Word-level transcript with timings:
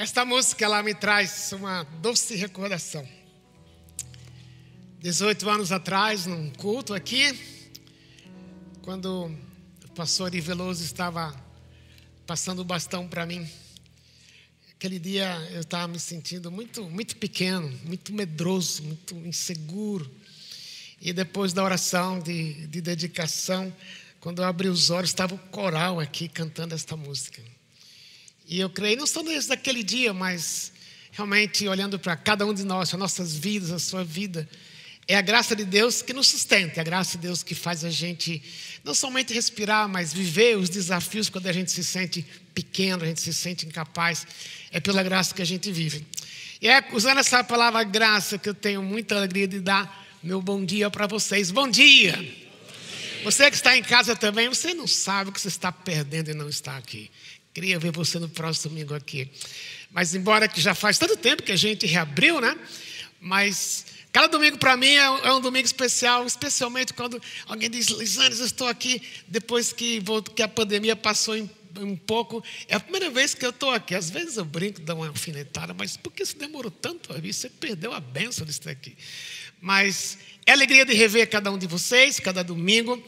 Esta 0.00 0.24
música 0.24 0.64
ela 0.64 0.82
me 0.82 0.94
traz 0.94 1.52
uma 1.52 1.82
doce 2.00 2.34
recordação. 2.34 3.06
18 4.98 5.50
anos 5.50 5.72
atrás, 5.72 6.24
num 6.24 6.48
culto 6.52 6.94
aqui, 6.94 7.38
quando 8.80 9.26
o 9.84 9.88
pastor 9.90 10.30
Veloso 10.30 10.82
estava 10.82 11.38
passando 12.26 12.60
o 12.60 12.64
bastão 12.64 13.06
para 13.06 13.26
mim. 13.26 13.46
Aquele 14.70 14.98
dia 14.98 15.36
eu 15.52 15.60
estava 15.60 15.86
me 15.86 16.00
sentindo 16.00 16.50
muito, 16.50 16.82
muito 16.84 17.18
pequeno, 17.18 17.68
muito 17.84 18.10
medroso, 18.14 18.82
muito 18.82 19.14
inseguro. 19.16 20.10
E 20.98 21.12
depois 21.12 21.52
da 21.52 21.62
oração 21.62 22.20
de, 22.20 22.66
de 22.68 22.80
dedicação, 22.80 23.70
quando 24.18 24.40
eu 24.40 24.46
abri 24.46 24.68
os 24.68 24.88
olhos, 24.88 25.10
estava 25.10 25.34
o 25.34 25.38
coral 25.50 26.00
aqui 26.00 26.26
cantando 26.26 26.74
esta 26.74 26.96
música. 26.96 27.42
E 28.50 28.58
eu 28.58 28.68
creio, 28.68 28.96
não 28.96 29.06
só 29.06 29.22
desde 29.22 29.52
aquele 29.52 29.84
dia, 29.84 30.12
mas 30.12 30.72
realmente 31.12 31.68
olhando 31.68 32.00
para 32.00 32.16
cada 32.16 32.44
um 32.44 32.52
de 32.52 32.64
nós, 32.64 32.92
as 32.92 32.98
nossas 32.98 33.36
vidas, 33.36 33.70
a 33.70 33.78
sua 33.78 34.02
vida, 34.02 34.48
é 35.06 35.16
a 35.16 35.20
graça 35.20 35.54
de 35.54 35.64
Deus 35.64 36.02
que 36.02 36.12
nos 36.12 36.26
sustenta, 36.26 36.78
é 36.78 36.82
a 36.82 36.84
graça 36.84 37.16
de 37.16 37.28
Deus 37.28 37.44
que 37.44 37.54
faz 37.54 37.84
a 37.84 37.90
gente 37.90 38.42
não 38.82 38.92
somente 38.92 39.32
respirar, 39.32 39.88
mas 39.88 40.12
viver 40.12 40.56
os 40.56 40.68
desafios 40.68 41.30
quando 41.30 41.46
a 41.46 41.52
gente 41.52 41.70
se 41.70 41.84
sente 41.84 42.26
pequeno, 42.52 43.04
a 43.04 43.06
gente 43.06 43.20
se 43.20 43.32
sente 43.32 43.66
incapaz. 43.66 44.26
É 44.72 44.80
pela 44.80 45.04
graça 45.04 45.32
que 45.32 45.42
a 45.42 45.46
gente 45.46 45.70
vive. 45.70 46.04
E 46.60 46.68
é 46.68 46.84
usando 46.92 47.18
essa 47.18 47.44
palavra 47.44 47.84
graça 47.84 48.36
que 48.36 48.48
eu 48.48 48.54
tenho 48.54 48.82
muita 48.82 49.14
alegria 49.14 49.46
de 49.46 49.60
dar 49.60 50.08
meu 50.20 50.42
bom 50.42 50.64
dia 50.64 50.90
para 50.90 51.06
vocês. 51.06 51.52
Bom 51.52 51.68
dia! 51.68 52.18
Você 53.22 53.48
que 53.48 53.56
está 53.56 53.76
em 53.76 53.82
casa 53.82 54.16
também, 54.16 54.48
você 54.48 54.74
não 54.74 54.88
sabe 54.88 55.30
o 55.30 55.32
que 55.32 55.40
você 55.40 55.48
está 55.48 55.70
perdendo 55.70 56.30
e 56.30 56.34
não 56.34 56.48
está 56.48 56.76
aqui. 56.76 57.10
Queria 57.52 57.78
ver 57.78 57.90
você 57.90 58.18
no 58.18 58.28
próximo 58.28 58.70
domingo 58.70 58.94
aqui. 58.94 59.28
Mas 59.90 60.14
embora 60.14 60.46
que 60.46 60.60
já 60.60 60.74
faz 60.74 60.98
tanto 60.98 61.16
tempo 61.16 61.42
que 61.42 61.52
a 61.52 61.56
gente 61.56 61.86
reabriu, 61.86 62.40
né? 62.40 62.56
Mas 63.20 63.84
cada 64.12 64.28
domingo 64.28 64.56
para 64.56 64.76
mim 64.76 64.86
é, 64.86 65.04
é 65.04 65.32
um 65.32 65.40
domingo 65.40 65.66
especial, 65.66 66.24
especialmente 66.24 66.94
quando 66.94 67.20
alguém 67.46 67.68
diz, 67.68 67.88
Lisanes, 67.88 68.38
eu 68.38 68.46
estou 68.46 68.68
aqui 68.68 69.02
depois 69.26 69.72
que, 69.72 70.00
que 70.34 70.42
a 70.42 70.48
pandemia 70.48 70.94
passou 70.94 71.36
em 71.36 71.50
um 71.78 71.96
pouco. 71.96 72.42
É 72.68 72.74
a 72.74 72.80
primeira 72.80 73.10
vez 73.10 73.34
que 73.34 73.44
eu 73.44 73.50
estou 73.50 73.70
aqui. 73.70 73.94
Às 73.94 74.10
vezes 74.10 74.36
eu 74.36 74.44
brinco, 74.44 74.80
dou 74.80 74.96
uma 74.96 75.08
alfinetada, 75.08 75.74
mas 75.74 75.96
por 75.96 76.12
que 76.12 76.24
você 76.24 76.36
demorou 76.36 76.70
tanto? 76.70 77.12
Você 77.20 77.48
perdeu 77.48 77.92
a 77.92 78.00
benção 78.00 78.44
de 78.44 78.50
estar 78.50 78.70
aqui. 78.70 78.96
Mas 79.60 80.18
é 80.46 80.52
alegria 80.52 80.84
de 80.84 80.94
rever 80.94 81.28
cada 81.28 81.50
um 81.50 81.58
de 81.58 81.66
vocês, 81.66 82.18
cada 82.18 82.42
domingo, 82.42 83.00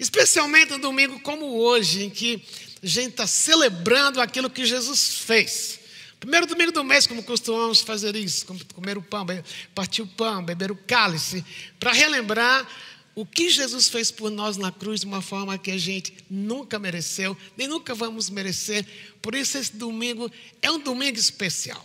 especialmente 0.00 0.72
um 0.72 0.78
domingo 0.78 1.20
como 1.20 1.44
hoje, 1.58 2.04
em 2.04 2.10
que 2.10 2.42
a 2.82 2.86
gente 2.86 3.10
está 3.10 3.26
celebrando 3.26 4.20
aquilo 4.20 4.48
que 4.48 4.64
Jesus 4.64 5.18
fez. 5.18 5.80
Primeiro 6.20 6.46
domingo 6.46 6.72
do 6.72 6.82
mês, 6.82 7.06
como 7.06 7.22
costumamos 7.22 7.80
fazer 7.80 8.16
isso, 8.16 8.46
comer 8.74 8.98
o 8.98 9.02
pão, 9.02 9.24
partir 9.74 10.02
o 10.02 10.06
pão, 10.06 10.44
beber 10.44 10.70
o 10.70 10.76
cálice, 10.76 11.44
para 11.78 11.92
relembrar 11.92 12.66
o 13.14 13.24
que 13.24 13.50
Jesus 13.50 13.88
fez 13.88 14.10
por 14.10 14.30
nós 14.30 14.56
na 14.56 14.70
cruz 14.70 15.00
de 15.00 15.06
uma 15.06 15.22
forma 15.22 15.58
que 15.58 15.70
a 15.70 15.78
gente 15.78 16.14
nunca 16.30 16.78
mereceu, 16.78 17.36
nem 17.56 17.66
nunca 17.66 17.94
vamos 17.94 18.30
merecer. 18.30 18.86
Por 19.20 19.34
isso, 19.34 19.58
esse 19.58 19.76
domingo 19.76 20.30
é 20.62 20.70
um 20.70 20.78
domingo 20.78 21.18
especial. 21.18 21.84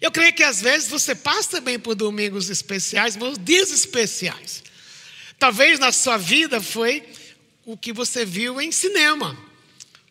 Eu 0.00 0.10
creio 0.10 0.34
que 0.34 0.42
às 0.42 0.60
vezes 0.60 0.88
você 0.88 1.14
passa 1.14 1.52
também 1.52 1.78
por 1.78 1.94
domingos 1.94 2.50
especiais, 2.50 3.16
por 3.16 3.38
dias 3.38 3.70
especiais. 3.70 4.62
Talvez 5.38 5.78
na 5.78 5.92
sua 5.92 6.16
vida 6.16 6.60
foi 6.60 7.02
o 7.64 7.76
que 7.76 7.92
você 7.92 8.24
viu 8.24 8.60
em 8.60 8.72
cinema. 8.72 9.45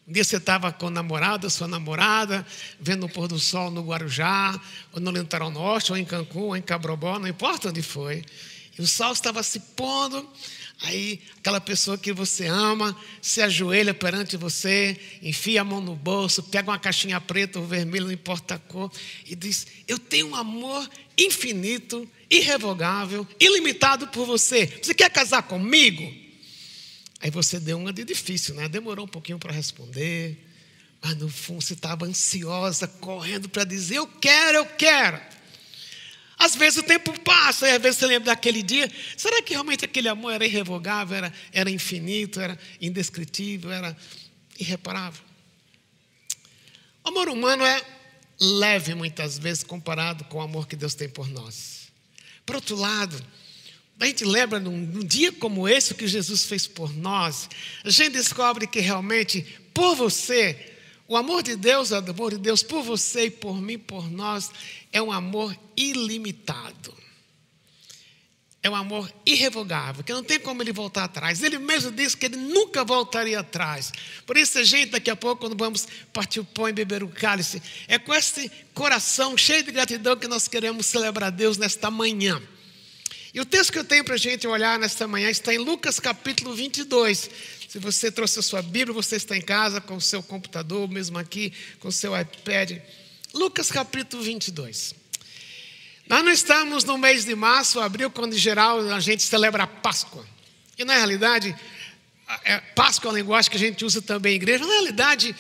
Um 0.08 0.14
dia 0.14 0.24
você 0.24 0.38
estava 0.38 0.72
com 0.72 0.86
o 0.86 0.90
namorado, 0.90 1.50
sua 1.50 1.68
namorada, 1.68 2.46
vendo 2.80 3.06
o 3.06 3.10
pôr 3.10 3.28
do 3.28 3.40
sol 3.40 3.72
no 3.72 3.82
Guarujá, 3.82 4.60
ou 4.94 5.00
no 5.00 5.12
Litoral 5.12 5.50
Norte, 5.50 5.92
ou 5.92 5.98
em 5.98 6.06
Cancún, 6.06 6.48
ou 6.48 6.56
em 6.56 6.62
Cabrobó, 6.62 7.18
não 7.18 7.28
importa 7.28 7.70
onde 7.70 7.82
foi. 7.82 8.24
E 8.78 8.82
o 8.82 8.88
sol 8.88 9.14
estava 9.14 9.42
se 9.42 9.60
pondo, 9.60 10.30
Aí 10.82 11.22
aquela 11.38 11.62
pessoa 11.62 11.98
que 11.98 12.12
você 12.12 12.48
ama 12.48 12.96
se 13.22 13.42
ajoelha 13.42 13.94
perante 13.94 14.36
você, 14.36 14.98
enfia 15.22 15.62
a 15.62 15.64
mão 15.64 15.80
no 15.80 15.96
bolso, 15.96 16.44
pega 16.44 16.70
uma 16.70 16.80
caixinha 16.80 17.20
preta 17.22 17.60
ou 17.60 17.66
vermelha, 17.66 18.06
não 18.06 18.12
importa 18.12 18.56
a 18.56 18.60
cor, 18.60 18.92
e 19.26 19.36
diz: 19.36 19.66
Eu 19.88 19.98
tenho 19.98 20.28
um 20.28 20.36
amor 20.36 20.88
infinito, 21.18 22.08
irrevogável, 22.30 23.26
ilimitado 23.40 24.08
por 24.08 24.26
você. 24.26 24.68
Você 24.82 24.94
quer 24.94 25.10
casar 25.10 25.44
comigo? 25.44 26.25
Aí 27.20 27.30
você 27.30 27.60
deu 27.60 27.78
uma 27.78 27.94
de 27.94 28.04
difícil, 28.04 28.56
né? 28.56 28.68
Demorou 28.68 29.06
um 29.06 29.10
pouquinho 29.10 29.40
para 29.40 29.52
responder, 29.52 30.38
mas 31.02 31.16
no 31.16 31.30
fundo 31.30 31.62
você 31.62 31.74
estava 31.74 32.06
ansiosa, 32.06 32.88
correndo 32.88 33.50
para 33.50 33.64
dizer: 33.64 33.98
Eu 33.98 34.08
quero, 34.08 34.60
eu 34.60 34.66
quero. 34.66 35.20
Às 36.38 36.56
vezes 36.56 36.80
o 36.80 36.84
tempo 36.84 37.18
passa 37.22 37.68
e 37.68 37.72
às 37.72 37.82
vezes 37.82 37.98
você 37.98 38.08
lembra 38.08 38.26
daquele 38.26 38.62
dia. 38.62 38.92
Será 39.16 39.42
que 39.42 39.54
realmente 39.54 39.86
aquele 39.86 40.10
amor 40.10 40.34
era 40.34 40.46
irrevogável, 40.46 41.18
era, 41.18 41.34
era 41.52 41.72
infinito, 41.72 42.40
era 42.42 42.60
indescritível, 42.82 43.72
era 43.72 43.96
irreparável? 44.60 45.24
O 47.04 47.10
amor 47.10 47.30
humano 47.30 47.64
é 47.64 47.82
leve 48.40 48.94
muitas 48.94 49.38
vezes 49.38 49.64
comparado 49.64 50.26
com 50.26 50.40
o 50.40 50.42
amor 50.42 50.68
que 50.68 50.76
Deus 50.76 50.94
tem 50.94 51.08
por 51.08 51.30
nós. 51.30 51.88
Por 52.46 52.56
outro 52.58 52.76
lado, 52.76 53.16
a 54.00 54.06
gente 54.06 54.26
lembra 54.26 54.60
num, 54.60 54.78
num 54.78 55.04
dia 55.04 55.32
como 55.32 55.68
esse 55.68 55.94
o 55.94 55.96
que 55.96 56.08
Jesus 56.08 56.46
fez 56.46 56.68
por 56.68 56.94
nós, 56.94 57.50
a 57.84 57.90
gente 57.90 58.14
descobre 58.14 58.68
que 58.68 58.80
realmente 58.80 59.42
por 59.74 59.96
você 59.96 60.74
o 61.08 61.16
amor 61.16 61.44
de 61.44 61.56
Deus, 61.56 61.92
o 61.92 61.96
amor 61.96 62.32
de 62.32 62.40
Deus 62.40 62.64
por 62.64 62.82
você 62.82 63.26
e 63.26 63.32
por 63.32 63.62
mim, 63.62 63.78
por 63.78 64.10
nós, 64.10 64.52
é 64.92 65.02
um 65.02 65.12
amor 65.12 65.56
ilimitado. 65.78 66.94
É 68.64 68.70
um 68.70 68.76
amor 68.76 69.14
irrevogável, 69.24 70.04
que 70.04 70.12
não 70.12 70.24
tem 70.24 70.40
como 70.40 70.64
ele 70.64 70.74
voltar 70.74 71.04
atrás. 71.04 71.44
Ele 71.44 71.60
mesmo 71.60 71.92
disse 71.92 72.18
que 72.18 72.26
ele 72.26 72.38
nunca 72.38 72.84
voltaria 72.84 73.40
atrás. 73.40 73.94
Por 74.26 74.36
isso, 74.36 74.58
a 74.58 74.64
gente, 74.64 74.90
daqui 74.90 75.12
a 75.12 75.16
pouco, 75.16 75.42
quando 75.42 75.56
vamos 75.56 75.88
partir 76.12 76.40
o 76.40 76.46
pão 76.46 76.68
e 76.68 76.74
beber 76.74 77.04
o 77.04 77.08
cálice, 77.08 77.62
é 77.88 78.00
com 78.00 78.12
esse 78.12 78.52
coração 78.74 79.38
cheio 79.38 79.64
de 79.64 79.72
gratidão 79.72 80.18
que 80.18 80.28
nós 80.28 80.48
queremos 80.48 80.88
celebrar 80.88 81.32
Deus 81.32 81.58
nesta 81.58 81.92
manhã. 81.92 82.42
E 83.36 83.40
o 83.42 83.44
texto 83.44 83.74
que 83.74 83.78
eu 83.78 83.84
tenho 83.84 84.02
para 84.02 84.14
a 84.14 84.18
gente 84.18 84.48
olhar 84.48 84.80
nesta 84.80 85.06
manhã 85.10 85.30
está 85.30 85.54
em 85.54 85.58
Lucas 85.58 86.00
capítulo 86.00 86.56
22. 86.56 87.30
Se 87.68 87.78
você 87.80 88.10
trouxe 88.10 88.40
a 88.40 88.42
sua 88.42 88.62
Bíblia, 88.62 88.94
você 88.94 89.18
está 89.18 89.36
em 89.36 89.42
casa 89.42 89.82
com 89.82 89.98
o 89.98 90.02
seu 90.02 90.24
computador, 90.24 90.90
mesmo 90.90 91.18
aqui, 91.18 91.52
com 91.82 91.90
o 91.90 91.92
seu 91.92 92.18
iPad. 92.18 92.80
Lucas 93.34 93.70
capítulo 93.70 94.24
22. 94.24 94.96
Nós 96.08 96.24
não 96.24 96.32
estamos 96.32 96.86
no 96.86 96.98
mês 96.98 97.26
de 97.26 97.36
março, 97.36 97.82
abril, 97.82 98.10
quando 98.10 98.34
em 98.34 98.38
geral 98.38 98.80
a 98.90 99.02
gente 99.02 99.22
celebra 99.22 99.64
a 99.64 99.68
Páscoa. 99.68 100.26
E 100.78 100.86
na 100.86 100.96
realidade, 100.96 101.54
é, 102.46 102.60
Páscoa 102.74 103.10
é 103.10 103.12
uma 103.12 103.20
linguagem 103.20 103.52
que 103.52 103.58
a 103.58 103.60
gente 103.60 103.84
usa 103.84 104.02
também 104.02 104.32
em 104.32 104.36
igreja. 104.38 104.64
Na 104.64 104.72
realidade, 104.72 105.36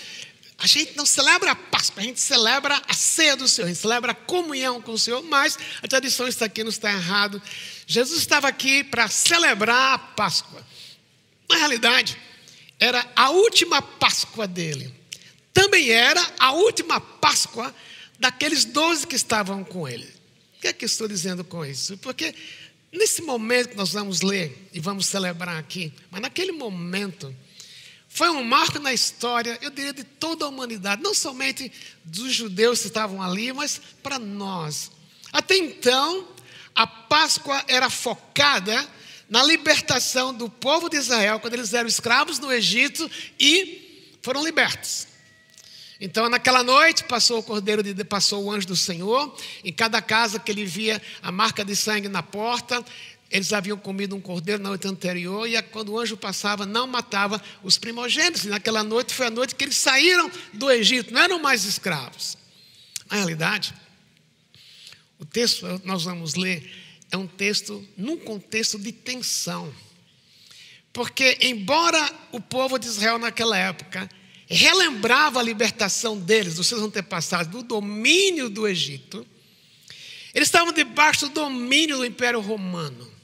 a 0.57 0.67
gente 0.67 0.97
não 0.97 1.06
celebra 1.06 1.51
a 1.51 1.56
Páscoa, 1.56 2.01
a 2.01 2.06
gente 2.06 2.19
celebra 2.19 2.81
a 2.88 2.94
ceia 2.94 3.38
do 3.38 3.47
Senhor, 3.47 3.67
a 3.67 3.69
gente 3.69 3.79
celebra 3.79 4.12
a 4.12 4.16
comunhão 4.16 4.81
com 4.81 4.91
o 4.91 5.00
Senhor, 5.00 5.23
mas 5.23 5.57
a 5.81 5.88
tradição 5.88 6.27
está 6.27 6.45
aqui, 6.45 6.62
não 6.62 6.69
está 6.69 6.91
errado. 6.91 7.41
Jesus 7.88 8.19
estava 8.19 8.47
aqui 8.47 8.84
para 8.84 9.07
celebrar 9.07 9.94
a 9.94 9.97
Páscoa. 9.97 10.66
Na 11.50 11.57
realidade, 11.57 12.18
era 12.79 13.06
a 13.16 13.29
última 13.29 13.81
Páscoa 13.81 14.47
dele. 14.47 14.94
Também 15.53 15.90
era 15.90 16.22
a 16.40 16.51
última 16.51 17.00
Páscoa 17.00 17.74
daqueles 18.19 18.66
doze 18.66 19.06
que 19.06 19.16
estavam 19.16 19.63
com 19.63 19.88
ele. 19.88 20.07
O 20.57 20.62
que 20.62 20.68
é 20.68 20.74
que 20.74 20.85
estou 20.85 21.07
dizendo 21.07 21.44
com 21.44 21.66
isso? 21.66 21.97
Porque 21.97 22.34
nesse 22.91 23.22
momento 23.22 23.69
que 23.69 23.78
nós 23.78 23.94
vamos 23.94 24.22
ler 24.22 24.69
e 24.74 24.79
vamos 24.79 25.06
celebrar 25.06 25.57
aqui, 25.57 25.94
mas 26.09 26.22
naquele 26.22 26.51
momento, 26.51 27.35
foi 28.07 28.29
um 28.29 28.44
marco 28.44 28.79
na 28.79 28.94
história, 28.94 29.59
eu 29.62 29.69
diria, 29.69 29.94
de 29.94 30.03
toda 30.03 30.45
a 30.45 30.47
humanidade, 30.47 31.03
não 31.03 31.13
somente 31.13 31.72
dos 32.03 32.34
judeus 32.34 32.79
que 32.79 32.88
estavam 32.88 33.22
ali, 33.22 33.51
mas 33.51 33.81
para 34.01 34.18
nós. 34.18 34.92
Até 35.31 35.57
então, 35.57 36.27
a 36.75 36.86
Páscoa 36.86 37.63
era 37.68 37.89
focada 37.89 38.86
na 39.30 39.44
libertação 39.44 40.33
do 40.33 40.50
povo 40.50 40.89
de 40.89 40.98
Israel, 40.98 41.39
quando 41.39 41.54
eles 41.54 41.74
eram 41.74 41.88
escravos 41.88 42.38
no 42.38 42.51
Egito 42.51 43.10
e 43.39 44.18
foram 44.22 44.44
libertos. 44.44 45.07
Então, 46.00 46.30
naquela 46.30 46.62
noite, 46.62 47.06
passou 47.06 47.39
o 47.39 47.44
cordeiro 47.44 47.81
de 47.81 48.04
passou 48.04 48.44
o 48.44 48.51
anjo 48.51 48.68
do 48.68 48.75
Senhor, 48.75 49.36
em 49.63 49.72
cada 49.72 50.01
casa 50.01 50.38
que 50.38 50.51
ele 50.51 50.66
via 50.66 51.01
a 51.24 51.31
marca 51.31 51.63
de 51.63 51.75
sangue 51.75 52.10
na 52.10 52.22
porta, 52.22 52.83
eles 53.31 53.51
haviam 53.54 53.77
comido 53.77 54.16
um 54.16 54.22
cordeiro 54.22 54.62
na 54.62 54.69
noite 54.69 54.88
anterior, 54.88 55.48
e 55.48 55.60
quando 55.63 55.89
o 55.89 56.00
anjo 56.00 56.16
passava, 56.16 56.66
não 56.66 56.86
matava 56.86 57.42
os 57.63 57.77
primogênitos. 57.77 58.45
E 58.45 58.50
naquela 58.50 58.83
noite 58.83 59.13
foi 59.13 59.27
a 59.27 59.30
noite 59.31 59.56
que 59.56 59.63
eles 59.63 59.77
saíram 59.77 60.30
do 60.54 60.69
Egito, 60.69 61.13
não 61.13 61.22
eram 61.22 61.39
mais 61.39 61.66
escravos. 61.66 62.38
Na 63.10 63.18
realidade, 63.18 63.74
o 65.19 65.25
texto 65.25 65.65
nós 65.83 66.03
vamos 66.03 66.35
ler 66.35 66.69
é 67.12 67.17
um 67.17 67.27
texto 67.27 67.85
num 67.95 68.17
contexto 68.17 68.79
de 68.79 68.91
tensão. 68.91 69.73
Porque, 70.91 71.38
embora 71.41 72.00
o 72.31 72.39
povo 72.39 72.77
de 72.77 72.88
Israel 72.88 73.17
naquela 73.17 73.57
época 73.57 74.09
relembrava 74.47 75.39
a 75.39 75.44
libertação 75.44 76.17
deles, 76.17 76.56
dos 76.56 76.67
seus 76.67 76.81
antepassados, 76.81 77.51
do 77.51 77.63
domínio 77.63 78.50
do 78.50 78.67
Egito. 78.67 79.25
Eles 80.33 80.47
estavam 80.47 80.71
debaixo 80.71 81.27
do 81.27 81.33
domínio 81.33 81.97
do 81.97 82.06
Império 82.06 82.39
Romano. 82.39 83.14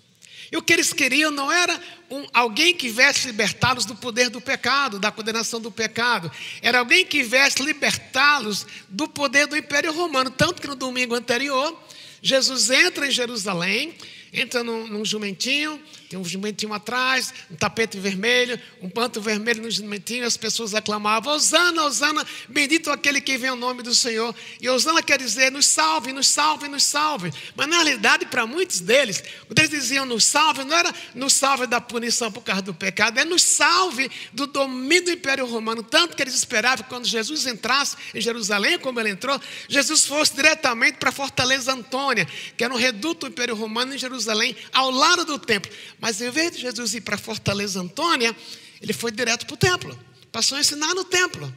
E 0.51 0.57
o 0.57 0.61
que 0.61 0.73
eles 0.73 0.91
queriam 0.91 1.31
não 1.31 1.49
era 1.49 1.79
um, 2.09 2.25
alguém 2.33 2.75
que 2.75 2.89
viesse 2.89 3.25
libertá-los 3.27 3.85
do 3.85 3.95
poder 3.95 4.29
do 4.29 4.41
pecado, 4.41 4.99
da 4.99 5.09
condenação 5.09 5.61
do 5.61 5.71
pecado. 5.71 6.29
Era 6.61 6.79
alguém 6.79 7.05
que 7.05 7.23
viesse 7.23 7.63
libertá-los 7.63 8.67
do 8.89 9.07
poder 9.07 9.47
do 9.47 9.55
Império 9.55 9.93
Romano. 9.93 10.29
Tanto 10.29 10.61
que 10.61 10.67
no 10.67 10.75
domingo 10.75 11.15
anterior, 11.15 11.81
Jesus 12.21 12.69
entra 12.69 13.07
em 13.07 13.11
Jerusalém, 13.11 13.95
entra 14.33 14.61
num, 14.61 14.87
num 14.87 15.05
jumentinho, 15.05 15.81
tem 16.11 16.19
um 16.19 16.25
jumentinho 16.25 16.73
atrás, 16.73 17.33
um 17.49 17.55
tapete 17.55 17.97
vermelho, 17.97 18.59
um 18.81 18.89
panto 18.89 19.21
vermelho 19.21 19.61
no 19.61 19.71
jumentinho, 19.71 20.25
as 20.25 20.35
pessoas 20.35 20.75
aclamavam: 20.75 21.33
Osana, 21.33 21.85
Osana, 21.85 22.27
bendito 22.49 22.91
aquele 22.91 23.21
que 23.21 23.37
vem 23.37 23.49
ao 23.49 23.55
nome 23.55 23.81
do 23.81 23.95
Senhor. 23.95 24.35
E 24.59 24.67
Osana 24.67 25.01
quer 25.01 25.17
dizer: 25.17 25.49
nos 25.49 25.65
salve, 25.65 26.11
nos 26.11 26.27
salve, 26.27 26.67
nos 26.67 26.83
salve. 26.83 27.31
Mas 27.55 27.65
na 27.67 27.77
realidade, 27.77 28.25
para 28.25 28.45
muitos 28.45 28.81
deles, 28.81 29.23
quando 29.47 29.57
eles 29.59 29.71
diziam 29.71 30.05
nos 30.05 30.25
salve, 30.25 30.65
não 30.65 30.75
era 30.75 30.93
nos 31.15 31.31
salve 31.31 31.65
da 31.65 31.79
punição 31.79 32.29
por 32.29 32.43
causa 32.43 32.61
do 32.61 32.73
pecado, 32.73 33.17
é 33.17 33.23
nos 33.23 33.41
salve 33.41 34.11
do 34.33 34.45
domínio 34.47 35.05
do 35.05 35.11
Império 35.11 35.45
Romano. 35.45 35.81
Tanto 35.81 36.17
que 36.17 36.21
eles 36.21 36.35
esperavam 36.35 36.83
que 36.83 36.89
quando 36.89 37.05
Jesus 37.05 37.47
entrasse 37.47 37.95
em 38.13 38.19
Jerusalém, 38.19 38.77
como 38.77 38.99
ele 38.99 39.11
entrou, 39.11 39.39
Jesus 39.69 40.05
fosse 40.05 40.35
diretamente 40.35 40.97
para 40.97 41.07
a 41.07 41.13
Fortaleza 41.13 41.71
Antônia, 41.71 42.27
que 42.57 42.65
era 42.65 42.73
um 42.73 42.77
reduto 42.77 43.21
do 43.21 43.31
Império 43.31 43.55
Romano 43.55 43.95
em 43.95 43.97
Jerusalém, 43.97 44.57
ao 44.73 44.91
lado 44.91 45.23
do 45.23 45.39
templo. 45.39 45.71
Mas 46.01 46.19
em 46.19 46.31
vez 46.31 46.51
de 46.51 46.61
Jesus 46.61 46.95
ir 46.95 47.01
para 47.01 47.17
Fortaleza 47.17 47.79
Antônia, 47.79 48.35
ele 48.81 48.91
foi 48.91 49.11
direto 49.11 49.45
para 49.45 49.53
o 49.53 49.57
templo. 49.57 49.97
Passou 50.31 50.57
a 50.57 50.61
ensinar 50.61 50.95
no 50.95 51.03
templo. 51.03 51.53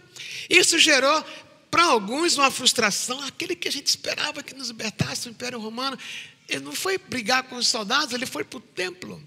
Isso 0.50 0.78
gerou 0.78 1.24
para 1.70 1.84
alguns 1.84 2.36
uma 2.36 2.50
frustração. 2.50 3.18
Aquele 3.22 3.56
que 3.56 3.66
a 3.66 3.72
gente 3.72 3.86
esperava 3.86 4.42
que 4.42 4.54
nos 4.54 4.68
libertasse 4.68 5.22
do 5.22 5.30
Império 5.30 5.58
Romano, 5.58 5.98
ele 6.46 6.62
não 6.62 6.74
foi 6.74 6.98
brigar 6.98 7.44
com 7.44 7.56
os 7.56 7.66
soldados, 7.66 8.12
ele 8.12 8.26
foi 8.26 8.44
para 8.44 8.58
o 8.58 8.60
templo. 8.60 9.20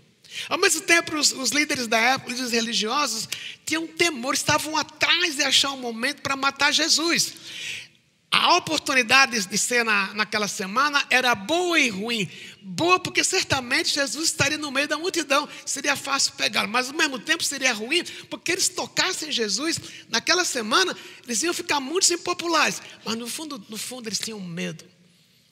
Ao 0.48 0.58
mesmo 0.58 0.81
tempo, 0.81 1.16
os, 1.18 1.31
os 1.31 1.50
líderes 1.50 1.88
da 1.88 1.98
época, 1.98 2.34
os 2.34 2.52
religiosos, 2.52 3.28
tinham 3.66 3.88
temor, 3.88 4.36
estavam 4.36 4.78
atrás 4.78 5.36
de 5.36 5.44
achar 5.44 5.72
um 5.72 5.78
momento 5.78 6.22
para 6.22 6.36
matar 6.36 6.72
Jesus. 6.72 7.34
A 8.30 8.58
oportunidade 8.58 9.48
de 9.48 9.58
ser 9.58 9.86
na, 9.86 10.14
naquela 10.14 10.48
semana 10.48 11.06
era 11.10 11.34
boa 11.34 11.80
e 11.80 11.90
ruim. 11.90 12.30
Boa 12.62 13.00
porque 13.00 13.24
certamente 13.24 13.94
Jesus 13.94 14.26
estaria 14.26 14.58
no 14.58 14.70
meio 14.70 14.88
da 14.88 14.98
multidão, 14.98 15.48
seria 15.66 15.96
fácil 15.96 16.34
pegá-lo, 16.34 16.68
mas 16.68 16.90
ao 16.90 16.96
mesmo 16.96 17.18
tempo 17.18 17.44
seria 17.44 17.74
ruim 17.74 18.04
porque 18.30 18.52
eles 18.52 18.68
tocassem 18.68 19.32
Jesus. 19.32 19.80
Naquela 20.10 20.44
semana, 20.44 20.96
eles 21.24 21.42
iam 21.42 21.54
ficar 21.54 21.80
muito 21.80 22.14
impopulares, 22.14 22.82
mas 23.06 23.16
no 23.16 23.28
fundo, 23.28 23.64
no 23.70 23.78
fundo 23.78 24.10
eles 24.10 24.20
tinham 24.20 24.40
medo 24.42 24.84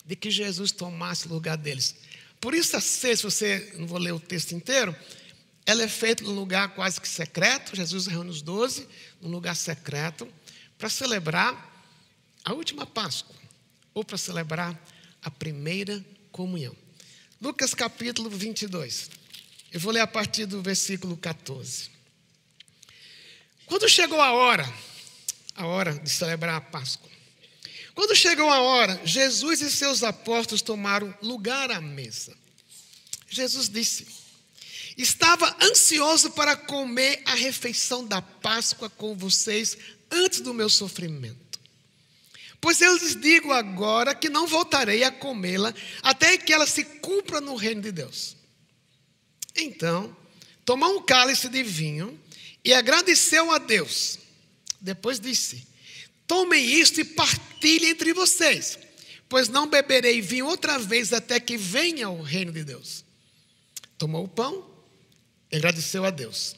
de 0.05 0.15
que 0.15 0.29
Jesus 0.29 0.71
tomasse 0.71 1.27
o 1.27 1.33
lugar 1.33 1.57
deles. 1.57 1.95
Por 2.41 2.53
isso 2.53 2.75
a 2.75 2.81
ceia, 2.81 3.15
se 3.15 3.23
você, 3.23 3.73
não 3.77 3.87
vou 3.87 3.97
ler 3.97 4.11
o 4.11 4.19
texto 4.19 4.51
inteiro, 4.51 4.95
ela 5.65 5.81
é 5.81 5.87
feita 5.87 6.23
num 6.23 6.35
lugar 6.35 6.75
quase 6.75 7.01
que 7.01 7.07
secreto, 7.07 7.75
Jesus 7.75 8.05
reúne 8.05 8.29
os 8.29 8.41
doze, 8.41 8.87
num 9.19 9.29
lugar 9.29 9.55
secreto, 9.55 10.27
para 10.77 10.89
celebrar 10.89 11.74
a 12.45 12.53
última 12.53 12.85
Páscoa, 12.85 13.35
ou 13.91 14.05
para 14.05 14.19
celebrar 14.19 14.79
a 15.23 15.31
primeira 15.31 16.05
comunhão. 16.31 16.75
Lucas 17.41 17.73
capítulo 17.73 18.29
22. 18.29 19.09
Eu 19.71 19.79
vou 19.79 19.91
ler 19.91 20.01
a 20.01 20.07
partir 20.07 20.45
do 20.45 20.61
versículo 20.61 21.17
14. 21.17 21.89
Quando 23.65 23.89
chegou 23.89 24.21
a 24.21 24.31
hora, 24.31 24.71
a 25.55 25.65
hora 25.65 25.97
de 25.97 26.09
celebrar 26.09 26.55
a 26.55 26.61
Páscoa, 26.61 27.09
quando 27.95 28.15
chegou 28.15 28.49
a 28.49 28.61
hora, 28.61 29.01
Jesus 29.03 29.61
e 29.61 29.71
seus 29.71 30.03
apóstolos 30.03 30.61
tomaram 30.61 31.17
lugar 31.23 31.71
à 31.71 31.81
mesa. 31.81 32.37
Jesus 33.27 33.69
disse: 33.69 34.05
Estava 34.95 35.57
ansioso 35.63 36.31
para 36.31 36.55
comer 36.55 37.23
a 37.25 37.33
refeição 37.33 38.05
da 38.05 38.21
Páscoa 38.21 38.89
com 38.89 39.15
vocês 39.15 39.77
antes 40.11 40.41
do 40.41 40.53
meu 40.53 40.69
sofrimento. 40.69 41.44
Pois 42.59 42.81
eu 42.81 42.95
lhes 42.97 43.19
digo 43.19 43.51
agora 43.51 44.15
que 44.15 44.29
não 44.29 44.47
voltarei 44.47 45.03
a 45.03 45.11
comê-la 45.11 45.73
até 46.01 46.37
que 46.37 46.53
ela 46.53 46.65
se 46.65 46.83
cumpra 46.83 47.39
no 47.39 47.55
reino 47.55 47.81
de 47.81 47.91
Deus. 47.91 48.35
Então, 49.55 50.15
tomou 50.65 50.97
um 50.97 51.03
cálice 51.03 51.47
de 51.47 51.63
vinho 51.63 52.19
e 52.63 52.73
agradeceu 52.73 53.51
a 53.51 53.57
Deus. 53.57 54.19
Depois 54.81 55.19
disse: 55.19 55.65
Tomem 56.27 56.63
isto 56.63 56.99
e 56.99 57.03
partilhem 57.03 57.91
entre 57.91 58.13
vocês, 58.13 58.79
pois 59.29 59.47
não 59.47 59.67
beberei 59.67 60.21
vinho 60.21 60.47
outra 60.47 60.79
vez 60.79 61.13
até 61.13 61.39
que 61.39 61.57
venha 61.57 62.09
o 62.09 62.21
reino 62.21 62.51
de 62.51 62.63
Deus. 62.63 63.05
Tomou 63.97 64.25
o 64.25 64.27
pão 64.27 64.69
e 65.51 65.55
agradeceu 65.55 66.03
a 66.03 66.09
Deus. 66.09 66.55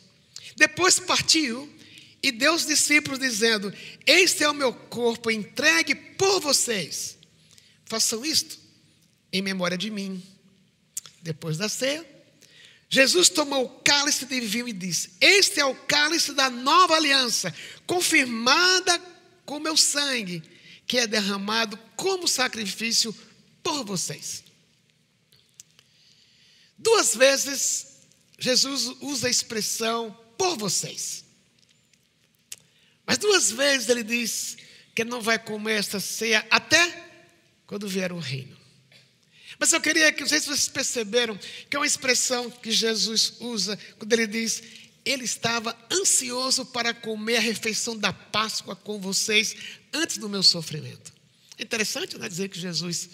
Depois 0.56 1.00
partiu 1.00 1.72
e 2.28 2.32
deu 2.32 2.54
os 2.54 2.66
discípulos, 2.66 3.20
dizendo: 3.20 3.74
Este 4.06 4.44
é 4.44 4.50
o 4.50 4.54
meu 4.54 4.74
corpo 4.74 5.32
entregue 5.32 5.96
por 5.96 6.40
vocês. 6.42 7.18
Façam 7.86 8.26
isto 8.26 8.60
em 9.32 9.42
memória 9.42 9.78
de 9.78 9.90
mim. 9.90 10.22
Depois 11.22 11.58
da 11.58 11.68
ceia, 11.68 12.06
Jesus 12.90 13.30
tomou 13.30 13.66
o 13.66 13.70
cálice 13.82 14.26
de 14.26 14.40
vinho 14.42 14.68
e 14.68 14.74
disse: 14.74 15.12
Este 15.20 15.60
é 15.60 15.66
o 15.66 15.76
cálice 15.76 16.34
da 16.34 16.50
nova 16.50 16.96
aliança, 16.96 17.54
confirmada 17.86 19.02
com 19.46 19.60
meu 19.60 19.78
sangue, 19.78 20.44
que 20.86 20.98
é 20.98 21.08
derramado 21.08 21.78
como 21.96 22.28
sacrifício 22.28 23.16
por 23.64 23.86
vocês. 23.86 24.44
Duas 26.78 27.16
vezes 27.16 27.88
Jesus 28.38 28.96
usa 29.02 29.28
a 29.28 29.32
expressão 29.32 30.18
por 30.38 30.58
vocês. 30.58 31.27
Mas 33.08 33.18
duas 33.18 33.50
vezes 33.50 33.88
ele 33.88 34.04
diz 34.04 34.58
que 34.94 35.06
não 35.06 35.22
vai 35.22 35.40
comer 35.40 35.80
esta 35.80 35.98
ceia 35.98 36.46
até 36.52 37.08
quando 37.66 37.88
vier 37.88 38.12
o 38.12 38.20
reino. 38.20 38.58
Mas 39.58 39.72
eu 39.72 39.80
queria 39.80 40.12
que, 40.12 40.22
não 40.22 40.28
sei 40.28 40.40
se 40.40 40.48
vocês 40.48 40.68
perceberam, 40.68 41.40
que 41.70 41.76
é 41.76 41.80
uma 41.80 41.88
expressão 41.88 42.52
que 42.52 42.70
Jesus 42.70 43.36
usa 43.40 43.80
quando 43.98 44.12
ele 44.12 44.28
diz: 44.28 44.62
Ele 45.06 45.24
estava 45.24 45.76
ansioso 45.92 46.66
para 46.66 46.94
comer 46.94 47.38
a 47.38 47.42
refeição 47.42 47.98
da 47.98 48.12
Páscoa 48.12 48.76
com 48.76 49.00
vocês 49.00 49.56
antes 49.94 50.18
do 50.18 50.30
meu 50.30 50.44
sofrimento. 50.44 51.14
Interessante 51.58 52.18
né, 52.18 52.28
dizer 52.28 52.50
que 52.50 52.60
Jesus 52.60 53.10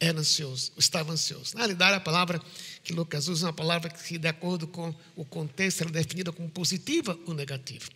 era 0.00 0.18
ansioso, 0.18 0.72
estava 0.76 1.12
ansioso. 1.12 1.54
Na 1.54 1.60
realidade, 1.60 1.96
a 1.96 2.00
palavra 2.00 2.40
que 2.84 2.92
Lucas 2.92 3.28
usa 3.28 3.46
é 3.46 3.48
uma 3.48 3.52
palavra 3.52 3.88
que, 3.88 4.18
de 4.18 4.28
acordo 4.28 4.66
com 4.66 4.94
o 5.16 5.24
contexto, 5.24 5.82
ela 5.82 5.90
é 5.90 5.94
definida 5.94 6.30
como 6.30 6.48
positiva 6.50 7.18
ou 7.26 7.32
negativa. 7.32 7.86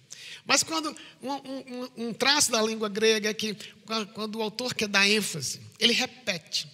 Mas 0.45 0.63
quando 0.63 0.95
um, 1.23 1.33
um, 1.33 1.91
um, 2.09 2.13
traço 2.13 2.51
da 2.51 2.61
língua 2.61 2.89
grega 2.89 3.31
é 3.31 3.35
que 3.35 3.57
quando 4.15 4.37
o 4.37 4.43
autor 4.43 4.75
quer 4.75 4.89
dar 4.89 5.09
ênfase, 5.09 5.61
ele 5.79 5.93
repete. 5.93 6.67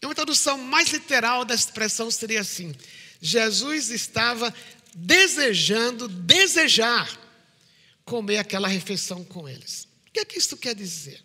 E 0.00 0.06
uma 0.06 0.14
tradução 0.14 0.58
mais 0.58 0.90
literal 0.90 1.44
da 1.44 1.54
expressão 1.54 2.10
seria 2.10 2.40
assim: 2.40 2.74
Jesus 3.20 3.90
estava 3.90 4.52
desejando, 4.94 6.08
desejar 6.08 7.18
comer 8.04 8.38
aquela 8.38 8.68
refeição 8.68 9.24
com 9.24 9.48
eles. 9.48 9.88
O 10.08 10.12
que 10.12 10.20
é 10.20 10.24
que 10.24 10.38
isso 10.38 10.56
quer 10.56 10.74
dizer? 10.74 11.22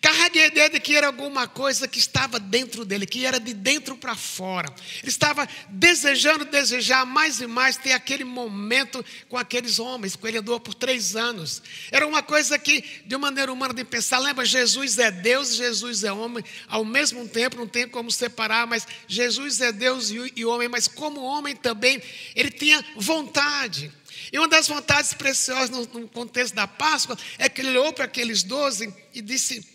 Carregue 0.00 0.60
a 0.60 0.68
de 0.68 0.80
que 0.80 0.94
era 0.94 1.06
alguma 1.06 1.48
coisa 1.48 1.88
que 1.88 1.98
estava 1.98 2.38
dentro 2.38 2.84
dele, 2.84 3.06
que 3.06 3.24
era 3.24 3.40
de 3.40 3.54
dentro 3.54 3.96
para 3.96 4.14
fora. 4.14 4.68
Ele 5.00 5.08
estava 5.08 5.48
desejando, 5.68 6.44
desejar 6.44 7.06
mais 7.06 7.40
e 7.40 7.46
mais 7.46 7.76
ter 7.76 7.92
aquele 7.92 8.24
momento 8.24 9.04
com 9.28 9.36
aqueles 9.36 9.78
homens, 9.78 10.16
com 10.16 10.26
ele 10.26 10.38
andou 10.38 10.60
por 10.60 10.74
três 10.74 11.16
anos. 11.16 11.62
Era 11.90 12.06
uma 12.06 12.22
coisa 12.22 12.58
que, 12.58 12.84
de 13.06 13.14
uma 13.14 13.28
maneira 13.28 13.52
humana 13.52 13.72
de 13.72 13.84
pensar, 13.84 14.18
lembra, 14.18 14.44
Jesus 14.44 14.98
é 14.98 15.10
Deus, 15.10 15.54
Jesus 15.54 16.04
é 16.04 16.12
homem, 16.12 16.44
ao 16.68 16.84
mesmo 16.84 17.26
tempo, 17.26 17.56
não 17.56 17.66
tem 17.66 17.88
como 17.88 18.10
separar, 18.10 18.66
mas 18.66 18.86
Jesus 19.08 19.60
é 19.60 19.72
Deus 19.72 20.10
e 20.10 20.44
homem, 20.44 20.68
mas 20.68 20.86
como 20.86 21.22
homem 21.22 21.56
também, 21.56 22.02
ele 22.34 22.50
tinha 22.50 22.84
vontade. 22.96 23.90
E 24.32 24.38
uma 24.38 24.48
das 24.48 24.68
vontades 24.68 25.14
preciosas 25.14 25.70
no 25.70 26.08
contexto 26.08 26.54
da 26.54 26.66
Páscoa 26.66 27.16
é 27.38 27.48
que 27.48 27.60
ele 27.60 27.70
olhou 27.70 27.92
para 27.92 28.04
aqueles 28.04 28.42
doze 28.42 28.92
e 29.12 29.20
disse: 29.20 29.66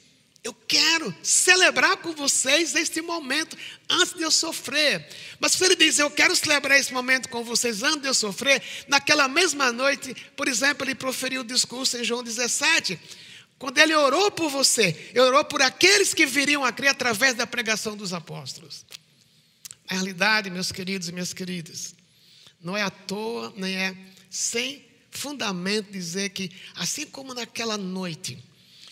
eu 0.43 0.53
quero 0.53 1.13
celebrar 1.22 1.98
com 1.98 2.13
vocês 2.13 2.74
este 2.74 3.01
momento 3.01 3.58
antes 3.89 4.13
de 4.13 4.24
eu 4.24 4.31
sofrer. 4.31 5.05
Mas 5.39 5.51
se 5.51 5.65
ele 5.65 5.75
diz, 5.75 6.00
eu 6.00 6.10
quero 6.10 6.36
celebrar 6.36 6.79
esse 6.79 6.93
momento 6.93 7.27
com 7.27 7.43
vocês 7.43 7.84
antes 7.84 8.01
de 8.01 8.08
eu 8.08 8.13
sofrer, 8.13 8.62
naquela 8.88 9.27
mesma 9.27 9.72
noite, 9.72 10.15
por 10.38 10.48
exemplo, 10.48 10.86
ele 10.86 10.96
proferiu 10.96 11.41
o 11.41 11.43
discurso 11.43 11.98
em 11.98 12.03
João 12.03 12.24
17. 12.24 12.98
Quando 13.58 13.77
ele 13.79 13.93
orou 13.93 14.31
por 14.31 14.50
você, 14.50 15.10
ele 15.10 15.19
orou 15.19 15.43
por 15.43 15.62
aqueles 15.62 16.13
que 16.13 16.25
viriam 16.25 16.63
a 16.63 16.72
crer 16.72 16.91
através 16.91 17.36
da 17.36 17.46
pregação 17.46 17.98
dos 17.98 18.13
apóstolos. 18.13 18.86
Na 19.89 19.98
realidade, 19.98 20.50
meus 20.50 20.72
queridos 20.72 21.10
e 21.10 21.12
minhas 21.12 21.34
queridas, 21.34 21.93
não 22.62 22.77
é 22.77 22.81
à 22.81 22.89
toa, 22.89 23.53
nem 23.58 23.75
é 23.75 23.98
sem 24.29 24.88
fundamento 25.12 25.91
dizer 25.91 26.29
que, 26.29 26.50
assim 26.75 27.05
como 27.05 27.34
naquela 27.34 27.77
noite, 27.77 28.41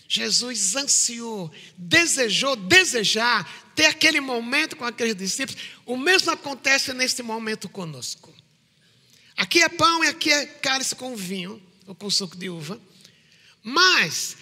Jesus 0.08 0.74
ansiou, 0.74 1.52
desejou, 1.76 2.56
desejar 2.56 3.68
ter 3.74 3.86
aquele 3.86 4.20
momento 4.20 4.74
com 4.74 4.84
aqueles 4.84 5.14
discípulos, 5.14 5.62
o 5.86 5.96
mesmo 5.96 6.30
acontece 6.32 6.92
neste 6.94 7.22
momento 7.22 7.68
conosco. 7.68 8.34
Aqui 9.36 9.62
é 9.62 9.68
pão 9.68 10.02
e 10.02 10.08
aqui 10.08 10.32
é 10.32 10.46
cálice 10.46 10.96
com 10.96 11.14
vinho, 11.14 11.62
ou 11.86 11.94
com 11.94 12.10
suco 12.10 12.36
de 12.36 12.48
uva. 12.50 12.80
Mas 13.62 14.36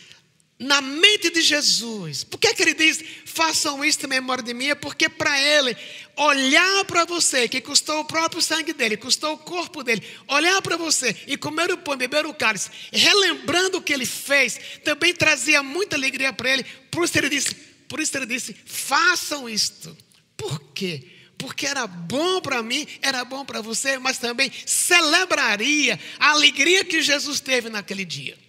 na 0.58 0.80
mente 0.80 1.30
de 1.30 1.42
Jesus. 1.42 2.24
Por 2.24 2.38
que, 2.38 2.54
que 2.54 2.62
ele 2.62 2.74
diz, 2.74 3.02
façam 3.26 3.84
isto 3.84 4.06
em 4.06 4.08
memória 4.08 4.42
de 4.42 4.54
mim? 4.54 4.68
É 4.68 4.74
porque 4.74 5.08
para 5.08 5.38
ele, 5.38 5.76
olhar 6.16 6.84
para 6.86 7.04
você, 7.04 7.46
que 7.46 7.60
custou 7.60 8.00
o 8.00 8.04
próprio 8.04 8.40
sangue 8.40 8.72
dele, 8.72 8.96
custou 8.96 9.34
o 9.34 9.38
corpo 9.38 9.82
dele, 9.82 10.02
olhar 10.26 10.60
para 10.62 10.76
você 10.76 11.14
e 11.26 11.36
comer 11.36 11.70
o 11.70 11.78
pão, 11.78 11.96
beber 11.96 12.24
o 12.24 12.32
cálice, 12.32 12.70
relembrando 12.90 13.78
o 13.78 13.82
que 13.82 13.92
ele 13.92 14.06
fez, 14.06 14.58
também 14.82 15.14
trazia 15.14 15.62
muita 15.62 15.96
alegria 15.96 16.32
para 16.32 16.50
ele. 16.50 16.64
Por 16.90 17.04
isso 17.04 17.18
ele 17.18 17.28
disse, 17.28 17.54
por 17.86 18.00
isso 18.00 18.16
ele 18.16 18.26
disse, 18.26 18.56
façam 18.64 19.48
isto. 19.48 19.96
Por 20.36 20.58
quê? 20.72 21.06
Porque 21.36 21.66
era 21.66 21.86
bom 21.86 22.40
para 22.40 22.62
mim, 22.62 22.86
era 23.02 23.22
bom 23.26 23.44
para 23.44 23.60
você, 23.60 23.98
mas 23.98 24.16
também 24.16 24.50
celebraria 24.64 26.00
a 26.18 26.30
alegria 26.30 26.82
que 26.82 27.02
Jesus 27.02 27.40
teve 27.40 27.68
naquele 27.68 28.06
dia. 28.06 28.45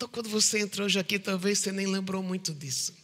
Então, 0.00 0.08
quando 0.08 0.30
você 0.30 0.60
entrou 0.60 0.86
hoje 0.86 0.98
aqui, 0.98 1.18
talvez 1.18 1.58
você 1.58 1.70
nem 1.70 1.86
lembrou 1.86 2.22
muito 2.22 2.54
disso. 2.54 2.94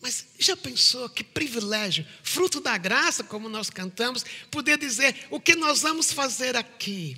Mas 0.00 0.24
já 0.38 0.56
pensou 0.56 1.08
que 1.08 1.24
privilégio, 1.24 2.06
fruto 2.22 2.60
da 2.60 2.78
graça, 2.78 3.24
como 3.24 3.48
nós 3.48 3.70
cantamos, 3.70 4.24
poder 4.52 4.78
dizer 4.78 5.26
o 5.30 5.40
que 5.40 5.56
nós 5.56 5.82
vamos 5.82 6.12
fazer 6.12 6.54
aqui, 6.54 7.16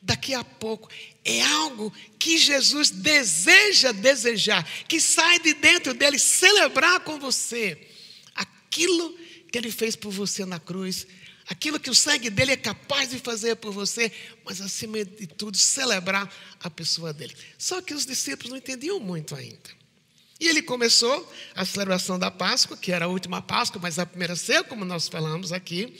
daqui 0.00 0.32
a 0.32 0.42
pouco, 0.42 0.88
é 1.22 1.42
algo 1.42 1.92
que 2.18 2.38
Jesus 2.38 2.88
deseja 2.88 3.92
desejar, 3.92 4.66
que 4.88 4.98
sai 4.98 5.38
de 5.40 5.52
dentro 5.52 5.92
dele 5.92 6.18
celebrar 6.18 7.00
com 7.00 7.18
você 7.18 7.86
aquilo 8.34 9.14
que 9.52 9.58
ele 9.58 9.70
fez 9.70 9.94
por 9.94 10.10
você 10.10 10.46
na 10.46 10.58
cruz 10.58 11.06
aquilo 11.48 11.78
que 11.78 11.90
o 11.90 11.94
sangue 11.94 12.30
dele 12.30 12.52
é 12.52 12.56
capaz 12.56 13.10
de 13.10 13.18
fazer 13.18 13.56
por 13.56 13.72
você, 13.72 14.10
mas 14.44 14.60
acima 14.60 15.04
de 15.04 15.26
tudo, 15.26 15.56
celebrar 15.56 16.32
a 16.62 16.70
pessoa 16.70 17.12
dele. 17.12 17.34
Só 17.58 17.82
que 17.82 17.94
os 17.94 18.06
discípulos 18.06 18.50
não 18.50 18.58
entendiam 18.58 18.98
muito 19.00 19.34
ainda. 19.34 19.84
E 20.40 20.48
ele 20.48 20.62
começou 20.62 21.32
a 21.54 21.64
celebração 21.64 22.18
da 22.18 22.30
Páscoa, 22.30 22.76
que 22.76 22.92
era 22.92 23.04
a 23.04 23.08
última 23.08 23.40
Páscoa, 23.40 23.80
mas 23.80 23.98
a 23.98 24.06
primeira 24.06 24.34
ceia, 24.34 24.64
como 24.64 24.84
nós 24.84 25.08
falamos 25.08 25.52
aqui. 25.52 25.94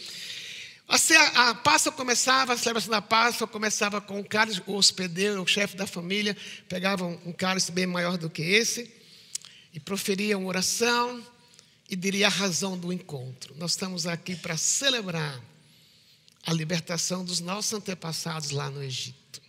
A, 0.88 0.98
ceia, 0.98 1.22
a 1.28 1.54
Páscoa 1.54 1.92
começava, 1.92 2.52
a 2.52 2.56
celebração 2.56 2.90
da 2.90 3.00
Páscoa 3.00 3.46
começava 3.46 4.00
com 4.00 4.20
o 4.20 4.24
cálice, 4.24 4.60
o 4.66 4.74
hospedeiro, 4.74 5.42
o 5.42 5.46
chefe 5.46 5.76
da 5.76 5.86
família, 5.86 6.36
pegava 6.68 7.06
um 7.06 7.32
cálice 7.32 7.72
bem 7.72 7.86
maior 7.86 8.18
do 8.18 8.28
que 8.28 8.42
esse 8.42 8.92
e 9.72 9.80
proferia 9.80 10.36
uma 10.36 10.48
oração 10.48 11.24
e 11.88 11.96
diria 11.96 12.26
a 12.26 12.30
razão 12.30 12.78
do 12.78 12.92
encontro. 12.92 13.54
Nós 13.56 13.72
estamos 13.72 14.06
aqui 14.06 14.34
para 14.36 14.56
celebrar 14.56 15.40
a 16.46 16.52
libertação 16.52 17.24
dos 17.24 17.40
nossos 17.40 17.72
antepassados 17.72 18.50
lá 18.50 18.70
no 18.70 18.82
Egito. 18.82 19.42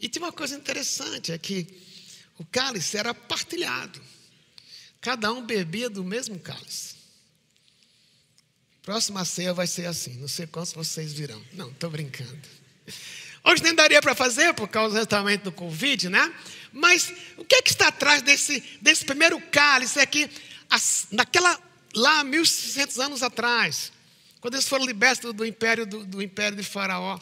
E 0.00 0.08
tinha 0.08 0.24
uma 0.24 0.32
coisa 0.32 0.56
interessante, 0.56 1.32
é 1.32 1.38
que 1.38 1.66
o 2.38 2.44
cálice 2.44 2.96
era 2.96 3.14
partilhado. 3.14 4.00
Cada 5.00 5.32
um 5.32 5.44
bebia 5.44 5.88
do 5.88 6.04
mesmo 6.04 6.38
cálice. 6.38 6.96
Próxima 8.82 9.24
ceia 9.24 9.52
vai 9.52 9.66
ser 9.66 9.86
assim, 9.86 10.14
não 10.14 10.28
sei 10.28 10.46
quantos 10.46 10.72
vocês 10.72 11.12
virão. 11.12 11.42
Não, 11.52 11.70
estou 11.70 11.90
brincando. 11.90 12.48
Hoje 13.42 13.62
nem 13.62 13.74
daria 13.74 14.00
para 14.00 14.14
fazer 14.14 14.54
por 14.54 14.68
causa 14.68 14.98
exatamente 14.98 15.42
do 15.42 15.52
Covid, 15.52 16.08
né? 16.08 16.34
Mas 16.72 17.12
o 17.36 17.44
que, 17.44 17.56
é 17.56 17.62
que 17.62 17.70
está 17.70 17.88
atrás 17.88 18.22
desse, 18.22 18.60
desse 18.80 19.04
primeiro 19.04 19.40
cálice? 19.50 19.98
É 19.98 20.06
que 20.06 20.28
naquela, 21.10 21.60
lá 21.94 22.24
1600 22.24 22.98
anos 22.98 23.22
atrás, 23.22 23.92
quando 24.40 24.54
eles 24.54 24.68
foram 24.68 24.84
libertos 24.84 25.32
do 25.32 25.44
império, 25.44 25.86
do, 25.86 26.04
do 26.04 26.22
império 26.22 26.56
de 26.56 26.62
Faraó, 26.62 27.18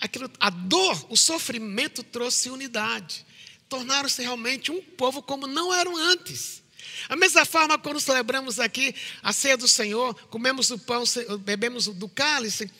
aquilo, 0.00 0.30
a 0.40 0.50
dor, 0.50 1.06
o 1.08 1.16
sofrimento 1.16 2.02
trouxe 2.02 2.50
unidade. 2.50 3.24
Tornaram-se 3.68 4.22
realmente 4.22 4.70
um 4.70 4.80
povo 4.80 5.22
como 5.22 5.46
não 5.46 5.74
eram 5.74 5.96
antes. 5.96 6.62
A 7.08 7.16
mesma 7.16 7.44
forma, 7.44 7.78
quando 7.78 8.00
celebramos 8.00 8.58
aqui 8.58 8.94
a 9.22 9.32
ceia 9.32 9.56
do 9.56 9.68
Senhor, 9.68 10.14
comemos 10.28 10.70
o 10.70 10.78
pão, 10.78 11.04
bebemos 11.40 11.86
do 11.86 12.08
cálice, 12.08 12.70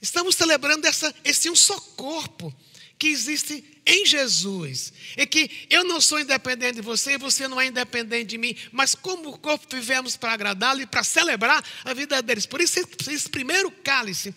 estamos 0.00 0.34
celebrando 0.34 0.86
essa, 0.86 1.14
esse 1.24 1.48
um 1.48 1.56
só 1.56 1.78
corpo 1.80 2.54
que 3.02 3.08
existe 3.08 3.64
em 3.84 4.06
Jesus. 4.06 4.92
E 5.16 5.26
que 5.26 5.66
eu 5.68 5.82
não 5.82 6.00
sou 6.00 6.20
independente 6.20 6.76
de 6.76 6.82
você, 6.82 7.18
você 7.18 7.48
não 7.48 7.60
é 7.60 7.66
independente 7.66 8.26
de 8.26 8.38
mim, 8.38 8.56
mas 8.70 8.94
como 8.94 9.36
corpo 9.38 9.66
vivemos 9.74 10.16
para 10.16 10.32
agradá-lo 10.32 10.82
e 10.82 10.86
para 10.86 11.02
celebrar 11.02 11.64
a 11.82 11.92
vida 11.92 12.22
deles. 12.22 12.46
Por 12.46 12.60
isso, 12.60 12.78
esse 13.10 13.28
primeiro 13.28 13.72
cálice, 13.72 14.32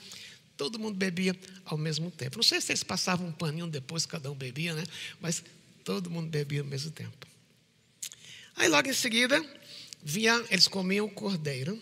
todo 0.57 0.79
mundo 0.79 0.95
bebia 0.95 1.39
ao 1.63 1.77
mesmo 1.77 2.09
tempo. 2.09 2.37
Não 2.37 2.43
sei 2.43 2.59
se 2.59 2.71
eles 2.71 2.81
passavam 2.81 3.27
um 3.27 3.31
paninho 3.31 3.67
depois, 3.67 4.03
cada 4.07 4.31
um 4.31 4.35
bebia, 4.35 4.73
né? 4.73 4.83
Mas 5.21 5.43
todo 5.83 6.09
mundo 6.09 6.27
bebia 6.27 6.61
ao 6.61 6.67
mesmo 6.67 6.89
tempo. 6.89 7.27
Aí 8.55 8.67
logo 8.67 8.89
em 8.89 8.93
seguida, 8.93 9.45
vinha, 10.03 10.43
eles 10.49 10.67
comiam 10.67 11.05
o 11.05 11.11
cordeiro. 11.11 11.79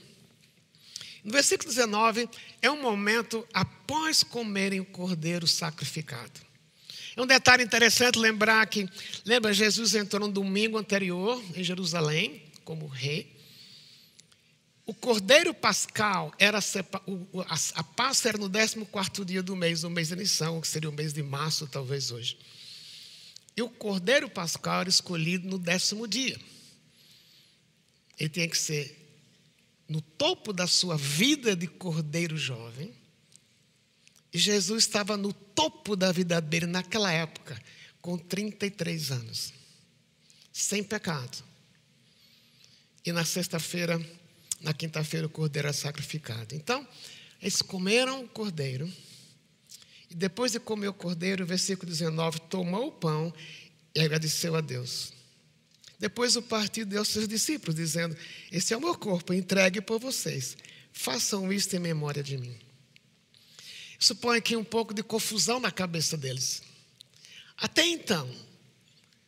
No 1.23 1.31
versículo 1.31 1.69
19, 1.69 2.27
é 2.61 2.69
um 2.69 2.81
momento 2.81 3.47
após 3.53 4.21
comerem 4.21 4.81
o 4.81 4.85
cordeiro 4.85 5.47
sacrificado. 5.47 6.51
É 7.15 7.21
um 7.21 7.27
detalhe 7.27 7.63
interessante 7.63 8.17
lembrar 8.17 8.65
que, 8.65 8.89
lembra, 9.23 9.53
Jesus 9.53 9.93
entrou 9.93 10.27
no 10.27 10.33
domingo 10.33 10.77
anterior 10.77 11.41
em 11.55 11.63
Jerusalém 11.63 12.41
como 12.63 12.87
rei. 12.87 13.31
O 14.85 14.93
cordeiro 14.93 15.53
pascal 15.53 16.33
era 16.37 16.57
a 16.57 17.83
Páscoa 17.83 18.29
era 18.29 18.37
no 18.37 18.49
14 18.49 19.25
dia 19.25 19.43
do 19.43 19.55
mês, 19.55 19.81
do 19.81 19.89
mês 19.89 20.09
de 20.09 20.15
Nição, 20.15 20.59
que 20.59 20.67
seria 20.67 20.89
o 20.89 20.93
mês 20.93 21.13
de 21.13 21.23
março, 21.23 21.67
talvez 21.67 22.11
hoje. 22.11 22.37
E 23.55 23.61
o 23.61 23.69
cordeiro 23.69 24.27
pascal 24.27 24.81
era 24.81 24.89
escolhido 24.89 25.47
no 25.47 25.59
décimo 25.59 26.07
dia. 26.07 26.37
Ele 28.19 28.29
tinha 28.29 28.47
que 28.47 28.57
ser 28.57 28.99
no 29.87 30.01
topo 30.01 30.51
da 30.51 30.65
sua 30.65 30.97
vida 30.97 31.55
de 31.55 31.67
cordeiro 31.67 32.35
jovem 32.35 32.93
Jesus 34.33 34.83
estava 34.83 35.15
no 35.15 35.31
topo 35.31 35.95
da 35.95 36.11
vida 36.11 36.41
dele 36.41 36.65
naquela 36.65 37.11
época, 37.11 37.61
com 38.01 38.17
33 38.17 39.11
anos, 39.11 39.53
sem 40.51 40.83
pecado. 40.83 41.43
E 43.05 43.11
na 43.11 43.23
sexta-feira, 43.23 44.01
na 44.61 44.73
quinta-feira, 44.73 45.27
o 45.27 45.29
cordeiro 45.29 45.67
era 45.67 45.73
sacrificado. 45.73 46.55
Então, 46.55 46.87
eles 47.41 47.61
comeram 47.61 48.23
o 48.23 48.27
cordeiro. 48.27 48.91
E 50.09 50.15
depois 50.15 50.53
de 50.53 50.59
comer 50.59 50.87
o 50.87 50.93
cordeiro, 50.93 51.45
versículo 51.45 51.91
19, 51.91 52.39
tomou 52.41 52.87
o 52.87 52.91
pão 52.91 53.33
e 53.93 53.99
agradeceu 53.99 54.55
a 54.55 54.61
Deus. 54.61 55.13
Depois 55.99 56.35
o 56.35 56.41
partido 56.41 56.89
deu 56.89 56.99
aos 56.99 57.09
seus 57.09 57.27
discípulos, 57.27 57.75
dizendo: 57.75 58.15
Esse 58.51 58.73
é 58.73 58.77
o 58.77 58.81
meu 58.81 58.97
corpo, 58.97 59.33
entregue 59.33 59.79
por 59.79 59.99
vocês. 59.99 60.57
Façam 60.91 61.51
isto 61.51 61.75
em 61.75 61.79
memória 61.79 62.23
de 62.23 62.37
mim. 62.37 62.57
Isso 64.03 64.17
põe 64.17 64.37
aqui 64.37 64.53
um 64.57 64.65
pouco 64.65 64.93
de 64.93 65.01
confusão 65.01 65.61
na 65.61 65.71
cabeça 65.71 66.17
deles. 66.17 66.61
Até 67.55 67.87
então, 67.87 68.29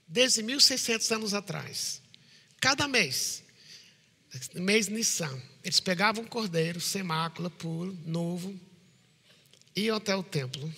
desde 0.05 0.43
1600 0.43 1.09
anos 1.13 1.33
atrás, 1.33 2.01
cada 2.59 2.85
mês, 2.85 3.41
mês 4.53 4.89
Nissan, 4.89 5.41
eles 5.63 5.79
pegavam 5.79 6.25
um 6.25 6.27
cordeiro 6.27 6.81
sem 6.81 7.03
mácula, 7.03 7.49
puro, 7.49 7.97
novo, 8.05 8.53
iam 9.73 9.95
até 9.95 10.13
o 10.13 10.21
templo. 10.21 10.69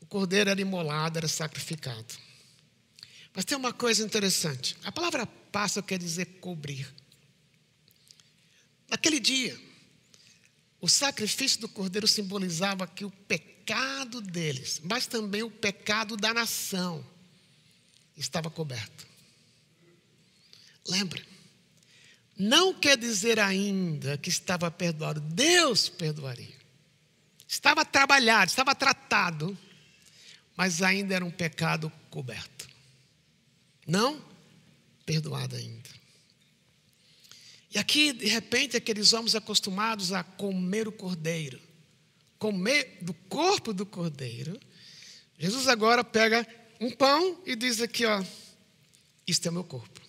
O 0.00 0.06
cordeiro 0.06 0.50
era 0.50 0.60
imolado, 0.60 1.16
era 1.16 1.28
sacrificado. 1.28 2.16
Mas 3.32 3.44
tem 3.44 3.56
uma 3.56 3.72
coisa 3.72 4.04
interessante. 4.04 4.76
A 4.82 4.90
palavra 4.90 5.24
passa 5.52 5.80
quer 5.80 6.00
dizer 6.00 6.24
cobrir. 6.40 6.92
Naquele 8.88 9.20
dia, 9.20 9.56
o 10.84 10.88
sacrifício 10.88 11.62
do 11.62 11.68
cordeiro 11.68 12.06
simbolizava 12.06 12.86
que 12.86 13.06
o 13.06 13.10
pecado 13.10 14.20
deles, 14.20 14.82
mas 14.84 15.06
também 15.06 15.42
o 15.42 15.50
pecado 15.50 16.14
da 16.14 16.34
nação, 16.34 17.02
estava 18.14 18.50
coberto. 18.50 19.06
Lembra? 20.86 21.24
Não 22.36 22.74
quer 22.74 22.98
dizer 22.98 23.40
ainda 23.40 24.18
que 24.18 24.28
estava 24.28 24.70
perdoado, 24.70 25.20
Deus 25.20 25.88
perdoaria. 25.88 26.54
Estava 27.48 27.82
trabalhado, 27.82 28.50
estava 28.50 28.74
tratado, 28.74 29.56
mas 30.54 30.82
ainda 30.82 31.14
era 31.14 31.24
um 31.24 31.30
pecado 31.30 31.90
coberto. 32.10 32.68
Não 33.86 34.22
perdoado 35.06 35.56
ainda. 35.56 35.88
E 37.74 37.78
aqui, 37.78 38.12
de 38.12 38.26
repente, 38.26 38.76
aqueles 38.76 39.12
homens 39.12 39.34
acostumados 39.34 40.12
a 40.12 40.22
comer 40.22 40.86
o 40.86 40.92
cordeiro, 40.92 41.60
comer 42.38 42.98
do 43.02 43.12
corpo 43.12 43.72
do 43.72 43.84
cordeiro, 43.84 44.56
Jesus 45.36 45.66
agora 45.66 46.04
pega 46.04 46.46
um 46.80 46.88
pão 46.92 47.42
e 47.44 47.56
diz 47.56 47.80
aqui, 47.80 48.06
ó, 48.06 48.24
isto 49.26 49.48
é 49.48 49.50
meu 49.50 49.64
corpo. 49.64 50.00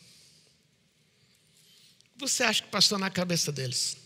O 2.14 2.20
que 2.20 2.30
você 2.30 2.44
acha 2.44 2.62
que 2.62 2.70
passou 2.70 3.00
na 3.00 3.10
cabeça 3.10 3.52
deles? 3.52 3.98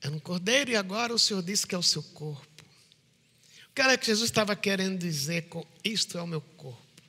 Era 0.00 0.14
um 0.14 0.20
cordeiro 0.20 0.70
e 0.70 0.76
agora 0.76 1.12
o 1.12 1.18
Senhor 1.18 1.42
disse 1.42 1.66
que 1.66 1.74
é 1.74 1.78
o 1.78 1.82
seu 1.82 2.02
corpo. 2.02 2.64
O 3.68 3.74
que 3.74 3.82
era 3.82 3.98
que 3.98 4.06
Jesus 4.06 4.30
estava 4.30 4.54
querendo 4.54 5.00
dizer 5.00 5.48
com 5.48 5.66
isto 5.82 6.16
é 6.16 6.22
o 6.22 6.28
meu 6.28 6.40
corpo? 6.40 7.02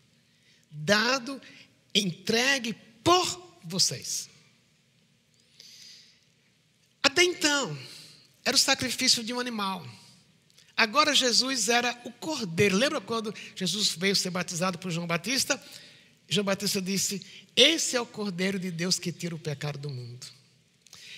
Dado, 0.72 1.40
entregue 1.94 2.74
por 3.04 3.60
vocês. 3.64 4.31
Até 7.22 7.30
então, 7.30 7.78
era 8.44 8.56
o 8.56 8.60
sacrifício 8.60 9.24
de 9.24 9.32
um 9.32 9.40
animal. 9.40 9.86
Agora 10.76 11.14
Jesus 11.14 11.70
era 11.70 11.96
o 12.04 12.12
cordeiro. 12.12 12.76
Lembra 12.76 13.00
quando 13.00 13.32
Jesus 13.56 13.90
veio 13.96 14.16
ser 14.16 14.32
batizado 14.32 14.80
por 14.80 14.90
João 14.90 15.06
Batista? 15.06 15.62
João 16.28 16.44
Batista 16.44 16.82
disse: 16.82 17.24
Esse 17.56 17.96
é 17.96 18.02
o 18.02 18.08
cordeiro 18.08 18.58
de 18.58 18.72
Deus 18.72 18.98
que 18.98 19.12
tira 19.12 19.36
o 19.36 19.40
pecado 19.40 19.78
do 19.78 19.88
mundo. 19.92 20.26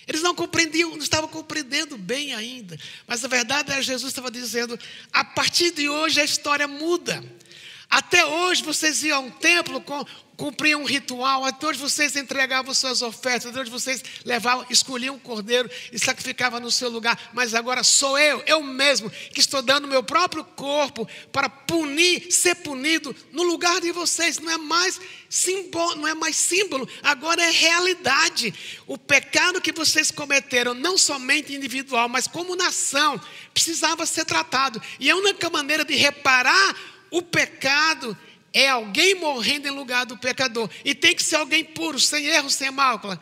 Eles 0.05 0.21
não 0.21 0.35
compreendiam, 0.35 0.89
não 0.89 0.97
estavam 0.97 1.29
compreendendo 1.29 1.97
bem 1.97 2.33
ainda. 2.33 2.77
Mas 3.07 3.23
a 3.23 3.29
verdade 3.29 3.71
é 3.71 3.77
que 3.77 3.83
Jesus 3.83 4.11
estava 4.11 4.29
dizendo: 4.29 4.77
a 5.13 5.23
partir 5.23 5.71
de 5.71 5.87
hoje 5.87 6.19
a 6.19 6.25
história 6.25 6.67
muda. 6.67 7.23
Até 7.93 8.25
hoje 8.25 8.63
vocês 8.63 9.03
iam 9.03 9.17
a 9.17 9.19
um 9.19 9.29
templo 9.29 9.79
cumpriam 10.35 10.81
um 10.81 10.85
ritual, 10.85 11.45
até 11.45 11.67
hoje 11.67 11.79
vocês 11.79 12.15
entregavam 12.15 12.73
suas 12.73 13.03
ofertas, 13.03 13.45
até 13.45 13.61
hoje 13.61 13.69
vocês 13.69 14.03
levavam, 14.25 14.65
escolhiam 14.67 15.13
um 15.13 15.19
cordeiro 15.19 15.69
e 15.91 15.99
sacrificavam 15.99 16.59
no 16.59 16.71
seu 16.71 16.89
lugar, 16.89 17.17
mas 17.33 17.53
agora 17.53 17.83
sou 17.83 18.17
eu, 18.17 18.41
eu 18.47 18.63
mesmo, 18.63 19.11
que 19.11 19.39
estou 19.39 19.61
dando 19.61 19.87
meu 19.87 20.01
próprio 20.01 20.43
corpo 20.43 21.07
para 21.31 21.47
punir, 21.47 22.31
ser 22.31 22.55
punido 22.55 23.15
no 23.31 23.43
lugar 23.43 23.79
de 23.79 23.91
vocês, 23.91 24.39
não 24.39 24.51
é 24.51 24.57
mais 24.57 24.99
símbolo, 25.29 25.95
não 25.95 26.07
é 26.07 26.15
mais 26.15 26.35
símbolo, 26.35 26.89
agora 27.03 27.43
é 27.43 27.51
realidade. 27.51 28.53
O 28.87 28.97
pecado 28.97 29.61
que 29.61 29.71
vocês 29.71 30.09
cometeram, 30.09 30.73
não 30.73 30.97
somente 30.97 31.53
individual, 31.53 32.09
mas 32.09 32.27
como 32.27 32.55
nação, 32.55 33.21
precisava 33.53 34.05
ser 34.05 34.25
tratado. 34.25 34.81
E 34.99 35.09
a 35.09 35.15
única 35.15 35.49
maneira 35.49 35.85
de 35.85 35.95
reparar 35.95 36.75
o 37.13 37.21
pecado 37.21 38.17
é 38.51 38.67
alguém 38.67 39.13
morrendo 39.13 39.67
em 39.67 39.71
lugar 39.71 40.03
do 40.03 40.17
pecador. 40.17 40.67
E 40.83 40.95
tem 40.95 41.15
que 41.15 41.21
ser 41.21 41.35
alguém 41.35 41.63
puro, 41.63 41.99
sem 41.99 42.25
erro, 42.25 42.49
sem 42.49 42.71
mácula. 42.71 43.21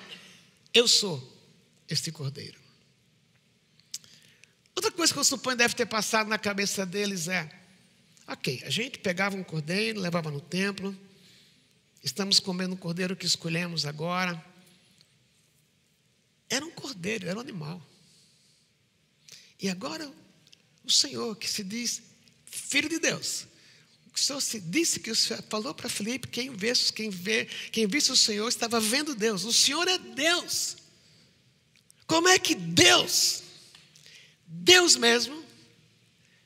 Eu 0.74 0.88
sou 0.88 1.22
este 1.90 2.10
cordeiro. 2.10 2.58
Outra 4.74 4.94
coisa 4.94 5.12
que 5.12 5.20
eu 5.20 5.26
suponho 5.26 5.58
deve 5.58 5.76
ter 5.76 5.86
passado 5.86 6.30
na 6.30 6.40
cabeça 6.40 6.86
deles 6.86 7.28
é: 7.28 7.52
ok, 8.26 8.64
a 8.66 8.70
gente 8.70 8.98
pegava 8.98 9.36
um 9.36 9.44
cordeiro, 9.44 10.00
levava 10.00 10.32
no 10.32 10.40
templo, 10.40 10.98
estamos 12.02 12.40
comendo 12.40 12.76
um 12.76 12.78
cordeiro 12.78 13.14
que 13.14 13.26
escolhemos 13.26 13.86
agora. 13.86 14.42
Era 16.50 16.66
um 16.66 16.72
cordeiro, 16.72 17.28
era 17.28 17.38
um 17.38 17.42
animal. 17.42 17.86
E 19.60 19.68
agora, 19.70 20.10
o 20.82 20.90
Senhor, 20.90 21.36
que 21.36 21.50
se 21.50 21.62
diz 21.62 22.02
Filho 22.46 22.88
de 22.88 22.98
Deus, 22.98 23.51
o 24.14 24.20
Senhor 24.20 24.42
disse 24.66 25.00
que 25.00 25.10
o 25.10 25.16
Senhor 25.16 25.42
falou 25.50 25.74
para 25.74 25.90
Felipe: 25.90 26.28
quem 26.28 26.50
vê, 26.52 26.74
quem 26.94 27.10
vê, 27.10 27.46
quem 27.72 27.88
visse 27.88 28.12
o 28.12 28.16
Senhor 28.16 28.48
estava 28.48 28.80
vendo 28.80 29.16
Deus. 29.16 29.46
O 29.46 29.54
Senhor 29.54 29.88
é 29.88 29.98
Deus. 29.98 30.78
Como 32.06 32.28
é 32.28 32.38
que 32.38 32.54
Deus, 32.54 33.42
Deus 34.46 34.98
mesmo, 34.98 35.44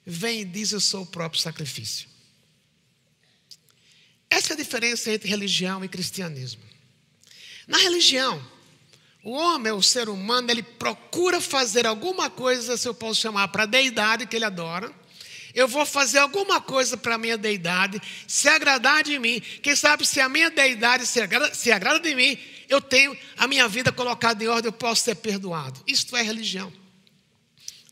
vem 0.05 0.41
e 0.41 0.45
diz: 0.45 0.71
Eu 0.71 0.79
sou 0.79 1.01
o 1.03 1.07
próprio 1.07 1.41
sacrifício? 1.41 2.07
Essa 4.29 4.53
é 4.53 4.55
a 4.55 4.57
diferença 4.57 5.11
entre 5.11 5.27
religião 5.27 5.83
e 5.83 5.87
cristianismo. 5.87 6.61
Na 7.67 7.79
religião, 7.79 8.45
o 9.23 9.31
homem, 9.31 9.71
o 9.71 9.81
ser 9.81 10.07
humano, 10.07 10.51
ele 10.51 10.61
procura 10.61 11.41
fazer 11.41 11.87
alguma 11.87 12.29
coisa, 12.29 12.77
se 12.77 12.87
eu 12.87 12.93
posso 12.93 13.21
chamar, 13.21 13.47
para 13.47 13.63
a 13.63 13.67
deidade 13.67 14.27
que 14.27 14.35
ele 14.35 14.45
adora 14.45 14.93
eu 15.55 15.69
vou 15.69 15.85
fazer 15.85 16.17
alguma 16.17 16.59
coisa 16.59 16.97
para 16.97 17.15
a 17.15 17.17
minha 17.17 17.37
deidade, 17.37 18.01
se 18.27 18.49
agradar 18.49 19.03
de 19.05 19.17
mim. 19.17 19.39
Quem 19.39 19.73
sabe 19.73 20.05
se 20.05 20.19
a 20.19 20.27
minha 20.27 20.51
deidade 20.51 21.07
se 21.07 21.21
agrada, 21.21 21.55
se 21.55 21.71
agrada 21.71 22.01
de 22.01 22.13
mim, 22.13 22.37
eu 22.67 22.81
tenho 22.81 23.17
a 23.37 23.47
minha 23.47 23.65
vida 23.65 23.89
colocada 23.89 24.43
em 24.43 24.47
ordem, 24.47 24.67
eu 24.67 24.73
posso 24.73 25.05
ser 25.05 25.15
perdoado. 25.15 25.81
Isto 25.87 26.17
é 26.17 26.21
religião. 26.21 26.71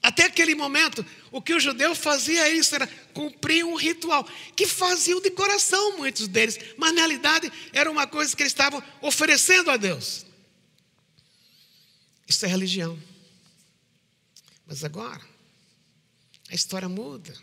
Até 0.02 0.26
aquele 0.26 0.54
momento, 0.54 1.06
o 1.32 1.42
que 1.42 1.54
o 1.54 1.60
judeu 1.62 1.96
fazia 1.96 2.50
isso 2.50 2.76
era 2.76 2.86
cumprir 3.14 3.64
um 3.64 3.76
ritual, 3.76 4.28
que 4.54 4.68
faziam 4.68 5.22
de 5.22 5.32
coração 5.32 5.98
muitos 5.98 6.28
deles, 6.28 6.60
mas 6.76 6.92
na 6.92 7.00
realidade 7.00 7.50
era 7.72 7.90
uma 7.90 8.06
coisa 8.06 8.36
que 8.36 8.44
eles 8.44 8.52
estavam 8.52 8.84
oferecendo 9.02 9.72
a 9.72 9.78
Deus. 9.78 10.26
Isso 12.28 12.46
é 12.46 12.50
religião. 12.50 13.00
Mas 14.68 14.84
agora, 14.84 15.22
a 16.50 16.56
história 16.56 16.90
muda 16.90 17.34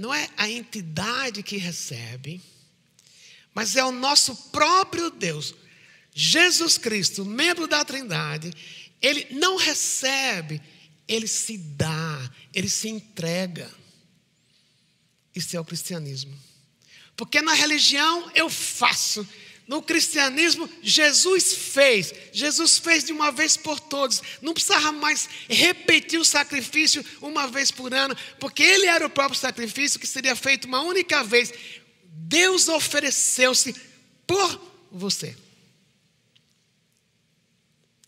não 0.00 0.14
é 0.14 0.30
a 0.36 0.48
entidade 0.48 1.42
que 1.42 1.58
recebe, 1.58 2.40
mas 3.54 3.76
é 3.76 3.84
o 3.84 3.92
nosso 3.92 4.34
próprio 4.50 5.10
Deus. 5.10 5.54
Jesus 6.14 6.78
Cristo, 6.78 7.24
membro 7.24 7.68
da 7.68 7.84
Trindade, 7.84 8.50
ele 9.02 9.26
não 9.32 9.56
recebe, 9.56 10.60
ele 11.06 11.28
se 11.28 11.58
dá, 11.58 12.30
ele 12.54 12.70
se 12.70 12.88
entrega. 12.88 13.70
Isso 15.34 15.54
é 15.54 15.60
o 15.60 15.64
cristianismo. 15.64 16.36
Porque 17.14 17.42
na 17.42 17.52
religião 17.52 18.30
eu 18.34 18.48
faço, 18.48 19.28
no 19.70 19.80
cristianismo, 19.80 20.68
Jesus 20.82 21.54
fez. 21.54 22.12
Jesus 22.32 22.76
fez 22.76 23.04
de 23.04 23.12
uma 23.12 23.30
vez 23.30 23.56
por 23.56 23.78
todos. 23.78 24.20
Não 24.42 24.52
precisava 24.52 24.90
mais 24.90 25.28
repetir 25.48 26.18
o 26.18 26.24
sacrifício 26.24 27.04
uma 27.22 27.46
vez 27.46 27.70
por 27.70 27.94
ano, 27.94 28.16
porque 28.40 28.64
ele 28.64 28.86
era 28.86 29.06
o 29.06 29.08
próprio 29.08 29.38
sacrifício 29.38 30.00
que 30.00 30.08
seria 30.08 30.34
feito 30.34 30.64
uma 30.64 30.80
única 30.80 31.22
vez. 31.22 31.52
Deus 32.04 32.66
ofereceu-se 32.66 33.72
por 34.26 34.60
você. 34.90 35.36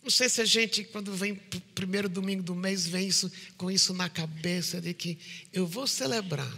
Não 0.03 0.09
sei 0.09 0.27
se 0.27 0.41
a 0.41 0.45
gente, 0.45 0.83
quando 0.83 1.13
vem 1.13 1.33
primeiro 1.73 2.09
domingo 2.09 2.43
do 2.43 2.53
mês, 2.53 2.85
vem 2.85 3.07
isso, 3.07 3.31
com 3.55 3.71
isso 3.71 3.93
na 3.93 4.09
cabeça 4.09 4.81
de 4.81 4.93
que 4.93 5.17
eu 5.53 5.65
vou 5.65 5.87
celebrar 5.87 6.53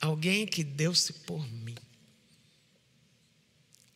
alguém 0.00 0.46
que 0.46 0.64
deu-se 0.64 1.12
por 1.12 1.46
mim. 1.52 1.76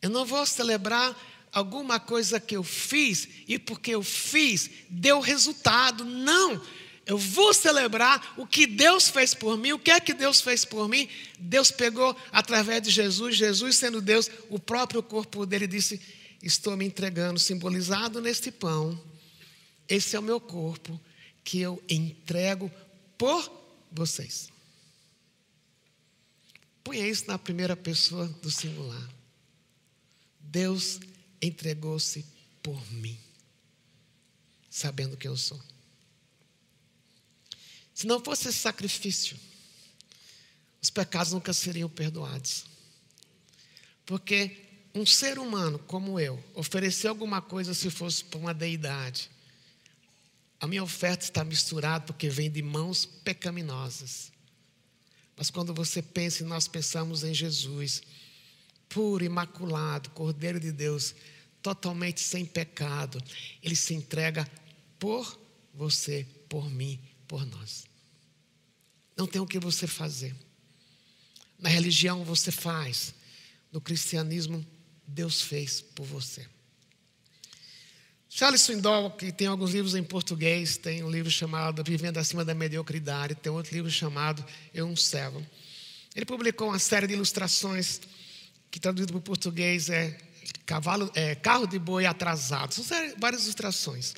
Eu 0.06 0.10
não 0.10 0.24
vou 0.24 0.46
celebrar 0.46 1.20
alguma 1.52 1.98
coisa 1.98 2.38
que 2.38 2.56
eu 2.56 2.62
fiz 2.62 3.28
e 3.48 3.58
porque 3.58 3.90
eu 3.90 4.04
fiz 4.04 4.70
deu 4.88 5.18
resultado. 5.18 6.04
Não. 6.04 6.62
Eu 7.04 7.18
vou 7.18 7.52
celebrar 7.52 8.34
o 8.36 8.46
que 8.46 8.68
Deus 8.68 9.08
fez 9.08 9.34
por 9.34 9.58
mim. 9.58 9.72
O 9.72 9.80
que 9.80 9.90
é 9.90 9.98
que 9.98 10.14
Deus 10.14 10.40
fez 10.40 10.64
por 10.64 10.88
mim? 10.88 11.08
Deus 11.40 11.72
pegou 11.72 12.16
através 12.30 12.82
de 12.82 12.90
Jesus, 12.90 13.36
Jesus 13.36 13.76
sendo 13.76 14.00
Deus, 14.00 14.30
o 14.48 14.60
próprio 14.60 15.02
corpo 15.02 15.44
dele 15.44 15.66
disse: 15.66 16.00
Estou 16.40 16.76
me 16.76 16.84
entregando, 16.84 17.40
simbolizado 17.40 18.20
neste 18.20 18.52
pão. 18.52 18.96
Esse 19.88 20.14
é 20.14 20.20
o 20.20 20.22
meu 20.22 20.40
corpo 20.40 21.00
que 21.42 21.60
eu 21.60 21.82
entrego 21.88 22.70
por 23.18 23.50
vocês. 23.90 24.50
Ponha 26.84 27.08
isso 27.08 27.24
na 27.26 27.36
primeira 27.36 27.74
pessoa 27.74 28.28
do 28.40 28.52
singular. 28.52 29.15
Deus 30.56 30.98
entregou-se 31.42 32.24
por 32.62 32.80
mim, 32.92 33.20
sabendo 34.70 35.14
que 35.14 35.28
eu 35.28 35.36
sou. 35.36 35.60
Se 37.92 38.06
não 38.06 38.24
fosse 38.24 38.48
esse 38.48 38.60
sacrifício, 38.60 39.36
os 40.80 40.88
pecados 40.88 41.34
nunca 41.34 41.52
seriam 41.52 41.90
perdoados. 41.90 42.64
Porque 44.06 44.56
um 44.94 45.04
ser 45.04 45.38
humano 45.38 45.78
como 45.78 46.18
eu, 46.18 46.42
oferecer 46.54 47.08
alguma 47.08 47.42
coisa 47.42 47.74
se 47.74 47.90
fosse 47.90 48.24
para 48.24 48.38
uma 48.38 48.54
deidade, 48.54 49.30
a 50.58 50.66
minha 50.66 50.82
oferta 50.82 51.22
está 51.22 51.44
misturada 51.44 52.06
porque 52.06 52.30
vem 52.30 52.50
de 52.50 52.62
mãos 52.62 53.04
pecaminosas. 53.04 54.32
Mas 55.36 55.50
quando 55.50 55.74
você 55.74 56.00
pensa 56.00 56.42
e 56.42 56.46
nós 56.46 56.66
pensamos 56.66 57.24
em 57.24 57.34
Jesus, 57.34 58.00
puro, 58.88 59.24
imaculado, 59.24 60.10
Cordeiro 60.10 60.58
de 60.60 60.72
Deus, 60.72 61.14
totalmente 61.62 62.20
sem 62.20 62.44
pecado. 62.44 63.22
Ele 63.62 63.76
se 63.76 63.94
entrega 63.94 64.48
por 64.98 65.38
você, 65.74 66.26
por 66.48 66.70
mim, 66.70 67.00
por 67.26 67.44
nós. 67.46 67.84
Não 69.16 69.26
tem 69.26 69.40
o 69.40 69.46
que 69.46 69.58
você 69.58 69.86
fazer. 69.86 70.34
Na 71.58 71.68
religião 71.68 72.24
você 72.24 72.50
faz, 72.50 73.14
no 73.72 73.80
cristianismo 73.80 74.64
Deus 75.06 75.40
fez 75.40 75.80
por 75.80 76.04
você. 76.04 76.46
Charles 78.28 78.60
Swindoll, 78.60 79.12
que 79.12 79.32
tem 79.32 79.46
alguns 79.46 79.72
livros 79.72 79.94
em 79.94 80.02
português, 80.02 80.76
tem 80.76 81.02
um 81.02 81.10
livro 81.10 81.30
chamado 81.30 81.82
Vivendo 81.82 82.18
Acima 82.18 82.44
da 82.44 82.54
Mediocridade, 82.54 83.34
tem 83.34 83.50
outro 83.50 83.74
livro 83.74 83.90
chamado 83.90 84.44
Eu 84.74 84.86
Um 84.86 84.94
Servo. 84.94 85.44
Ele 86.14 86.26
publicou 86.26 86.68
uma 86.68 86.78
série 86.78 87.06
de 87.06 87.14
ilustrações 87.14 88.00
que 88.70 88.80
traduzido 88.80 89.12
para 89.12 89.18
o 89.18 89.22
português 89.22 89.88
é, 89.90 90.16
cavalo, 90.64 91.10
é 91.14 91.34
Carro 91.34 91.66
de 91.66 91.78
Boi 91.78 92.06
Atrasado. 92.06 92.74
São 92.74 92.84
várias 93.18 93.44
ilustrações. 93.44 94.14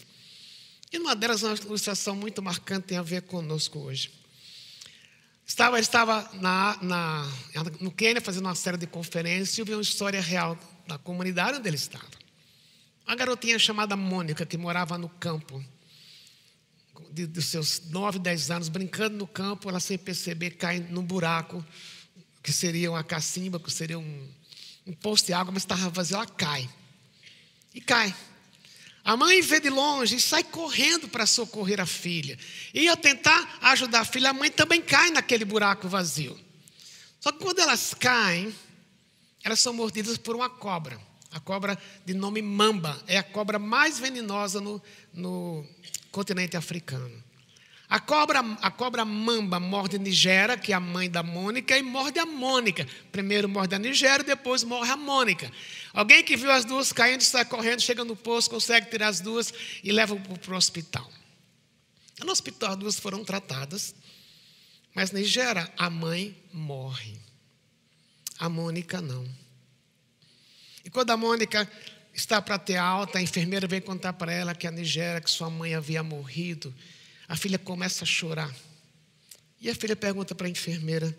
E 0.92 0.98
uma 0.98 1.14
delas, 1.14 1.42
uma 1.42 1.54
ilustração 1.54 2.16
muito 2.16 2.42
marcante, 2.42 2.88
tem 2.88 2.98
a 2.98 3.02
ver 3.02 3.22
conosco 3.22 3.78
hoje. 3.78 4.10
Estava, 5.46 5.76
ele 5.76 5.84
estava 5.84 6.30
na, 6.34 6.78
na, 6.82 7.32
no 7.80 7.90
Quênia 7.90 8.20
fazendo 8.20 8.46
uma 8.46 8.54
série 8.54 8.76
de 8.76 8.86
conferências 8.86 9.56
e 9.56 9.62
ouviu 9.62 9.76
uma 9.76 9.82
história 9.82 10.20
real 10.20 10.58
da 10.86 10.98
comunidade 10.98 11.58
onde 11.58 11.68
ele 11.68 11.76
estava. 11.76 12.06
Uma 13.06 13.16
garotinha 13.16 13.58
chamada 13.58 13.96
Mônica, 13.96 14.44
que 14.44 14.58
morava 14.58 14.98
no 14.98 15.08
campo, 15.08 15.64
de, 17.10 17.26
dos 17.26 17.46
seus 17.46 17.88
9, 17.88 18.18
10 18.18 18.50
anos, 18.50 18.68
brincando 18.68 19.16
no 19.16 19.26
campo, 19.26 19.68
ela 19.68 19.80
sem 19.80 19.96
perceber 19.96 20.50
cai 20.50 20.80
num 20.80 21.02
buraco, 21.02 21.64
que 22.42 22.52
seria 22.52 22.90
uma 22.90 23.02
cacimba, 23.02 23.58
que 23.58 23.72
seria 23.72 23.98
um, 23.98 24.28
um 24.88 24.94
poço 24.94 25.26
de 25.26 25.34
água, 25.34 25.52
mas 25.52 25.62
estava 25.64 25.90
vazio, 25.90 26.16
ela 26.16 26.26
cai. 26.26 26.68
E 27.74 27.80
cai. 27.80 28.14
A 29.04 29.16
mãe 29.16 29.42
vê 29.42 29.60
de 29.60 29.68
longe 29.68 30.16
e 30.16 30.20
sai 30.20 30.42
correndo 30.42 31.08
para 31.08 31.26
socorrer 31.26 31.78
a 31.78 31.86
filha. 31.86 32.38
Ia 32.72 32.96
tentar 32.96 33.58
ajudar 33.60 34.00
a 34.00 34.04
filha, 34.04 34.30
a 34.30 34.32
mãe 34.32 34.50
também 34.50 34.80
cai 34.80 35.10
naquele 35.10 35.44
buraco 35.44 35.88
vazio. 35.88 36.38
Só 37.20 37.30
que 37.30 37.38
quando 37.38 37.58
elas 37.58 37.92
caem, 37.92 38.54
elas 39.44 39.60
são 39.60 39.74
mordidas 39.74 40.16
por 40.16 40.34
uma 40.34 40.48
cobra. 40.48 40.98
A 41.30 41.38
cobra 41.38 41.78
de 42.06 42.14
nome 42.14 42.40
mamba 42.40 42.98
é 43.06 43.18
a 43.18 43.22
cobra 43.22 43.58
mais 43.58 43.98
venenosa 43.98 44.58
no, 44.58 44.82
no 45.12 45.66
continente 46.10 46.56
africano. 46.56 47.22
A 47.90 47.98
cobra, 47.98 48.40
a 48.60 48.70
cobra 48.70 49.02
mamba 49.02 49.58
morde 49.58 49.98
Nigéria, 49.98 50.58
que 50.58 50.72
é 50.72 50.76
a 50.76 50.80
mãe 50.80 51.08
da 51.08 51.22
Mônica, 51.22 51.76
e 51.76 51.82
morde 51.82 52.18
a 52.18 52.26
Mônica. 52.26 52.86
Primeiro 53.10 53.48
morde 53.48 53.74
a 53.74 53.78
Nigéria, 53.78 54.22
depois 54.22 54.62
morre 54.62 54.90
a 54.90 54.96
Mônica. 54.96 55.50
Alguém 55.94 56.22
que 56.22 56.36
viu 56.36 56.50
as 56.50 56.66
duas 56.66 56.92
caindo, 56.92 57.22
sai 57.22 57.46
correndo, 57.46 57.80
chega 57.80 58.04
no 58.04 58.14
posto, 58.14 58.50
consegue 58.50 58.90
tirar 58.90 59.08
as 59.08 59.20
duas 59.20 59.54
e 59.82 59.90
leva 59.90 60.14
para 60.16 60.52
o 60.52 60.56
hospital. 60.56 61.10
No 62.22 62.30
hospital, 62.30 62.72
as 62.72 62.76
duas 62.76 62.98
foram 62.98 63.24
tratadas, 63.24 63.94
mas 64.94 65.10
Nigéria, 65.10 65.72
a 65.78 65.88
mãe 65.88 66.36
morre. 66.52 67.18
A 68.38 68.50
Mônica 68.50 69.00
não. 69.00 69.26
E 70.84 70.90
quando 70.90 71.10
a 71.10 71.16
Mônica 71.16 71.70
está 72.12 72.42
para 72.42 72.58
ter 72.58 72.76
alta, 72.76 73.18
a 73.18 73.22
enfermeira 73.22 73.66
vem 73.66 73.80
contar 73.80 74.12
para 74.12 74.30
ela 74.30 74.54
que 74.54 74.66
a 74.66 74.70
Nigéria, 74.70 75.22
que 75.22 75.30
sua 75.30 75.48
mãe 75.48 75.74
havia 75.74 76.02
morrido, 76.02 76.74
a 77.28 77.36
filha 77.36 77.58
começa 77.58 78.04
a 78.04 78.06
chorar. 78.06 78.54
E 79.60 79.68
a 79.68 79.74
filha 79.74 79.94
pergunta 79.94 80.34
para 80.34 80.46
a 80.46 80.50
enfermeira: 80.50 81.16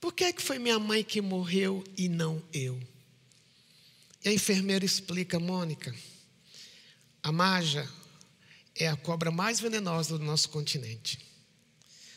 Por 0.00 0.14
que, 0.14 0.24
é 0.24 0.32
que 0.32 0.42
foi 0.42 0.58
minha 0.58 0.78
mãe 0.78 1.04
que 1.04 1.20
morreu 1.20 1.84
e 1.96 2.08
não 2.08 2.42
eu? 2.52 2.80
E 4.24 4.28
a 4.28 4.32
enfermeira 4.32 4.84
explica, 4.84 5.38
Mônica, 5.38 5.94
a 7.22 7.30
maja 7.30 7.88
é 8.74 8.88
a 8.88 8.96
cobra 8.96 9.30
mais 9.30 9.60
venenosa 9.60 10.16
do 10.16 10.24
nosso 10.24 10.48
continente. 10.48 11.18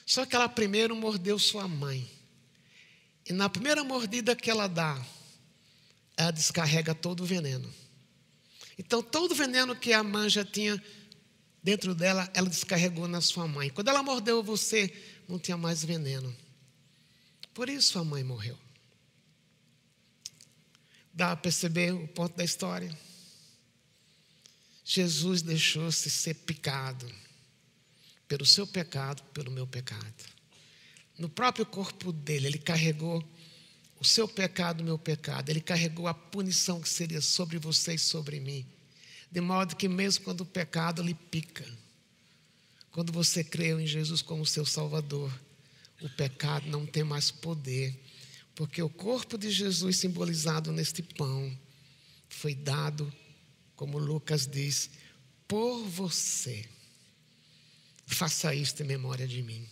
Só 0.05 0.25
que 0.25 0.35
ela 0.35 0.47
primeiro 0.47 0.95
mordeu 0.95 1.37
sua 1.39 1.67
mãe. 1.67 2.09
E 3.25 3.33
na 3.33 3.49
primeira 3.49 3.83
mordida 3.83 4.35
que 4.35 4.49
ela 4.49 4.67
dá, 4.67 5.01
ela 6.17 6.31
descarrega 6.31 6.93
todo 6.93 7.23
o 7.23 7.25
veneno. 7.25 7.73
Então, 8.77 9.01
todo 9.01 9.31
o 9.31 9.35
veneno 9.35 9.75
que 9.75 9.93
a 9.93 10.03
manja 10.03 10.43
tinha 10.43 10.81
dentro 11.63 11.95
dela, 11.95 12.29
ela 12.33 12.49
descarregou 12.49 13.07
na 13.07 13.21
sua 13.21 13.47
mãe. 13.47 13.69
Quando 13.69 13.87
ela 13.87 14.03
mordeu 14.03 14.43
você, 14.43 14.93
não 15.27 15.39
tinha 15.39 15.55
mais 15.55 15.83
veneno. 15.83 16.35
Por 17.53 17.69
isso 17.69 17.97
a 17.97 18.03
mãe 18.03 18.23
morreu. 18.23 18.57
Dá 21.13 21.31
a 21.31 21.35
perceber 21.35 21.93
o 21.93 22.07
ponto 22.07 22.35
da 22.35 22.43
história? 22.43 22.95
Jesus 24.83 25.41
deixou-se 25.41 26.09
ser 26.09 26.33
picado 26.33 27.09
pelo 28.27 28.45
seu 28.45 28.67
pecado, 28.67 29.23
pelo 29.25 29.51
meu 29.51 29.65
pecado. 29.65 30.33
No 31.17 31.29
próprio 31.29 31.65
corpo 31.65 32.11
dele, 32.11 32.47
ele 32.47 32.57
carregou 32.57 33.23
o 33.99 34.03
seu 34.03 34.27
pecado, 34.27 34.81
o 34.81 34.83
meu 34.83 34.97
pecado. 34.97 35.49
Ele 35.49 35.61
carregou 35.61 36.07
a 36.07 36.13
punição 36.13 36.81
que 36.81 36.89
seria 36.89 37.21
sobre 37.21 37.59
você 37.59 37.93
e 37.93 37.99
sobre 37.99 38.39
mim. 38.39 38.65
De 39.33 39.41
modo 39.41 39.75
que, 39.75 39.89
mesmo 39.89 40.23
quando 40.23 40.41
o 40.41 40.45
pecado 40.45 41.01
lhe 41.01 41.15
pica, 41.15 41.65
quando 42.91 43.11
você 43.11 43.43
creu 43.43 43.79
em 43.79 43.87
Jesus 43.87 44.21
como 44.21 44.45
seu 44.45 44.63
Salvador, 44.63 45.33
o 45.99 46.07
pecado 46.07 46.69
não 46.69 46.85
tem 46.85 47.03
mais 47.03 47.31
poder, 47.31 47.99
porque 48.53 48.79
o 48.79 48.87
corpo 48.87 49.35
de 49.35 49.49
Jesus, 49.49 49.97
simbolizado 49.97 50.71
neste 50.71 51.01
pão, 51.01 51.51
foi 52.29 52.53
dado, 52.53 53.11
como 53.75 53.97
Lucas 53.97 54.45
diz, 54.45 54.91
por 55.47 55.83
você. 55.83 56.69
Faça 58.05 58.53
isto 58.53 58.83
em 58.83 58.85
memória 58.85 59.27
de 59.27 59.41
mim. 59.41 59.67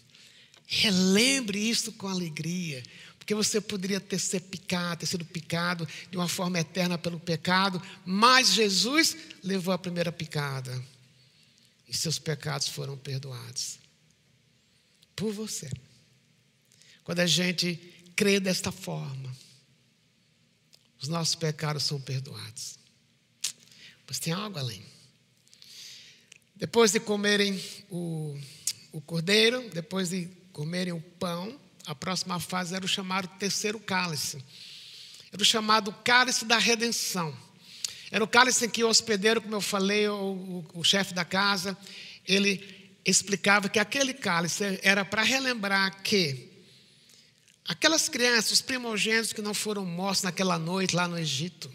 Relembre 0.65 1.59
isto 1.59 1.91
com 1.91 2.07
alegria, 2.07 2.81
porque 3.31 3.35
você 3.35 3.61
poderia 3.61 4.01
ter 4.01 4.19
sido 4.19 4.43
picado, 4.43 4.99
ter 4.99 5.05
sido 5.05 5.23
picado 5.23 5.87
de 6.09 6.17
uma 6.17 6.27
forma 6.27 6.59
eterna 6.59 6.97
pelo 6.97 7.17
pecado, 7.17 7.81
mas 8.05 8.49
Jesus 8.49 9.15
levou 9.41 9.73
a 9.73 9.77
primeira 9.77 10.11
picada 10.11 10.83
e 11.87 11.95
seus 11.95 12.19
pecados 12.19 12.67
foram 12.67 12.97
perdoados 12.97 13.79
por 15.15 15.31
você. 15.31 15.69
Quando 17.05 17.21
a 17.21 17.25
gente 17.25 17.77
crê 18.17 18.37
desta 18.37 18.69
forma, 18.69 19.33
os 21.01 21.07
nossos 21.07 21.35
pecados 21.35 21.83
são 21.83 22.01
perdoados. 22.01 22.77
Mas 24.05 24.19
tem 24.19 24.33
algo 24.33 24.59
além. 24.59 24.83
Depois 26.53 26.91
de 26.91 26.99
comerem 26.99 27.63
o, 27.89 28.37
o 28.91 28.99
cordeiro, 28.99 29.69
depois 29.69 30.09
de 30.09 30.25
comerem 30.51 30.91
o 30.91 30.99
pão, 30.99 31.57
a 31.85 31.95
próxima 31.95 32.39
fase 32.39 32.75
era 32.75 32.85
o 32.85 32.87
chamado 32.87 33.27
terceiro 33.39 33.79
cálice. 33.79 34.43
Era 35.31 35.41
o 35.41 35.45
chamado 35.45 35.91
cálice 36.03 36.45
da 36.45 36.57
redenção. 36.57 37.35
Era 38.11 38.23
o 38.23 38.27
cálice 38.27 38.65
em 38.65 38.69
que 38.69 38.83
o 38.83 38.89
hospedeiro, 38.89 39.41
como 39.41 39.55
eu 39.55 39.61
falei, 39.61 40.07
o, 40.07 40.65
o, 40.73 40.79
o 40.79 40.83
chefe 40.83 41.13
da 41.13 41.23
casa, 41.23 41.77
ele 42.27 42.91
explicava 43.05 43.69
que 43.69 43.79
aquele 43.79 44.13
cálice 44.13 44.79
era 44.83 45.03
para 45.03 45.23
relembrar 45.23 46.01
que 46.03 46.49
aquelas 47.65 48.09
crianças, 48.09 48.51
os 48.51 48.61
primogênitos 48.61 49.33
que 49.33 49.41
não 49.41 49.53
foram 49.53 49.85
mortos 49.85 50.23
naquela 50.23 50.59
noite 50.59 50.95
lá 50.95 51.07
no 51.07 51.17
Egito, 51.17 51.71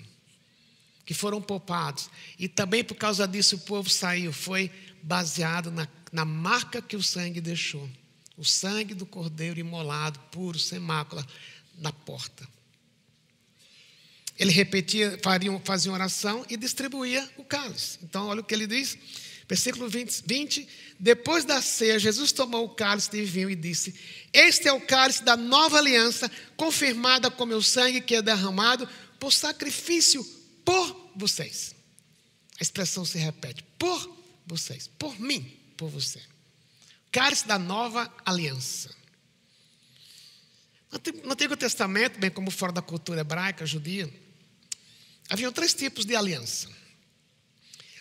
que 1.05 1.15
foram 1.15 1.41
poupados, 1.41 2.11
e 2.39 2.49
também 2.49 2.85
por 2.85 2.97
causa 2.97 3.27
disso 3.27 3.57
o 3.57 3.61
povo 3.61 3.89
saiu, 3.89 4.33
foi 4.33 4.71
baseado 5.03 5.71
na, 5.71 5.89
na 6.13 6.25
marca 6.25 6.83
que 6.83 6.97
o 6.97 7.03
sangue 7.03 7.41
deixou 7.41 7.89
o 8.37 8.45
sangue 8.45 8.95
do 8.95 9.07
cordeiro 9.07 9.59
imolado, 9.59 10.19
puro, 10.31 10.59
sem 10.59 10.79
mácula, 10.79 11.27
na 11.79 11.93
porta. 11.93 12.47
Ele 14.39 14.51
repetia, 14.51 15.19
faria, 15.23 15.59
fazia 15.65 15.91
uma 15.91 15.97
oração 15.97 16.45
e 16.49 16.57
distribuía 16.57 17.29
o 17.39 17.45
cálice. 17.45 17.99
Então, 18.03 18.27
olha 18.27 18.43
o 18.43 18.45
que 18.45 18.55
ele 18.55 18.67
diz, 18.67 18.99
versículo 19.49 19.89
20, 19.89 20.25
20: 20.27 20.69
Depois 21.01 21.47
da 21.47 21.63
ceia, 21.63 21.99
Jesus 21.99 22.33
tomou 22.33 22.67
o 22.67 22.75
cálice 22.75 23.11
de 23.11 23.25
vinho 23.25 23.49
e 23.49 23.57
disse: 23.57 23.95
Este 24.35 24.69
é 24.69 24.73
o 24.73 24.81
cálice 24.81 25.25
da 25.25 25.37
nova 25.37 25.79
aliança, 25.79 26.31
confirmada 26.55 27.31
com 27.31 27.47
meu 27.47 27.63
sangue 27.63 28.03
que 28.03 28.15
é 28.15 28.21
derramado 28.21 28.87
por 29.19 29.33
sacrifício 29.33 30.23
por 30.63 31.13
vocês. 31.17 31.75
A 32.61 32.63
expressão 32.63 33.07
se 33.07 33.17
repete: 33.17 33.65
por 33.79 34.19
vocês, 34.47 34.87
por 34.99 35.19
mim, 35.19 35.51
por 35.79 35.89
você 35.89 36.36
cálice 37.17 37.47
da 37.47 37.59
nova 37.59 38.13
aliança. 38.27 38.95
No 41.25 41.33
Antigo 41.33 41.57
Testamento, 41.57 42.21
bem 42.21 42.31
como 42.31 42.51
fora 42.51 42.73
da 42.73 42.83
cultura 42.83 43.23
hebraica, 43.23 43.65
judia, 43.65 44.07
havia 45.31 45.51
três 45.51 45.73
tipos 45.73 46.05
de 46.05 46.15
aliança. 46.15 46.69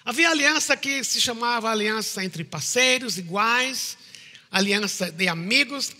Havia 0.03 0.29
aliança 0.29 0.75
que 0.75 1.01
se 1.01 1.21
chamava 1.21 1.71
aliança 1.71 2.25
entre 2.25 2.43
parceiros 2.43 3.17
iguais, 3.17 3.97
aliança 4.51 5.09
de 5.09 5.29
amigos. 5.29 5.93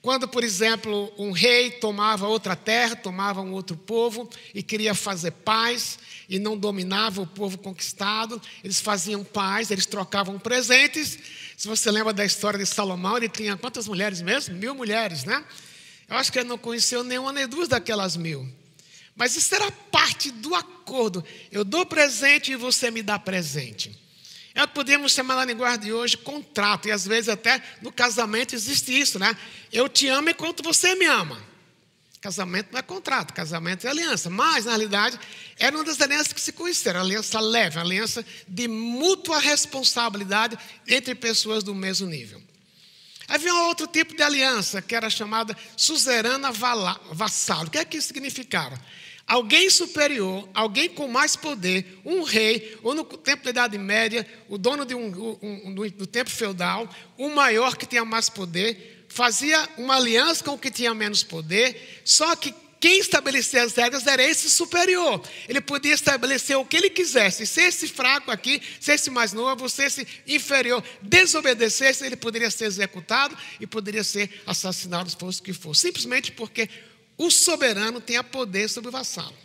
Quando, 0.00 0.28
por 0.28 0.44
exemplo, 0.44 1.12
um 1.18 1.32
rei 1.32 1.72
tomava 1.72 2.28
outra 2.28 2.54
terra, 2.54 2.94
tomava 2.94 3.40
um 3.40 3.50
outro 3.50 3.76
povo 3.76 4.30
e 4.54 4.62
queria 4.62 4.94
fazer 4.94 5.32
paz 5.32 5.98
e 6.30 6.38
não 6.38 6.56
dominava 6.56 7.20
o 7.20 7.26
povo 7.26 7.58
conquistado, 7.58 8.40
eles 8.64 8.80
faziam 8.80 9.22
paz, 9.22 9.70
eles 9.70 9.84
trocavam 9.84 10.38
presentes 10.38 11.18
se 11.60 11.68
você 11.68 11.90
lembra 11.90 12.14
da 12.14 12.24
história 12.24 12.58
de 12.58 12.64
Salomão, 12.64 13.18
ele 13.18 13.28
tinha 13.28 13.54
quantas 13.54 13.86
mulheres 13.86 14.22
mesmo? 14.22 14.56
Mil 14.56 14.74
mulheres, 14.74 15.24
né? 15.24 15.44
Eu 16.08 16.16
acho 16.16 16.32
que 16.32 16.38
ele 16.38 16.48
não 16.48 16.56
conheceu 16.56 17.04
nenhuma 17.04 17.34
nem 17.34 17.46
duas 17.46 17.68
daquelas 17.68 18.16
mil. 18.16 18.50
Mas 19.14 19.36
isso 19.36 19.54
era 19.54 19.70
parte 19.70 20.30
do 20.30 20.54
acordo. 20.54 21.22
Eu 21.52 21.62
dou 21.62 21.84
presente 21.84 22.50
e 22.50 22.56
você 22.56 22.90
me 22.90 23.02
dá 23.02 23.18
presente. 23.18 23.94
É 24.54 24.64
o 24.64 24.68
que 24.68 24.72
podemos 24.72 25.12
chamar 25.12 25.36
na 25.36 25.44
linguagem 25.44 25.80
de 25.80 25.92
hoje 25.92 26.16
contrato. 26.16 26.88
E 26.88 26.92
às 26.92 27.06
vezes 27.06 27.28
até 27.28 27.62
no 27.82 27.92
casamento 27.92 28.54
existe 28.54 28.98
isso, 28.98 29.18
né? 29.18 29.36
Eu 29.70 29.86
te 29.86 30.08
amo 30.08 30.30
enquanto 30.30 30.62
você 30.62 30.94
me 30.94 31.04
ama. 31.04 31.38
Casamento 32.20 32.68
não 32.70 32.78
é 32.78 32.82
contrato, 32.82 33.32
casamento 33.32 33.86
é 33.86 33.90
aliança. 33.90 34.28
Mas, 34.28 34.66
na 34.66 34.72
realidade, 34.72 35.18
era 35.58 35.74
uma 35.74 35.84
das 35.84 36.00
alianças 36.00 36.32
que 36.34 36.40
se 36.40 36.52
conheceram, 36.52 37.00
aliança 37.00 37.40
leve, 37.40 37.78
aliança 37.78 38.24
de 38.46 38.68
mútua 38.68 39.38
responsabilidade 39.38 40.58
entre 40.86 41.14
pessoas 41.14 41.64
do 41.64 41.74
mesmo 41.74 42.06
nível. 42.06 42.42
Havia 43.26 43.54
um 43.54 43.66
outro 43.68 43.86
tipo 43.86 44.14
de 44.14 44.22
aliança, 44.22 44.82
que 44.82 44.94
era 44.94 45.08
chamada 45.08 45.56
suzerana 45.76 46.52
vassalo. 47.12 47.68
O 47.68 47.70
que 47.70 47.78
é 47.78 47.84
que 47.84 47.96
isso 47.96 48.08
significava? 48.08 48.78
Alguém 49.26 49.70
superior, 49.70 50.46
alguém 50.52 50.88
com 50.88 51.06
mais 51.06 51.36
poder, 51.36 52.00
um 52.04 52.22
rei, 52.22 52.76
ou 52.82 52.94
no 52.94 53.04
tempo 53.04 53.44
da 53.44 53.50
Idade 53.50 53.78
Média, 53.78 54.26
o 54.48 54.58
dono 54.58 54.84
de 54.84 54.94
um, 54.94 55.38
um, 55.40 55.72
do, 55.72 55.88
do 55.92 56.06
tempo 56.06 56.28
feudal, 56.28 56.92
o 57.16 57.30
maior 57.30 57.76
que 57.76 57.86
tinha 57.86 58.04
mais 58.04 58.28
poder, 58.28 58.99
fazia 59.10 59.68
uma 59.76 59.96
aliança 59.96 60.42
com 60.42 60.52
o 60.52 60.58
que 60.58 60.70
tinha 60.70 60.94
menos 60.94 61.22
poder, 61.22 62.00
só 62.04 62.34
que 62.36 62.54
quem 62.78 62.98
estabelecia 62.98 63.62
as 63.62 63.74
regras 63.74 64.06
era 64.06 64.22
esse 64.22 64.48
superior. 64.48 65.22
Ele 65.46 65.60
podia 65.60 65.92
estabelecer 65.92 66.56
o 66.56 66.64
que 66.64 66.78
ele 66.78 66.88
quisesse. 66.88 67.46
Se 67.46 67.60
esse 67.60 67.86
fraco 67.86 68.30
aqui, 68.30 68.62
se 68.80 68.92
esse 68.92 69.10
mais 69.10 69.34
novo, 69.34 69.68
se 69.68 69.84
esse 69.84 70.06
inferior 70.26 70.82
desobedecesse, 71.02 72.06
ele 72.06 72.16
poderia 72.16 72.50
ser 72.50 72.64
executado 72.64 73.36
e 73.60 73.66
poderia 73.66 74.02
ser 74.02 74.42
assassinado, 74.46 75.10
se 75.10 75.16
fosse 75.16 75.40
o 75.40 75.42
que 75.42 75.52
fosse. 75.52 75.82
Simplesmente 75.82 76.32
porque 76.32 76.70
o 77.18 77.30
soberano 77.30 78.00
tem 78.00 78.22
poder 78.24 78.70
sobre 78.70 78.88
o 78.88 78.92
vassalo. 78.92 79.36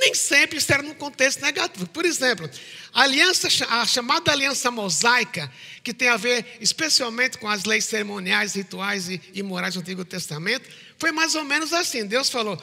Nem 0.00 0.14
sempre 0.14 0.58
isso 0.58 0.72
era 0.72 0.82
num 0.82 0.94
contexto 0.94 1.40
negativo. 1.40 1.86
Por 1.86 2.04
exemplo, 2.04 2.48
a, 2.92 3.02
aliança, 3.02 3.48
a 3.68 3.86
chamada 3.86 4.32
aliança 4.32 4.70
mosaica, 4.70 5.50
que 5.82 5.94
tem 5.94 6.08
a 6.08 6.16
ver 6.16 6.44
especialmente 6.60 7.38
com 7.38 7.48
as 7.48 7.64
leis 7.64 7.84
cerimoniais, 7.84 8.54
rituais 8.54 9.08
e, 9.08 9.20
e 9.32 9.42
morais 9.42 9.74
do 9.74 9.80
Antigo 9.80 10.04
Testamento, 10.04 10.68
foi 10.98 11.12
mais 11.12 11.34
ou 11.34 11.44
menos 11.44 11.72
assim. 11.72 12.04
Deus 12.06 12.28
falou: 12.28 12.60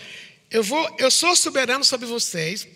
eu, 0.49 0.63
vou, 0.63 0.95
eu 0.99 1.09
sou 1.09 1.35
soberano 1.35 1.85
sobre 1.85 2.05
vocês, 2.05 2.67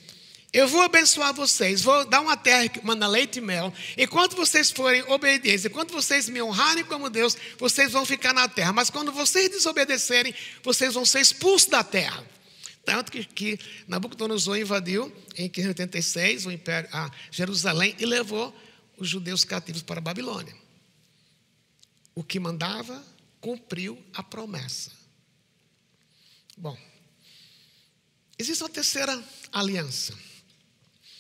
eu 0.54 0.70
vou 0.70 0.82
abençoar 0.84 1.34
vocês, 1.34 1.82
vou 1.82 2.06
dar 2.06 2.22
uma 2.22 2.38
terra 2.38 2.70
que 2.70 2.86
manda 2.86 3.06
leite 3.08 3.40
e 3.40 3.42
mel. 3.42 3.74
Enquanto 3.98 4.38
vocês 4.38 4.72
forem 4.72 5.04
obedientes, 5.10 5.66
enquanto 5.66 5.92
vocês 5.92 6.30
me 6.30 6.42
honrarem 6.42 6.86
como 6.86 7.10
Deus, 7.10 7.36
vocês 7.58 7.92
vão 7.92 8.06
ficar 8.06 8.34
na 8.34 8.48
terra. 8.48 8.72
Mas 8.72 8.90
quando 8.90 9.12
vocês 9.12 9.50
desobedecerem, 9.50 10.34
vocês 10.64 10.94
vão 10.94 11.06
ser 11.06 11.20
expulsos 11.20 11.68
da 11.68 11.84
terra. 11.84 12.24
Tanto 12.86 13.12
que, 13.12 13.26
que 13.26 13.60
Nabucodonosor 13.88 14.58
invadiu 14.58 15.12
em 15.36 15.50
586 15.50 16.46
o 16.46 16.52
império, 16.52 16.88
a 16.94 17.10
Jerusalém 17.32 17.96
e 17.98 18.06
levou 18.06 18.56
os 18.98 19.10
judeus 19.10 19.44
cativos 19.44 19.82
para 19.82 19.98
a 19.98 20.02
Babilônia. 20.02 20.56
O 22.14 22.24
que 22.24 22.40
mandava 22.40 23.04
cumpriu 23.42 24.02
a 24.14 24.24
promessa. 24.24 24.92
Bom, 26.56 26.78
existe 28.38 28.64
uma 28.64 28.70
terceira 28.70 29.22
aliança 29.52 30.14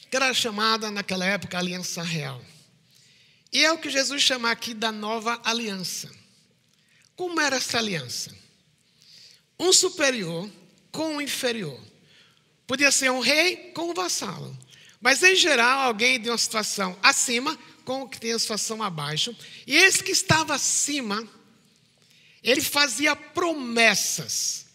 que 0.09 0.15
era 0.15 0.33
chamada 0.33 0.89
naquela 0.91 1.25
época 1.25 1.57
aliança 1.57 2.01
real. 2.01 2.41
E 3.51 3.65
é 3.65 3.71
o 3.71 3.77
que 3.77 3.89
Jesus 3.89 4.21
chama 4.21 4.51
aqui 4.51 4.73
da 4.73 4.91
nova 4.91 5.41
aliança. 5.43 6.09
Como 7.15 7.39
era 7.41 7.57
essa 7.57 7.79
aliança? 7.79 8.33
Um 9.59 9.73
superior 9.73 10.49
com 10.95 11.15
um 11.15 11.21
inferior. 11.21 11.79
Podia 12.65 12.91
ser 12.91 13.11
um 13.11 13.19
rei 13.19 13.71
com 13.73 13.91
um 13.91 13.93
vassalo. 13.93 14.57
Mas, 15.01 15.21
em 15.21 15.35
geral, 15.35 15.81
alguém 15.81 16.19
de 16.19 16.29
uma 16.29 16.37
situação 16.37 16.97
acima 17.03 17.59
com 17.83 18.01
o 18.01 18.09
que 18.09 18.19
tem 18.19 18.31
a 18.31 18.39
situação 18.39 18.81
abaixo. 18.81 19.35
E 19.67 19.75
esse 19.75 20.01
que 20.01 20.11
estava 20.11 20.55
acima, 20.55 21.27
ele 22.41 22.61
fazia 22.61 23.15
promessas 23.15 24.65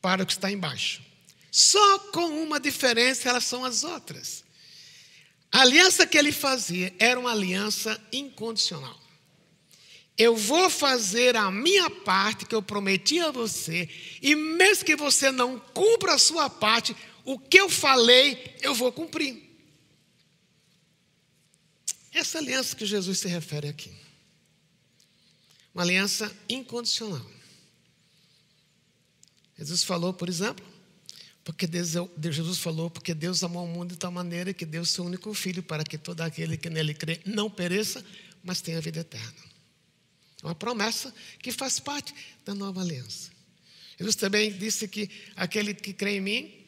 para 0.00 0.22
o 0.22 0.26
que 0.26 0.32
está 0.32 0.52
embaixo. 0.52 1.02
Só 1.50 1.98
com 2.10 2.42
uma 2.42 2.60
diferença 2.60 3.22
em 3.22 3.24
relação 3.24 3.64
às 3.64 3.82
outras. 3.82 4.44
A 5.50 5.62
aliança 5.62 6.06
que 6.06 6.16
ele 6.16 6.30
fazia 6.30 6.94
era 6.98 7.18
uma 7.18 7.32
aliança 7.32 8.00
incondicional. 8.12 8.99
Eu 10.20 10.36
vou 10.36 10.68
fazer 10.68 11.34
a 11.34 11.50
minha 11.50 11.88
parte 11.88 12.44
que 12.44 12.54
eu 12.54 12.60
prometi 12.60 13.18
a 13.20 13.30
você, 13.30 13.88
e 14.20 14.34
mesmo 14.34 14.84
que 14.84 14.94
você 14.94 15.30
não 15.30 15.58
cumpra 15.58 16.12
a 16.12 16.18
sua 16.18 16.50
parte, 16.50 16.94
o 17.24 17.38
que 17.38 17.58
eu 17.58 17.70
falei, 17.70 18.54
eu 18.60 18.74
vou 18.74 18.92
cumprir. 18.92 19.42
Essa 22.12 22.36
aliança 22.36 22.76
que 22.76 22.84
Jesus 22.84 23.20
se 23.20 23.28
refere 23.28 23.68
aqui. 23.68 23.90
Uma 25.74 25.84
aliança 25.84 26.30
incondicional. 26.50 27.24
Jesus 29.56 29.82
falou, 29.82 30.12
por 30.12 30.28
exemplo, 30.28 30.66
porque 31.42 31.66
Deus, 31.66 31.92
Jesus 32.30 32.58
falou, 32.58 32.90
porque 32.90 33.14
Deus 33.14 33.42
amou 33.42 33.64
o 33.64 33.68
mundo 33.68 33.92
de 33.92 33.96
tal 33.96 34.12
maneira 34.12 34.52
que 34.52 34.66
deu 34.66 34.84
seu 34.84 35.02
único 35.02 35.32
filho 35.32 35.62
para 35.62 35.82
que 35.82 35.96
todo 35.96 36.20
aquele 36.20 36.58
que 36.58 36.68
nele 36.68 36.92
crê 36.92 37.22
não 37.24 37.48
pereça, 37.48 38.04
mas 38.44 38.60
tenha 38.60 38.82
vida 38.82 39.00
eterna. 39.00 39.49
Uma 40.42 40.54
promessa 40.54 41.14
que 41.40 41.52
faz 41.52 41.78
parte 41.78 42.14
da 42.44 42.54
nova 42.54 42.80
aliança. 42.80 43.30
Jesus 43.98 44.16
também 44.16 44.50
disse 44.56 44.88
que 44.88 45.10
aquele 45.36 45.74
que 45.74 45.92
crê 45.92 46.16
em 46.16 46.20
mim 46.20 46.66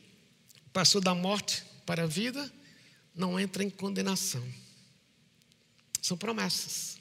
passou 0.72 1.00
da 1.00 1.14
morte 1.14 1.64
para 1.86 2.04
a 2.04 2.06
vida, 2.06 2.52
não 3.14 3.38
entra 3.38 3.62
em 3.62 3.70
condenação. 3.70 4.46
São 6.00 6.16
promessas 6.16 6.98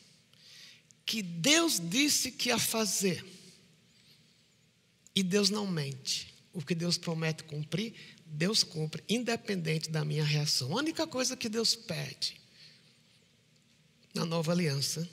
que 1.06 1.22
Deus 1.22 1.80
disse 1.80 2.32
que 2.32 2.50
ia 2.50 2.58
fazer. 2.58 3.26
E 5.14 5.22
Deus 5.24 5.50
não 5.50 5.68
mente. 5.68 6.34
O 6.54 6.64
que 6.64 6.76
Deus 6.76 6.98
promete 6.98 7.44
cumprir, 7.44 7.94
Deus 8.26 8.64
cumpre, 8.64 9.04
independente 9.10 9.90
da 9.90 10.06
minha 10.06 10.24
reação. 10.24 10.72
A 10.72 10.78
única 10.78 11.08
coisa 11.08 11.36
que 11.36 11.50
Deus 11.50 11.76
pede 11.76 12.40
na 14.14 14.26
nova 14.26 14.52
aliança, 14.52 15.10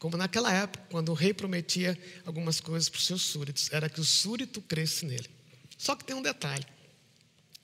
como 0.00 0.16
naquela 0.16 0.50
época, 0.50 0.82
quando 0.90 1.10
o 1.10 1.14
rei 1.14 1.34
prometia 1.34 1.96
algumas 2.24 2.58
coisas 2.58 2.88
para 2.88 2.98
os 2.98 3.06
seus 3.06 3.20
súditos, 3.20 3.68
era 3.70 3.86
que 3.86 4.00
o 4.00 4.04
súdito 4.04 4.62
cresce 4.62 5.04
nele. 5.04 5.28
Só 5.76 5.94
que 5.94 6.02
tem 6.02 6.16
um 6.16 6.22
detalhe: 6.22 6.64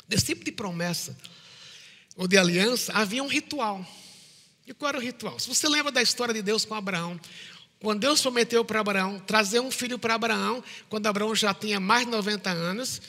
desse 0.07 0.27
tipo 0.27 0.44
de 0.44 0.53
promessa 0.53 1.16
ou 2.14 2.29
de 2.29 2.37
aliança, 2.37 2.92
havia 2.92 3.22
um 3.22 3.27
ritual. 3.27 3.85
E 4.66 4.75
qual 4.75 4.90
era 4.90 4.99
o 4.99 5.01
ritual? 5.01 5.38
Se 5.38 5.49
você 5.49 5.66
lembra 5.66 5.90
da 5.90 6.03
história 6.03 6.35
de 6.35 6.42
Deus 6.42 6.66
com 6.66 6.75
Abraão, 6.75 7.18
quando 7.81 8.01
Deus 8.01 8.20
prometeu 8.20 8.62
para 8.66 8.81
Abraão 8.81 9.18
trazer 9.18 9.61
um 9.61 9.70
filho 9.70 9.99
para 9.99 10.14
Abraão, 10.14 10.62
quando 10.90 11.07
Abraão 11.07 11.35
já 11.35 11.55
tinha 11.55 11.81
mais 11.81 12.05
de 12.05 12.11
90 12.11 12.51
anos, 12.51 13.01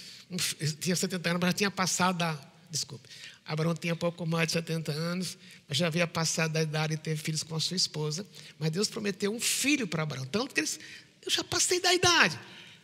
tinha 0.80 0.96
70 0.96 1.30
anos, 1.30 1.42
mas 1.42 1.50
já 1.50 1.54
tinha 1.54 1.72
passado 1.72 2.18
da. 2.20 2.40
Desculpe. 2.70 3.10
Abraão 3.48 3.74
tinha 3.74 3.96
pouco 3.96 4.26
mais 4.26 4.48
de 4.48 4.54
70 4.54 4.92
anos, 4.92 5.38
mas 5.68 5.78
já 5.78 5.88
havia 5.88 6.06
passado 6.06 6.52
da 6.52 6.62
idade 6.62 6.98
de 6.98 7.02
ter 7.02 7.16
filhos 7.16 7.44
com 7.44 7.56
a 7.56 7.60
sua 7.62 7.78
esposa. 7.78 8.28
Mas 8.60 8.72
Deus 8.72 8.90
prometeu 8.90 9.34
um 9.34 9.40
filho 9.40 9.88
para 9.88 10.04
Abraão. 10.04 10.26
Tanto 10.26 10.54
que 10.54 10.60
eles. 10.60 10.78
Eu 11.26 11.32
já 11.32 11.44
passei 11.46 11.80
da 11.80 11.94
idade. 11.94 12.38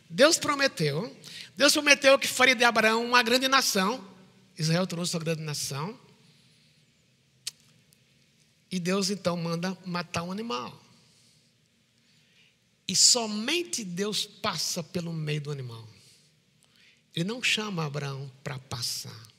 Deus 0.08 0.38
prometeu. 0.38 1.14
Deus 1.54 1.74
prometeu 1.74 2.18
que 2.18 2.26
faria 2.26 2.54
de 2.54 2.64
Abraão 2.64 3.04
uma 3.04 3.22
grande 3.22 3.46
nação. 3.46 4.02
Israel 4.58 4.86
trouxe 4.86 5.14
uma 5.14 5.22
grande 5.22 5.42
nação. 5.42 5.98
E 8.70 8.80
Deus 8.80 9.10
então 9.10 9.36
manda 9.36 9.76
matar 9.84 10.22
um 10.22 10.32
animal. 10.32 10.82
E 12.88 12.96
somente 12.96 13.84
Deus 13.84 14.24
passa 14.24 14.82
pelo 14.82 15.12
meio 15.12 15.42
do 15.42 15.50
animal. 15.50 15.86
Ele 17.14 17.28
não 17.28 17.42
chama 17.42 17.84
Abraão 17.84 18.32
para 18.42 18.58
passar. 18.58 19.33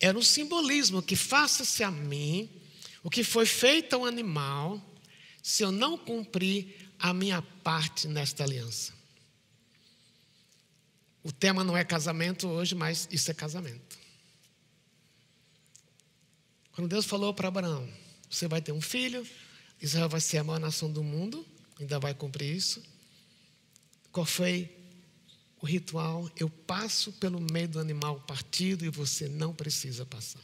Era 0.00 0.18
um 0.18 0.22
simbolismo 0.22 1.02
que 1.02 1.14
faça-se 1.14 1.84
a 1.84 1.90
mim 1.90 2.48
o 3.02 3.10
que 3.10 3.22
foi 3.22 3.46
feito 3.46 3.94
ao 3.94 4.04
animal, 4.04 4.82
se 5.42 5.62
eu 5.62 5.70
não 5.70 5.96
cumprir 5.96 6.90
a 6.98 7.14
minha 7.14 7.40
parte 7.42 8.08
nesta 8.08 8.44
aliança. 8.44 8.92
O 11.22 11.30
tema 11.30 11.62
não 11.62 11.76
é 11.76 11.84
casamento 11.84 12.48
hoje, 12.48 12.74
mas 12.74 13.08
isso 13.10 13.30
é 13.30 13.34
casamento. 13.34 13.98
Quando 16.72 16.88
Deus 16.88 17.04
falou 17.04 17.32
para 17.34 17.48
Abraão: 17.48 17.88
Você 18.28 18.48
vai 18.48 18.60
ter 18.62 18.72
um 18.72 18.80
filho, 18.80 19.26
Israel 19.80 20.08
vai 20.08 20.20
ser 20.20 20.38
a 20.38 20.44
maior 20.44 20.60
nação 20.60 20.90
do 20.90 21.02
mundo 21.02 21.46
ainda 21.80 21.98
vai 21.98 22.14
cumprir 22.14 22.54
isso. 22.54 22.82
Qual 24.12 24.26
foi 24.26 24.70
o 25.60 25.66
ritual? 25.66 26.30
Eu 26.36 26.48
passo 26.48 27.12
pelo 27.12 27.40
meio 27.40 27.68
do 27.68 27.78
animal 27.80 28.20
partido 28.20 28.84
e 28.84 28.88
você 28.88 29.28
não 29.28 29.54
precisa 29.54 30.06
passar. 30.06 30.40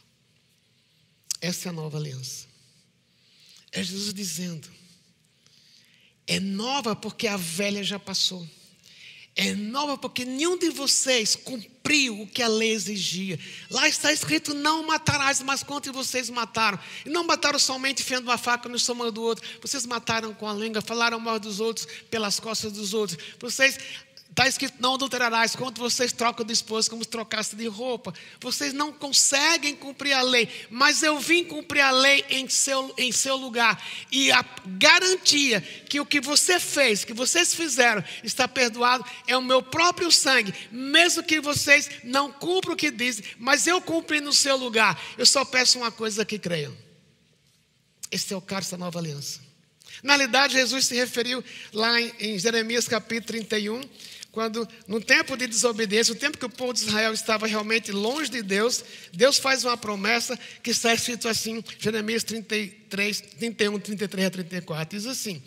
Essa 1.41 1.67
é 1.67 1.69
a 1.69 1.73
nova 1.73 1.97
aliança. 1.97 2.47
É 3.71 3.83
Jesus 3.83 4.13
dizendo: 4.13 4.67
é 6.25 6.39
nova 6.39 6.95
porque 6.95 7.27
a 7.27 7.37
velha 7.37 7.83
já 7.83 7.99
passou. 7.99 8.47
é 9.35 9.53
nova 9.53 9.97
porque 9.97 10.25
nenhum 10.25 10.57
de 10.57 10.71
vocês 10.71 11.35
cumpriu 11.35 12.21
o 12.21 12.27
que 12.27 12.41
a 12.41 12.47
lei 12.47 12.71
exigia. 12.71 13.39
Lá 13.69 13.87
está 13.87 14.11
escrito: 14.11 14.53
não 14.53 14.85
matarás, 14.87 15.41
mas 15.41 15.61
quantos 15.61 15.91
vocês 15.93 16.29
mataram? 16.29 16.79
E 17.05 17.09
não 17.09 17.23
mataram 17.23 17.59
somente 17.59 18.01
enfiando 18.01 18.25
uma 18.25 18.37
faca 18.37 18.67
no 18.67 18.75
estômago 18.75 19.11
do 19.11 19.21
outro, 19.21 19.47
vocês 19.61 19.85
mataram 19.85 20.33
com 20.33 20.49
a 20.49 20.53
língua, 20.53 20.81
falaram 20.81 21.19
mal 21.19 21.39
dos 21.39 21.59
outros, 21.59 21.87
pelas 22.09 22.39
costas 22.39 22.71
dos 22.71 22.93
outros. 22.95 23.17
Vocês 23.39 23.77
Está 24.37 24.47
escrito: 24.47 24.75
não 24.79 24.93
adulterarás. 24.93 25.55
Quando 25.55 25.79
vocês 25.79 26.13
trocam 26.13 26.45
de 26.45 26.53
esposa, 26.53 26.87
como 26.87 27.03
se 27.03 27.09
trocasse 27.09 27.55
de 27.55 27.65
roupa. 27.65 28.13
Vocês 28.39 28.71
não 28.71 28.93
conseguem 28.93 29.75
cumprir 29.75 30.13
a 30.13 30.21
lei. 30.21 30.47
Mas 30.69 31.01
eu 31.01 31.19
vim 31.19 31.43
cumprir 31.43 31.81
a 31.81 31.89
lei 31.89 32.23
em 32.29 32.47
seu, 32.47 32.93
em 32.99 33.11
seu 33.11 33.35
lugar. 33.35 33.83
E 34.11 34.31
a 34.31 34.45
garantia 34.63 35.59
que 35.59 35.99
o 35.99 36.05
que 36.05 36.21
você 36.21 36.59
fez, 36.59 37.03
que 37.03 37.13
vocês 37.13 37.55
fizeram, 37.55 38.03
está 38.23 38.47
perdoado, 38.47 39.03
é 39.25 39.35
o 39.35 39.41
meu 39.41 39.63
próprio 39.63 40.11
sangue. 40.11 40.53
Mesmo 40.71 41.23
que 41.23 41.41
vocês 41.41 41.89
não 42.03 42.31
cumpram 42.31 42.75
o 42.75 42.77
que 42.77 42.91
dizem, 42.91 43.25
mas 43.39 43.65
eu 43.65 43.81
cumpri 43.81 44.21
no 44.21 44.31
seu 44.31 44.55
lugar. 44.55 45.01
Eu 45.17 45.25
só 45.25 45.43
peço 45.43 45.79
uma 45.79 45.91
coisa 45.91 46.23
que 46.23 46.37
creiam. 46.37 46.77
Este 48.11 48.35
é 48.35 48.37
o 48.37 48.41
cálice 48.41 48.69
da 48.69 48.77
nova 48.77 48.99
aliança. 48.99 49.39
Na 50.03 50.15
realidade, 50.15 50.53
Jesus 50.53 50.85
se 50.85 50.93
referiu 50.93 51.43
lá 51.73 51.99
em 51.99 52.37
Jeremias 52.37 52.87
capítulo 52.87 53.43
31 53.43 53.81
quando, 54.37 54.69
no 54.87 55.01
tempo 55.01 55.35
de 55.35 55.47
desobediência, 55.47 56.13
o 56.13 56.15
tempo 56.15 56.37
que 56.37 56.45
o 56.45 56.49
povo 56.49 56.71
de 56.71 56.81
Israel 56.81 57.11
estava 57.11 57.47
realmente 57.47 57.91
longe 57.91 58.29
de 58.29 58.43
Deus, 58.43 58.85
Deus 59.11 59.39
faz 59.39 59.63
uma 59.63 59.75
promessa 59.75 60.37
que 60.61 60.69
está 60.69 60.93
escrito 60.93 61.27
assim, 61.27 61.63
Jeremias 61.79 62.23
33, 62.23 63.19
31, 63.39 63.79
33 63.79 64.27
a 64.27 64.29
34, 64.29 64.95
diz 64.95 65.07
assim: 65.07 65.41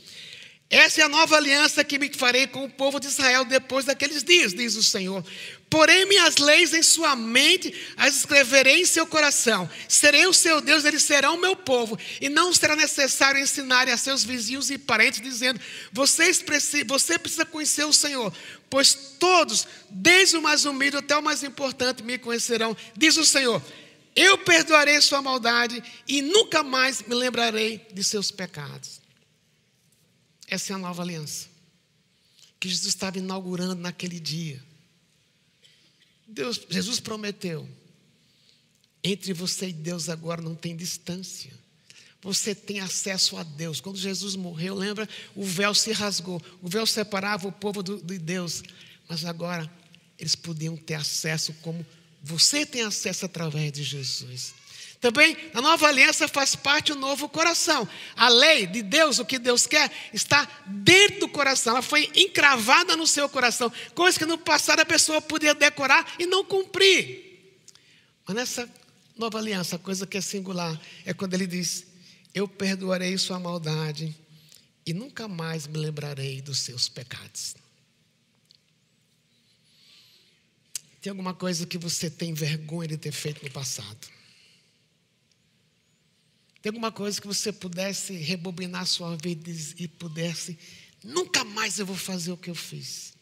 essa 0.71 1.01
é 1.01 1.05
a 1.05 1.09
nova 1.09 1.37
aliança 1.37 1.83
que 1.83 1.99
me 1.99 2.09
farei 2.15 2.47
com 2.47 2.65
o 2.65 2.71
povo 2.71 3.01
de 3.01 3.09
Israel 3.09 3.45
depois 3.45 3.85
daqueles 3.85 4.23
dias, 4.23 4.55
diz 4.55 4.77
o 4.77 4.85
Senhor. 4.85 5.25
Porém, 5.69 6.07
minhas 6.07 6.37
leis 6.37 6.73
em 6.73 6.83
sua 6.83 7.17
mente, 7.17 7.75
as 7.97 8.19
escreverei 8.19 8.81
em 8.81 8.85
seu 8.85 9.05
coração. 9.05 9.69
Serei 9.89 10.29
o 10.29 10.33
seu 10.33 10.61
Deus, 10.61 10.85
eles 10.85 11.03
serão 11.03 11.35
o 11.35 11.41
meu 11.41 11.57
povo. 11.57 11.99
E 12.21 12.29
não 12.29 12.53
será 12.53 12.77
necessário 12.77 13.41
ensinar 13.41 13.89
a 13.89 13.97
seus 13.97 14.23
vizinhos 14.23 14.71
e 14.71 14.79
parentes, 14.79 15.21
dizendo: 15.21 15.61
Vocês 15.93 16.41
precisam, 16.41 16.87
Você 16.87 17.19
precisa 17.19 17.45
conhecer 17.45 17.85
o 17.85 17.93
Senhor, 17.93 18.33
pois 18.69 18.95
todos, 19.19 19.67
desde 19.91 20.37
o 20.37 20.43
mais 20.43 20.65
humilde 20.65 20.99
até 20.99 21.17
o 21.17 21.23
mais 21.23 21.43
importante, 21.43 22.05
me 22.05 22.17
conhecerão. 22.17 22.77
Diz 22.97 23.17
o 23.17 23.25
Senhor: 23.25 23.61
Eu 24.15 24.39
perdoarei 24.39 25.01
sua 25.01 25.21
maldade 25.21 25.83
e 26.07 26.23
nunca 26.23 26.63
mais 26.63 27.03
me 27.03 27.15
lembrarei 27.17 27.85
de 27.93 28.05
seus 28.05 28.31
pecados. 28.31 29.00
Essa 30.51 30.73
é 30.73 30.77
a 30.77 30.79
nova 30.79 31.03
aliança 31.03 31.49
que 32.61 32.69
Jesus 32.69 32.89
estava 32.89 33.19
inaugurando 33.19 33.75
naquele 33.77 34.21
dia. 34.21 34.63
Deus, 36.29 36.61
Jesus 36.69 37.01
prometeu: 37.01 37.67
entre 39.03 39.33
você 39.33 39.69
e 39.69 39.73
Deus 39.73 40.11
agora 40.11 40.43
não 40.43 40.55
tem 40.55 40.77
distância. 40.77 41.59
Você 42.23 42.55
tem 42.55 42.81
acesso 42.81 43.39
a 43.39 43.43
Deus. 43.43 43.81
Quando 43.81 43.97
Jesus 43.97 44.37
morreu, 44.37 44.75
lembra? 44.75 45.09
O 45.35 45.43
véu 45.43 45.75
se 45.75 45.91
rasgou. 45.91 46.41
O 46.61 46.69
véu 46.69 46.85
separava 46.85 47.49
o 47.49 47.53
povo 47.53 47.83
do, 47.83 47.97
de 48.03 48.19
Deus. 48.19 48.63
Mas 49.09 49.25
agora 49.25 49.71
eles 50.19 50.35
podiam 50.35 50.77
ter 50.77 50.95
acesso 50.95 51.55
como 51.63 51.85
você 52.23 52.67
tem 52.67 52.83
acesso 52.83 53.25
através 53.25 53.73
de 53.73 53.83
Jesus. 53.83 54.53
Também 55.01 55.35
a 55.55 55.63
nova 55.63 55.89
aliança 55.89 56.29
faz 56.29 56.55
parte 56.55 56.93
do 56.93 56.99
novo 56.99 57.27
coração. 57.27 57.89
A 58.15 58.29
lei 58.29 58.67
de 58.67 58.83
Deus, 58.83 59.19
o 59.19 59.25
que 59.25 59.39
Deus 59.39 59.67
quer, 59.67 59.91
está 60.13 60.47
dentro 60.67 61.21
do 61.21 61.29
coração. 61.29 61.73
Ela 61.73 61.83
foi 61.83 62.11
encravada 62.15 62.95
no 62.97 63.07
seu 63.07 63.27
coração. 63.27 63.73
Coisa 63.95 64.19
que 64.19 64.27
no 64.27 64.37
passado 64.37 64.81
a 64.81 64.85
pessoa 64.85 65.23
podia 65.23 65.55
decorar 65.55 66.07
e 66.19 66.27
não 66.27 66.45
cumprir. 66.45 67.31
Mas 68.27 68.37
nessa 68.37 68.71
nova 69.17 69.39
aliança, 69.39 69.77
a 69.77 69.79
coisa 69.79 70.07
que 70.07 70.19
é 70.19 70.21
singular 70.21 70.79
é 71.07 71.15
quando 71.15 71.33
ele 71.33 71.47
diz: 71.47 71.87
Eu 72.35 72.47
perdoarei 72.47 73.17
sua 73.17 73.41
maldade 73.41 74.15
e 74.85 74.93
nunca 74.93 75.27
mais 75.27 75.67
me 75.67 75.79
lembrarei 75.79 76.43
dos 76.43 76.59
seus 76.59 76.91
pecados. 76.91 77.55
Tem 81.01 81.09
alguma 81.09 81.33
coisa 81.33 81.65
que 81.65 81.79
você 81.79 82.11
tem 82.11 82.35
vergonha 82.35 82.89
de 82.89 82.99
ter 82.99 83.13
feito 83.13 83.43
no 83.43 83.51
passado? 83.51 84.20
Tem 86.63 86.71
alguma 86.71 86.93
coisa 86.93 87.21
que 87.21 87.27
você 87.27 87.53
pudesse 87.53 88.13
rebobinar 88.15 88.87
sua 88.87 89.17
vida 89.17 89.51
e 89.79 89.89
pudesse, 89.89 90.59
nunca 91.03 91.43
mais 91.45 91.79
eu 91.79 91.87
vou 91.87 91.97
fazer 91.97 92.33
o 92.33 92.37
que 92.37 92.51
eu 92.51 92.55
fiz. 92.55 93.15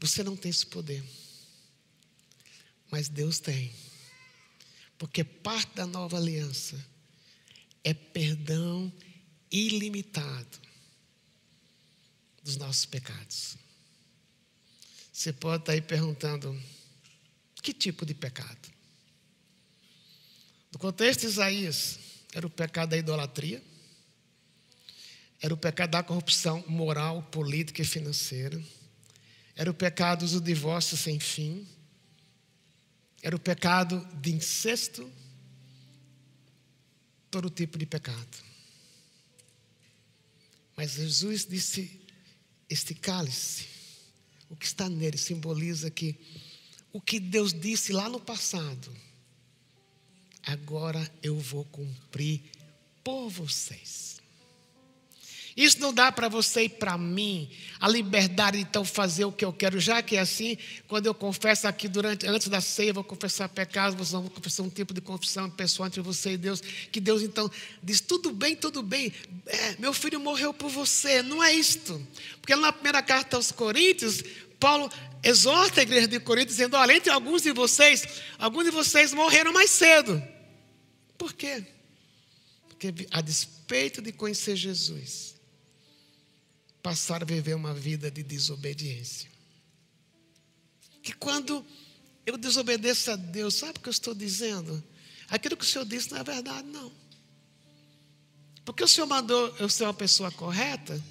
Você 0.00 0.22
não 0.22 0.36
tem 0.36 0.50
esse 0.50 0.66
poder. 0.66 1.02
Mas 2.90 3.08
Deus 3.08 3.38
tem. 3.38 3.72
Porque 4.98 5.24
parte 5.24 5.74
da 5.74 5.86
nova 5.86 6.16
aliança 6.16 6.82
é 7.82 7.94
perdão 7.94 8.92
ilimitado 9.50 10.60
dos 12.42 12.56
nossos 12.56 12.84
pecados. 12.84 13.56
Você 15.12 15.32
pode 15.32 15.62
estar 15.62 15.72
aí 15.72 15.80
perguntando: 15.80 16.58
que 17.62 17.72
tipo 17.72 18.04
de 18.04 18.14
pecado? 18.14 18.79
No 20.72 20.78
contexto 20.78 21.22
de 21.22 21.26
Isaías, 21.26 21.98
era 22.32 22.46
o 22.46 22.50
pecado 22.50 22.90
da 22.90 22.96
idolatria, 22.96 23.62
era 25.40 25.52
o 25.52 25.56
pecado 25.56 25.90
da 25.90 26.02
corrupção 26.02 26.62
moral, 26.68 27.22
política 27.24 27.82
e 27.82 27.84
financeira, 27.84 28.62
era 29.56 29.70
o 29.70 29.74
pecado 29.74 30.26
do 30.26 30.40
divórcio 30.40 30.96
sem 30.96 31.18
fim, 31.18 31.66
era 33.22 33.34
o 33.34 33.38
pecado 33.38 34.06
de 34.20 34.32
incesto, 34.32 35.10
todo 37.30 37.50
tipo 37.50 37.78
de 37.78 37.86
pecado. 37.86 38.50
Mas 40.76 40.92
Jesus 40.92 41.46
disse: 41.46 42.00
Este 42.68 42.94
cálice, 42.94 43.66
o 44.48 44.56
que 44.56 44.64
está 44.64 44.88
nele, 44.88 45.18
simboliza 45.18 45.90
que 45.90 46.18
o 46.92 47.00
que 47.00 47.20
Deus 47.20 47.52
disse 47.52 47.92
lá 47.92 48.08
no 48.08 48.20
passado, 48.20 48.90
agora 50.46 51.10
eu 51.22 51.38
vou 51.38 51.64
cumprir 51.66 52.42
por 53.02 53.28
vocês. 53.28 54.20
Isso 55.56 55.80
não 55.80 55.92
dá 55.92 56.10
para 56.12 56.28
você 56.28 56.62
e 56.62 56.68
para 56.68 56.96
mim 56.96 57.50
a 57.80 57.88
liberdade 57.88 58.56
de 58.56 58.62
então 58.62 58.84
fazer 58.84 59.24
o 59.24 59.32
que 59.32 59.44
eu 59.44 59.52
quero, 59.52 59.80
já 59.80 60.00
que 60.00 60.16
é 60.16 60.20
assim, 60.20 60.56
quando 60.86 61.06
eu 61.06 61.14
confesso 61.14 61.66
aqui 61.66 61.88
durante, 61.88 62.26
antes 62.26 62.48
da 62.48 62.60
ceia, 62.60 62.92
vou 62.92 63.04
confessar 63.04 63.48
pecados, 63.48 64.10
vão 64.10 64.28
confessar 64.28 64.62
um 64.62 64.70
tipo 64.70 64.94
de 64.94 65.00
confissão 65.00 65.50
pessoal 65.50 65.88
entre 65.88 66.00
você 66.00 66.32
e 66.32 66.36
Deus, 66.36 66.60
que 66.60 67.00
Deus 67.00 67.22
então 67.22 67.50
diz: 67.82 68.00
tudo 68.00 68.30
bem, 68.30 68.54
tudo 68.54 68.82
bem, 68.82 69.12
é, 69.46 69.76
meu 69.78 69.92
filho 69.92 70.20
morreu 70.20 70.54
por 70.54 70.70
você, 70.70 71.22
não 71.22 71.42
é 71.42 71.52
isto. 71.52 72.00
Porque 72.40 72.54
na 72.54 72.72
primeira 72.72 73.02
carta 73.02 73.36
aos 73.36 73.50
Coríntios, 73.50 74.22
Paulo 74.60 74.92
exorta 75.22 75.80
a 75.80 75.82
igreja 75.82 76.06
de 76.06 76.20
Corinto, 76.20 76.48
dizendo: 76.48 76.76
olha, 76.76 76.92
entre 76.92 77.10
alguns 77.10 77.42
de 77.42 77.50
vocês, 77.50 78.06
alguns 78.38 78.64
de 78.64 78.70
vocês 78.70 79.12
morreram 79.14 79.52
mais 79.52 79.70
cedo. 79.70 80.22
Por 81.16 81.32
quê? 81.32 81.66
Porque, 82.68 82.94
a 83.10 83.20
despeito 83.20 84.02
de 84.02 84.12
conhecer 84.12 84.54
Jesus, 84.54 85.34
passaram 86.82 87.24
a 87.24 87.26
viver 87.26 87.54
uma 87.54 87.74
vida 87.74 88.10
de 88.10 88.22
desobediência. 88.22 89.30
Que 91.02 91.14
quando 91.14 91.64
eu 92.26 92.36
desobedeço 92.36 93.10
a 93.10 93.16
Deus, 93.16 93.54
sabe 93.54 93.78
o 93.78 93.82
que 93.82 93.88
eu 93.88 93.92
estou 93.92 94.14
dizendo? 94.14 94.82
Aquilo 95.28 95.56
que 95.56 95.64
o 95.64 95.66
Senhor 95.66 95.86
disse 95.86 96.10
não 96.10 96.18
é 96.18 96.24
verdade, 96.24 96.68
não. 96.68 96.92
Porque 98.64 98.84
o 98.84 98.88
Senhor 98.88 99.06
mandou 99.06 99.54
eu 99.58 99.68
ser 99.68 99.84
uma 99.84 99.94
pessoa 99.94 100.30
correta, 100.30 101.02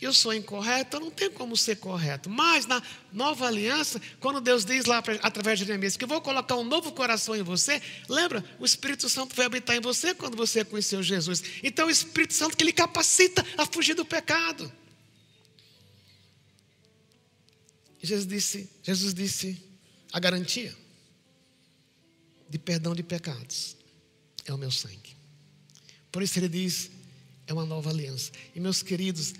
eu 0.00 0.12
sou 0.12 0.34
incorreto, 0.34 0.96
eu 0.96 1.00
não 1.00 1.10
tenho 1.10 1.32
como 1.32 1.56
ser 1.56 1.76
correto. 1.76 2.28
Mas 2.28 2.66
na 2.66 2.82
nova 3.12 3.46
aliança, 3.46 4.00
quando 4.20 4.40
Deus 4.40 4.64
diz 4.64 4.84
lá 4.84 5.02
através 5.22 5.58
de 5.58 5.64
Jeremias 5.64 5.96
que 5.96 6.04
eu 6.04 6.08
vou 6.08 6.20
colocar 6.20 6.56
um 6.56 6.64
novo 6.64 6.92
coração 6.92 7.34
em 7.34 7.42
você, 7.42 7.80
lembra? 8.08 8.44
O 8.58 8.64
Espírito 8.64 9.08
Santo 9.08 9.34
vai 9.34 9.46
habitar 9.46 9.74
em 9.74 9.80
você 9.80 10.14
quando 10.14 10.36
você 10.36 10.64
conheceu 10.64 11.02
Jesus. 11.02 11.42
Então 11.62 11.86
o 11.86 11.90
Espírito 11.90 12.34
Santo 12.34 12.56
que 12.56 12.64
lhe 12.64 12.72
capacita 12.72 13.44
a 13.56 13.64
fugir 13.64 13.94
do 13.94 14.04
pecado. 14.04 14.70
Jesus 18.02 18.26
disse, 18.26 18.70
Jesus 18.82 19.14
disse 19.14 19.62
a 20.12 20.20
garantia 20.20 20.76
de 22.48 22.58
perdão 22.58 22.94
de 22.94 23.02
pecados 23.02 23.76
é 24.44 24.52
o 24.54 24.58
meu 24.58 24.70
sangue. 24.70 25.16
Por 26.10 26.22
isso 26.22 26.38
ele 26.38 26.48
diz, 26.48 26.90
é 27.46 27.52
uma 27.52 27.66
nova 27.66 27.90
aliança. 27.90 28.30
E 28.54 28.60
meus 28.60 28.82
queridos, 28.82 29.34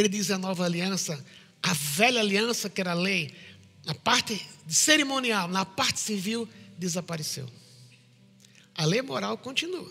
ele 0.00 0.08
diz 0.08 0.30
a 0.30 0.38
nova 0.38 0.64
aliança, 0.64 1.24
a 1.62 1.72
velha 1.72 2.20
aliança, 2.20 2.68
que 2.68 2.80
era 2.80 2.92
a 2.92 2.94
lei, 2.94 3.34
na 3.84 3.94
parte 3.94 4.44
cerimonial, 4.68 5.48
na 5.48 5.64
parte 5.64 6.00
civil, 6.00 6.48
desapareceu. 6.78 7.48
A 8.74 8.84
lei 8.84 9.02
moral 9.02 9.38
continua. 9.38 9.88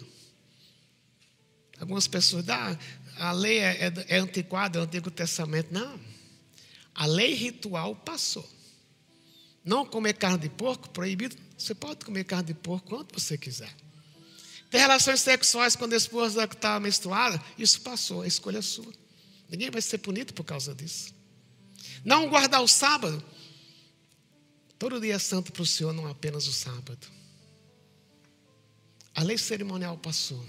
Algumas 1.80 2.08
pessoas, 2.08 2.48
ah, 2.50 2.78
a 3.18 3.32
lei 3.32 3.60
é, 3.60 3.88
é, 3.88 3.94
é 4.16 4.18
antiquada, 4.20 4.78
é 4.78 4.82
o 4.82 4.84
Antigo 4.86 5.10
Testamento. 5.10 5.74
Não. 5.74 6.00
A 6.94 7.06
lei 7.06 7.34
ritual 7.34 7.96
passou. 7.96 8.48
Não 9.64 9.86
comer 9.86 10.14
carne 10.14 10.40
de 10.40 10.50
porco, 10.50 10.90
proibido. 10.90 11.36
Você 11.58 11.74
pode 11.74 12.04
comer 12.06 12.26
carne 12.26 12.48
de 12.48 12.54
porco 12.54 12.90
quanto 12.90 13.20
você 13.20 13.38
quiser. 13.38 13.74
Ter 14.70 14.80
relações 14.80 15.22
sexuais 15.22 15.76
quando 15.76 15.94
a 15.94 15.98
esposa 15.98 16.44
está 16.44 16.80
menstruada, 16.80 17.42
isso 17.58 17.80
passou, 17.82 18.24
a 18.24 18.28
escolha 18.28 18.58
é 18.58 18.62
sua. 18.62 18.92
Ninguém 19.54 19.70
vai 19.70 19.84
ser 19.84 20.00
punido 20.00 20.34
por 20.34 20.44
causa 20.44 20.74
disso. 20.74 21.14
Não 22.04 22.28
guardar 22.28 22.64
o 22.64 22.68
sábado. 22.68 23.24
Todo 24.80 25.00
dia 25.00 25.14
é 25.14 25.20
santo 25.20 25.52
para 25.52 25.62
o 25.62 25.66
Senhor, 25.66 25.94
não 25.94 26.08
apenas 26.08 26.48
o 26.48 26.52
sábado. 26.52 27.08
A 29.14 29.22
lei 29.22 29.38
cerimonial 29.38 29.96
passou. 29.96 30.44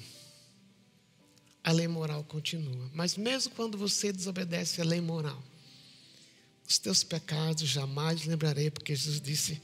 A 1.62 1.70
lei 1.70 1.86
moral 1.86 2.24
continua. 2.24 2.90
Mas 2.94 3.14
mesmo 3.14 3.54
quando 3.54 3.76
você 3.76 4.10
desobedece 4.10 4.80
a 4.80 4.84
lei 4.84 5.02
moral, 5.02 5.44
os 6.66 6.78
teus 6.78 7.04
pecados 7.04 7.68
jamais 7.68 8.24
lembrarei, 8.24 8.70
porque 8.70 8.96
Jesus 8.96 9.20
disse: 9.20 9.60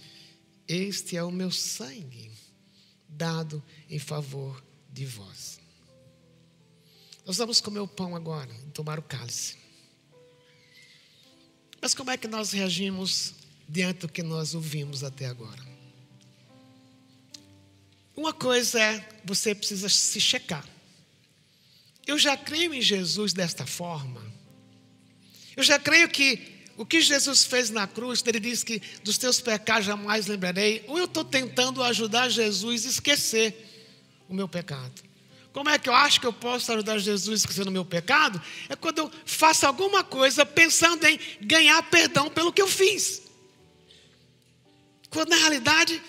Este 0.69 1.17
é 1.17 1.25
o 1.25 1.31
meu 1.31 1.51
sangue, 1.51 2.31
dado 3.09 3.63
em 3.89 3.99
favor 3.99 4.63
de 4.93 5.07
vós. 5.07 5.59
Nós 7.31 7.37
vamos 7.37 7.61
comer 7.61 7.79
o 7.79 7.87
pão 7.87 8.17
agora 8.17 8.51
e 8.67 8.73
tomar 8.73 8.99
o 8.99 9.03
cálice. 9.03 9.55
Mas 11.81 11.95
como 11.95 12.11
é 12.11 12.17
que 12.17 12.27
nós 12.27 12.51
reagimos 12.51 13.35
diante 13.69 14.01
do 14.01 14.09
que 14.09 14.21
nós 14.21 14.53
ouvimos 14.53 15.05
até 15.05 15.27
agora? 15.27 15.65
Uma 18.17 18.33
coisa 18.33 18.83
é 18.83 19.09
você 19.25 19.55
precisa 19.55 19.89
se 19.89 20.21
checar. 20.21 20.69
Eu 22.05 22.19
já 22.19 22.37
creio 22.37 22.75
em 22.75 22.83
Jesus 22.83 23.33
desta 23.33 23.65
forma. 23.65 24.21
Eu 25.57 25.63
já 25.63 25.79
creio 25.79 26.09
que 26.09 26.65
o 26.77 26.85
que 26.85 27.01
Jesus 27.01 27.45
fez 27.45 27.71
na 27.71 27.87
cruz, 27.87 28.25
ele 28.27 28.41
diz 28.41 28.65
que 28.65 28.83
dos 29.05 29.19
teus 29.19 29.41
pecados 29.41 29.87
jamais 29.87 30.27
lembrarei. 30.27 30.85
Ou 30.89 30.99
eu 30.99 31.05
estou 31.05 31.25
tentando 31.25 31.81
ajudar 31.81 32.29
Jesus 32.29 32.87
a 32.87 32.89
esquecer 32.89 33.87
o 34.29 34.35
meu 34.35 34.49
pecado. 34.49 35.10
Como 35.53 35.69
é 35.69 35.79
que 35.79 35.89
eu 35.89 35.95
acho 35.95 36.21
que 36.21 36.27
eu 36.27 36.33
posso 36.33 36.71
ajudar 36.73 36.99
Jesus 36.99 37.29
a 37.29 37.35
esquecer 37.45 37.67
o 37.67 37.73
meu 37.73 37.85
pecado? 37.85 38.41
É 38.69 38.77
quando 38.77 38.99
eu 38.99 39.11
faço 39.27 39.67
alguma 39.67 40.05
coisa 40.05 40.47
pensando 40.47 41.05
em 41.07 41.19
ganhar 41.41 41.83
perdão 41.91 42.31
pelo 42.31 42.53
que 42.53 42.63
eu 42.63 42.69
fiz. 42.69 43.23
Quando 45.11 45.31
na 45.31 45.37
realidade 45.37 46.01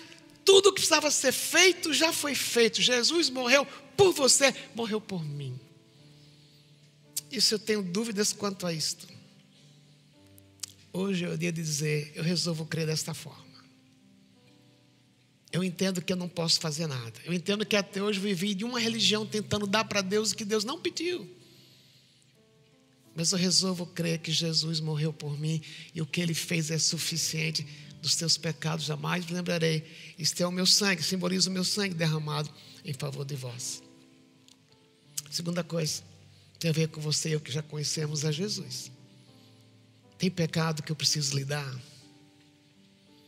tudo 0.44 0.70
que 0.70 0.80
precisava 0.80 1.10
ser 1.10 1.32
feito 1.32 1.92
já 1.92 2.12
foi 2.12 2.34
feito. 2.34 2.80
Jesus 2.80 3.30
morreu 3.30 3.66
por 3.96 4.12
você, 4.12 4.54
morreu 4.74 5.00
por 5.00 5.24
mim. 5.24 5.58
Isso 7.30 7.54
eu 7.54 7.58
tenho 7.58 7.82
dúvidas 7.82 8.32
quanto 8.32 8.66
a 8.66 8.72
isto. 8.72 9.08
Hoje 10.92 11.24
é 11.24 11.28
o 11.28 11.38
dia 11.38 11.50
de 11.50 11.62
dizer: 11.62 12.12
eu 12.14 12.22
resolvo 12.22 12.66
crer 12.66 12.86
desta 12.86 13.14
forma. 13.14 13.41
Eu 15.52 15.62
entendo 15.62 16.00
que 16.00 16.10
eu 16.10 16.16
não 16.16 16.28
posso 16.28 16.58
fazer 16.58 16.86
nada. 16.86 17.12
Eu 17.26 17.32
entendo 17.34 17.66
que 17.66 17.76
até 17.76 18.02
hoje 18.02 18.18
vivi 18.18 18.54
de 18.54 18.64
uma 18.64 18.80
religião 18.80 19.26
tentando 19.26 19.66
dar 19.66 19.84
para 19.84 20.00
Deus 20.00 20.32
o 20.32 20.36
que 20.36 20.46
Deus 20.46 20.64
não 20.64 20.80
pediu. 20.80 21.28
Mas 23.14 23.32
eu 23.32 23.38
resolvo 23.38 23.84
crer 23.84 24.18
que 24.18 24.32
Jesus 24.32 24.80
morreu 24.80 25.12
por 25.12 25.38
mim 25.38 25.60
e 25.94 26.00
o 26.00 26.06
que 26.06 26.22
ele 26.22 26.32
fez 26.32 26.70
é 26.70 26.78
suficiente. 26.78 27.66
Dos 28.00 28.16
teus 28.16 28.38
pecados 28.38 28.86
jamais 28.86 29.26
me 29.26 29.34
lembrarei. 29.34 29.84
Este 30.18 30.42
é 30.42 30.46
o 30.46 30.50
meu 30.50 30.64
sangue, 30.64 31.02
simboliza 31.02 31.50
o 31.50 31.52
meu 31.52 31.64
sangue 31.64 31.94
derramado 31.94 32.50
em 32.82 32.94
favor 32.94 33.24
de 33.24 33.36
vós. 33.36 33.82
Segunda 35.30 35.62
coisa, 35.62 36.02
tem 36.58 36.70
a 36.70 36.72
ver 36.72 36.88
com 36.88 37.00
você 37.00 37.28
e 37.28 37.32
eu 37.32 37.40
que 37.40 37.52
já 37.52 37.62
conhecemos 37.62 38.24
a 38.24 38.32
Jesus. 38.32 38.90
Tem 40.16 40.30
pecado 40.30 40.82
que 40.82 40.90
eu 40.90 40.96
preciso 40.96 41.36
lidar. 41.36 41.78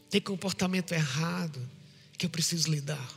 Tem 0.09 0.21
comportamento 0.21 0.93
errado 0.93 1.61
que 2.25 2.27
eu 2.27 2.31
preciso 2.31 2.71
lidar. 2.71 3.15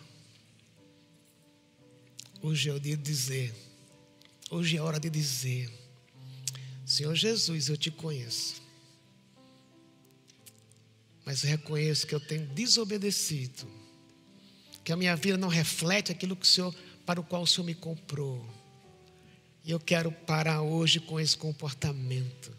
Hoje 2.41 2.69
é 2.69 2.73
o 2.73 2.79
dia 2.79 2.97
de 2.97 3.03
dizer. 3.03 3.55
Hoje 4.51 4.75
é 4.75 4.79
a 4.81 4.83
hora 4.83 4.99
de 4.99 5.09
dizer: 5.09 5.71
Senhor 6.85 7.15
Jesus, 7.15 7.69
eu 7.69 7.77
te 7.77 7.89
conheço. 7.89 8.61
Mas 11.25 11.41
reconheço 11.41 12.05
que 12.05 12.13
eu 12.13 12.19
tenho 12.19 12.47
desobedecido. 12.47 13.65
Que 14.83 14.91
a 14.91 14.97
minha 14.97 15.15
vida 15.15 15.37
não 15.37 15.47
reflete 15.47 16.11
aquilo 16.11 16.35
que 16.35 16.45
o 16.45 16.49
Senhor, 16.49 16.75
para 17.05 17.21
o 17.21 17.23
qual 17.23 17.43
o 17.43 17.47
Senhor 17.47 17.65
me 17.65 17.75
comprou. 17.75 18.45
E 19.63 19.71
eu 19.71 19.79
quero 19.79 20.11
parar 20.11 20.63
hoje 20.63 20.99
com 20.99 21.17
esse 21.17 21.37
comportamento. 21.37 22.51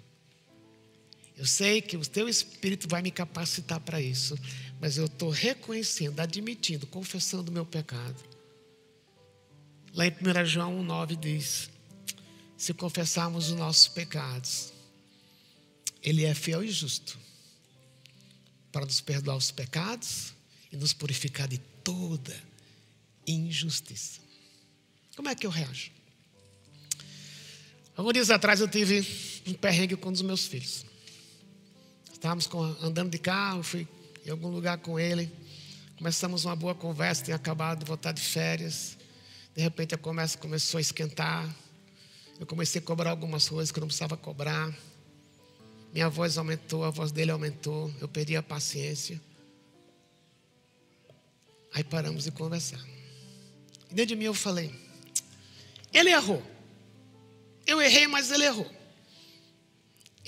Eu 1.38 1.46
sei 1.46 1.80
que 1.80 1.96
o 1.96 2.04
teu 2.04 2.28
Espírito 2.28 2.88
vai 2.88 3.00
me 3.00 3.12
capacitar 3.12 3.78
para 3.78 4.02
isso, 4.02 4.36
mas 4.80 4.98
eu 4.98 5.06
estou 5.06 5.30
reconhecendo, 5.30 6.18
admitindo, 6.18 6.84
confessando 6.84 7.48
o 7.48 7.54
meu 7.54 7.64
pecado. 7.64 8.20
Lá 9.94 10.04
em 10.04 10.10
1 10.10 10.44
João 10.46 10.84
1,9 10.84 11.16
diz: 11.16 11.70
Se 12.56 12.74
confessarmos 12.74 13.50
os 13.50 13.56
nossos 13.56 13.86
pecados, 13.86 14.72
Ele 16.02 16.24
é 16.24 16.34
fiel 16.34 16.64
e 16.64 16.70
justo 16.72 17.16
para 18.72 18.84
nos 18.84 19.00
perdoar 19.00 19.36
os 19.36 19.52
pecados 19.52 20.34
e 20.72 20.76
nos 20.76 20.92
purificar 20.92 21.46
de 21.46 21.58
toda 21.84 22.36
injustiça. 23.24 24.20
Como 25.14 25.28
é 25.28 25.36
que 25.36 25.46
eu 25.46 25.50
reajo? 25.50 25.92
Alguns 27.96 28.12
dias 28.12 28.30
atrás 28.30 28.60
eu 28.60 28.66
tive 28.66 29.06
um 29.46 29.54
perrengue 29.54 29.96
com 29.96 30.08
um 30.08 30.12
dos 30.12 30.22
meus 30.22 30.44
filhos. 30.44 30.87
Estávamos 32.18 32.48
com, 32.48 32.60
andando 32.82 33.10
de 33.10 33.18
carro, 33.18 33.62
fui 33.62 33.86
em 34.26 34.30
algum 34.30 34.48
lugar 34.48 34.76
com 34.78 34.98
ele. 34.98 35.32
Começamos 35.96 36.44
uma 36.44 36.56
boa 36.56 36.74
conversa, 36.74 37.22
tinha 37.22 37.36
acabado 37.36 37.78
de 37.78 37.84
voltar 37.84 38.10
de 38.10 38.20
férias. 38.20 38.98
De 39.54 39.62
repente 39.62 39.94
a 39.94 39.98
conversa 39.98 40.36
começou 40.36 40.78
a 40.78 40.80
esquentar. 40.80 41.48
Eu 42.40 42.44
comecei 42.44 42.80
a 42.80 42.84
cobrar 42.84 43.10
algumas 43.10 43.48
coisas 43.48 43.70
que 43.70 43.78
eu 43.78 43.82
não 43.82 43.86
precisava 43.86 44.16
cobrar. 44.16 44.76
Minha 45.92 46.08
voz 46.08 46.36
aumentou, 46.36 46.82
a 46.82 46.90
voz 46.90 47.12
dele 47.12 47.30
aumentou. 47.30 47.88
Eu 48.00 48.08
perdi 48.08 48.34
a 48.34 48.42
paciência. 48.42 49.20
Aí 51.72 51.84
paramos 51.84 52.24
de 52.24 52.32
conversar. 52.32 52.84
E 53.88 53.94
dentro 53.94 54.06
de 54.06 54.16
mim 54.16 54.24
eu 54.24 54.34
falei: 54.34 54.74
Ele 55.92 56.10
errou. 56.10 56.42
Eu 57.64 57.80
errei, 57.80 58.08
mas 58.08 58.32
ele 58.32 58.44
errou 58.44 58.77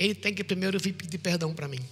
ele 0.00 0.14
tem 0.14 0.32
que 0.32 0.42
primeiro 0.42 0.80
vir 0.80 0.94
pedir 0.94 1.18
perdão 1.18 1.54
para 1.54 1.68
mim. 1.68 1.84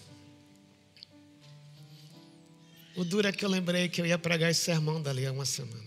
O 2.96 3.04
duro 3.04 3.28
é 3.28 3.32
que 3.32 3.44
eu 3.44 3.50
lembrei 3.50 3.86
que 3.90 4.00
eu 4.00 4.06
ia 4.06 4.18
pregar 4.18 4.50
esse 4.50 4.62
sermão 4.62 5.00
dali 5.00 5.26
há 5.26 5.30
uma 5.30 5.44
semana. 5.44 5.86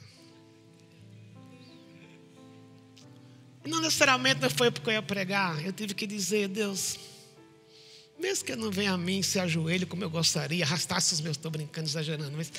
E 3.66 3.70
não 3.70 3.82
necessariamente 3.82 4.48
foi 4.52 4.70
porque 4.70 4.92
eu 4.92 4.94
ia 4.94 5.02
pregar, 5.02 5.66
eu 5.66 5.74
tive 5.74 5.96
que 5.96 6.06
dizer, 6.06 6.48
Deus, 6.48 7.00
mesmo 8.20 8.46
que 8.46 8.52
ele 8.52 8.62
não 8.62 8.72
venha 8.72 8.94
a 8.94 8.98
mim, 8.98 9.24
se 9.24 9.40
ajoelhe 9.40 9.88
como 9.88 10.04
eu 10.04 10.10
gostaria, 10.10 10.64
arrastasse 10.64 11.16
os 11.16 11.22
meus, 11.22 11.38
estou 11.38 11.50
brincando, 11.50 11.88
exagerando, 11.88 12.38
mas, 12.38 12.52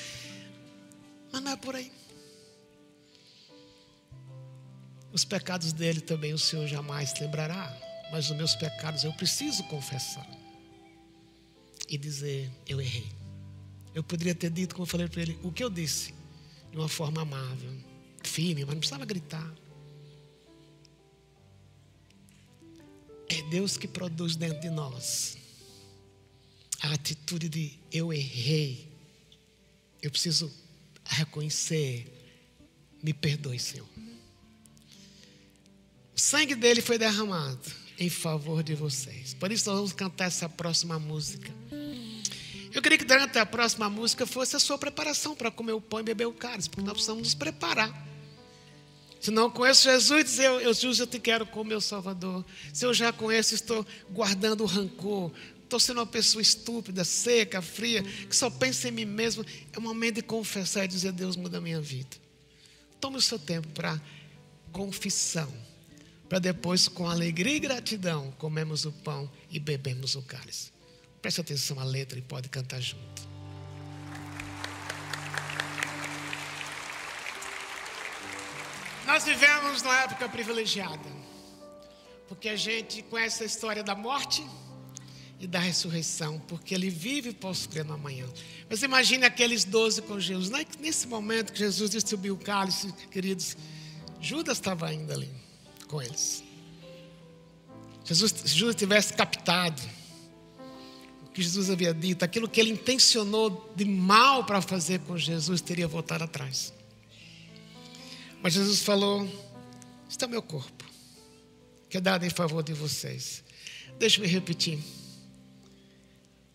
mas 1.31 1.41
não 1.41 1.51
é 1.53 1.55
por 1.55 1.73
aí. 1.73 1.89
Os 5.13 5.23
pecados 5.23 5.71
dele 5.71 6.01
também 6.01 6.33
o 6.33 6.37
Senhor 6.37 6.67
jamais 6.67 7.13
lembrará 7.17 7.92
mas 8.13 8.29
os 8.29 8.37
meus 8.37 8.55
pecados 8.55 9.03
eu 9.03 9.11
preciso 9.11 9.63
confessar 9.63 10.29
e 11.89 11.97
dizer: 11.97 12.47
eu 12.67 12.79
errei. 12.79 13.11
Eu 13.95 14.03
poderia 14.03 14.35
ter 14.35 14.51
dito, 14.51 14.75
como 14.75 14.83
eu 14.83 14.87
falei 14.87 15.07
para 15.07 15.23
ele, 15.23 15.39
o 15.41 15.51
que 15.51 15.63
eu 15.63 15.69
disse, 15.69 16.13
de 16.71 16.77
uma 16.77 16.87
forma 16.87 17.23
amável, 17.23 17.71
firme, 18.23 18.65
mas 18.65 18.75
não 18.75 18.79
precisava 18.79 19.03
gritar. 19.03 19.51
É 23.27 23.41
Deus 23.49 23.77
que 23.77 23.87
produz 23.87 24.35
dentro 24.35 24.61
de 24.61 24.69
nós 24.69 25.35
a 26.83 26.93
atitude 26.93 27.49
de 27.49 27.79
eu 27.91 28.13
errei. 28.13 28.87
Eu 30.03 30.11
preciso 30.11 30.53
reconhecer. 31.03 32.11
Me 33.01 33.11
perdoe, 33.11 33.57
Senhor. 33.57 33.87
O 36.15 36.19
sangue 36.19 36.53
dele 36.53 36.79
foi 36.79 36.99
derramado 36.99 37.82
em 38.03 38.09
favor 38.09 38.61
de 38.61 38.75
vocês. 38.75 39.33
Por 39.33 39.51
isso 39.51 39.69
nós 39.69 39.77
vamos 39.77 39.93
cantar 39.93 40.25
essa 40.25 40.49
próxima 40.49 40.99
música. 40.99 41.51
Eu 42.73 42.81
queria 42.81 42.97
que 42.97 43.05
durante 43.05 43.37
a 43.37 43.45
próxima 43.45 43.89
música 43.89 44.25
fosse 44.25 44.55
a 44.55 44.59
sua 44.59 44.77
preparação 44.77 45.35
para 45.35 45.51
comer 45.51 45.73
o 45.73 45.81
pão 45.81 45.99
e 45.99 46.03
beber 46.03 46.25
o 46.25 46.33
cálice, 46.33 46.69
porque 46.69 46.83
nós 46.83 46.93
precisamos 46.93 47.23
nos 47.23 47.35
preparar. 47.35 48.07
Se 49.21 49.31
não 49.31 49.49
conheço 49.49 49.83
Jesus, 49.83 50.23
dizer, 50.25 50.47
eu, 50.47 50.59
eu, 50.59 50.71
eu 50.71 51.07
te 51.07 51.19
quero 51.19 51.45
como 51.45 51.69
meu 51.69 51.79
Salvador. 51.79 52.43
Se 52.73 52.85
eu 52.85 52.93
já 52.93 53.13
conheço, 53.13 53.55
estou 53.55 53.85
guardando 54.09 54.65
rancor. 54.65 55.31
Estou 55.63 55.79
sendo 55.79 55.99
uma 55.99 56.05
pessoa 56.05 56.41
estúpida, 56.41 57.03
seca, 57.03 57.61
fria, 57.61 58.03
que 58.03 58.35
só 58.35 58.49
pensa 58.49 58.89
em 58.89 58.91
mim 58.91 59.05
mesmo. 59.05 59.45
É 59.71 59.77
o 59.77 59.81
momento 59.81 60.15
de 60.15 60.23
confessar 60.23 60.83
e 60.83 60.87
dizer, 60.87 61.13
Deus 61.13 61.35
muda 61.35 61.59
a 61.59 61.61
minha 61.61 61.79
vida. 61.79 62.17
Tome 62.99 63.17
o 63.17 63.21
seu 63.21 63.39
tempo 63.39 63.67
para 63.69 64.01
confissão 64.71 65.51
para 66.29 66.39
depois, 66.39 66.87
com 66.87 67.07
alegria 67.07 67.55
e 67.55 67.59
gratidão, 67.59 68.31
comemos 68.37 68.85
o 68.85 68.91
pão 68.91 69.29
e 69.49 69.59
bebemos 69.59 70.15
o 70.15 70.21
cálice. 70.21 70.71
Preste 71.21 71.41
atenção 71.41 71.79
à 71.79 71.83
letra 71.83 72.17
e 72.17 72.21
pode 72.21 72.49
cantar 72.49 72.81
junto. 72.81 73.23
Nós 79.05 79.25
vivemos 79.25 79.83
numa 79.83 79.99
época 79.99 80.27
privilegiada, 80.29 81.09
porque 82.27 82.49
a 82.49 82.55
gente 82.55 83.03
conhece 83.03 83.43
a 83.43 83.45
história 83.45 83.83
da 83.83 83.93
morte 83.93 84.43
e 85.39 85.45
da 85.45 85.59
ressurreição, 85.59 86.39
porque 86.47 86.73
ele 86.73 86.89
vive 86.89 87.29
e 87.29 87.33
posso 87.33 87.67
crer 87.67 87.83
no 87.83 87.93
amanhã. 87.93 88.25
Mas 88.69 88.81
imagine 88.81 89.25
aqueles 89.25 89.65
doze 89.65 90.01
com 90.01 90.19
Jesus. 90.19 90.49
Nesse 90.79 91.05
momento 91.05 91.51
que 91.51 91.59
Jesus 91.59 91.91
distribuiu 91.91 92.35
o 92.35 92.37
cálice, 92.37 92.91
queridos, 93.11 93.57
Judas 94.21 94.57
estava 94.57 94.87
ainda 94.87 95.13
ali 95.13 95.43
com 95.85 96.01
eles. 96.01 96.43
Jesus, 98.05 98.31
se 98.31 98.57
Judas 98.57 98.75
tivesse 98.75 99.13
captado 99.13 99.81
o 101.25 101.29
que 101.29 101.41
Jesus 101.41 101.69
havia 101.69 101.93
dito, 101.93 102.23
aquilo 102.23 102.49
que 102.49 102.59
ele 102.59 102.71
intencionou 102.71 103.71
de 103.75 103.85
mal 103.85 104.43
para 104.43 104.61
fazer 104.61 104.99
com 105.01 105.17
Jesus, 105.17 105.61
teria 105.61 105.87
voltado 105.87 106.23
atrás. 106.23 106.73
Mas 108.41 108.53
Jesus 108.53 108.81
falou: 108.81 109.27
Está 110.09 110.27
meu 110.27 110.41
corpo, 110.41 110.83
que 111.89 111.97
é 111.97 112.01
dado 112.01 112.25
em 112.25 112.29
favor 112.29 112.61
de 112.61 112.73
vocês. 112.73 113.43
Deixe-me 113.97 114.27
repetir. 114.27 114.79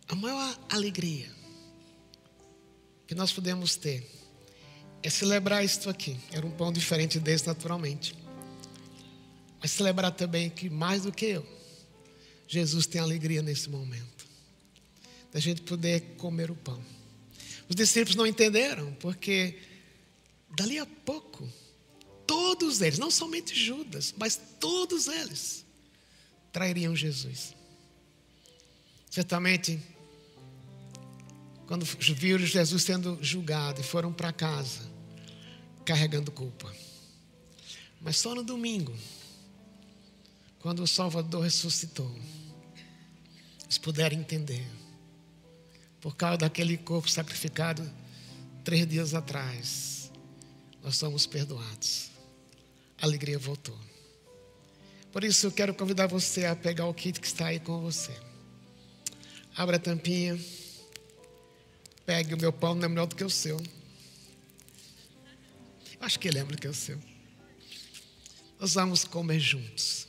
A 0.08 0.14
maior 0.14 0.58
alegria 0.70 1.28
que 3.06 3.14
nós 3.14 3.32
podemos 3.32 3.74
ter 3.74 4.06
é 5.02 5.08
celebrar 5.08 5.64
isto 5.64 5.88
aqui. 5.88 6.16
Era 6.30 6.46
um 6.46 6.50
pão 6.50 6.72
diferente 6.72 7.18
desse, 7.18 7.46
naturalmente. 7.46 8.14
Mas 9.60 9.72
celebrar 9.72 10.12
também 10.12 10.50
que, 10.50 10.70
mais 10.70 11.02
do 11.02 11.12
que 11.12 11.26
eu, 11.26 11.46
Jesus 12.46 12.86
tem 12.86 13.00
alegria 13.00 13.42
nesse 13.42 13.68
momento. 13.68 14.26
Da 15.32 15.40
gente 15.40 15.62
poder 15.62 16.00
comer 16.16 16.50
o 16.50 16.56
pão. 16.56 16.82
Os 17.68 17.76
discípulos 17.76 18.16
não 18.16 18.26
entenderam, 18.26 18.92
porque 18.94 19.58
dali 20.56 20.78
a 20.78 20.86
pouco, 20.86 21.46
todos 22.26 22.80
eles, 22.80 22.98
não 22.98 23.10
somente 23.10 23.54
Judas, 23.54 24.14
mas 24.16 24.40
todos 24.58 25.06
eles, 25.06 25.66
trairiam 26.50 26.96
Jesus. 26.96 27.54
Certamente, 29.10 29.80
quando 31.66 31.84
viram 31.84 32.44
Jesus 32.46 32.82
sendo 32.82 33.18
julgado 33.20 33.80
e 33.80 33.84
foram 33.84 34.12
para 34.12 34.32
casa, 34.32 34.80
carregando 35.84 36.32
culpa. 36.32 36.74
Mas 38.00 38.16
só 38.16 38.34
no 38.34 38.42
domingo, 38.42 38.96
quando 40.68 40.82
o 40.82 40.86
Salvador 40.86 41.44
ressuscitou, 41.44 42.14
eles 43.62 43.78
puderam 43.78 44.18
entender. 44.18 44.66
Por 45.98 46.14
causa 46.14 46.36
daquele 46.36 46.76
corpo 46.76 47.08
sacrificado 47.08 47.90
três 48.62 48.86
dias 48.86 49.14
atrás, 49.14 50.12
nós 50.82 50.94
somos 50.98 51.24
perdoados. 51.24 52.10
A 53.00 53.06
alegria 53.06 53.38
voltou. 53.38 53.78
Por 55.10 55.24
isso 55.24 55.46
eu 55.46 55.52
quero 55.52 55.72
convidar 55.72 56.06
você 56.06 56.44
a 56.44 56.54
pegar 56.54 56.84
o 56.84 56.92
kit 56.92 57.18
que 57.18 57.26
está 57.26 57.46
aí 57.46 57.58
com 57.58 57.80
você. 57.80 58.14
Abra 59.56 59.76
a 59.76 59.80
tampinha. 59.80 60.38
Pegue 62.04 62.34
o 62.34 62.38
meu 62.38 62.52
pão, 62.52 62.74
não 62.74 62.84
é 62.84 62.88
melhor 62.88 63.06
do 63.06 63.16
que 63.16 63.24
o 63.24 63.30
seu. 63.30 63.58
Acho 65.98 66.20
que 66.20 66.30
lembra 66.30 66.58
que 66.58 66.66
é 66.66 66.70
o 66.70 66.74
seu. 66.74 66.98
Nós 68.60 68.74
vamos 68.74 69.04
comer 69.04 69.40
juntos. 69.40 70.07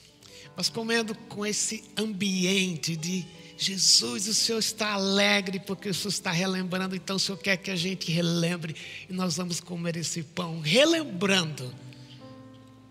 Mas 0.59 0.67
comendo 0.67 1.15
com 1.15 1.45
esse 1.45 1.85
ambiente 1.95 2.93
de 2.97 3.25
Jesus, 3.57 4.27
o 4.27 4.33
Senhor 4.33 4.59
está 4.59 4.91
alegre 4.91 5.57
porque 5.57 5.87
o 5.87 5.93
Senhor 5.93 6.09
está 6.09 6.33
relembrando, 6.33 6.97
então 6.97 7.15
o 7.15 7.19
Senhor 7.19 7.37
quer 7.37 7.55
que 7.55 7.71
a 7.71 7.77
gente 7.77 8.11
relembre 8.11 8.75
e 9.09 9.13
nós 9.13 9.37
vamos 9.37 9.61
comer 9.61 9.95
esse 9.95 10.21
pão, 10.21 10.59
relembrando 10.59 11.73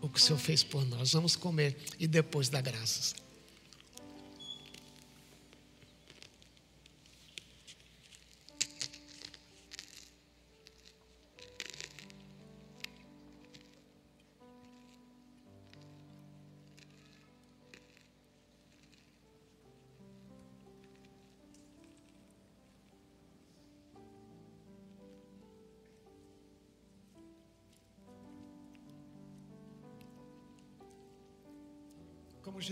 o 0.00 0.08
que 0.08 0.18
o 0.18 0.22
Senhor 0.22 0.38
fez 0.38 0.64
por 0.64 0.82
nós. 0.86 1.12
Vamos 1.12 1.36
comer 1.36 1.76
e 1.98 2.06
depois 2.06 2.48
dar 2.48 2.62
graças. 2.62 3.14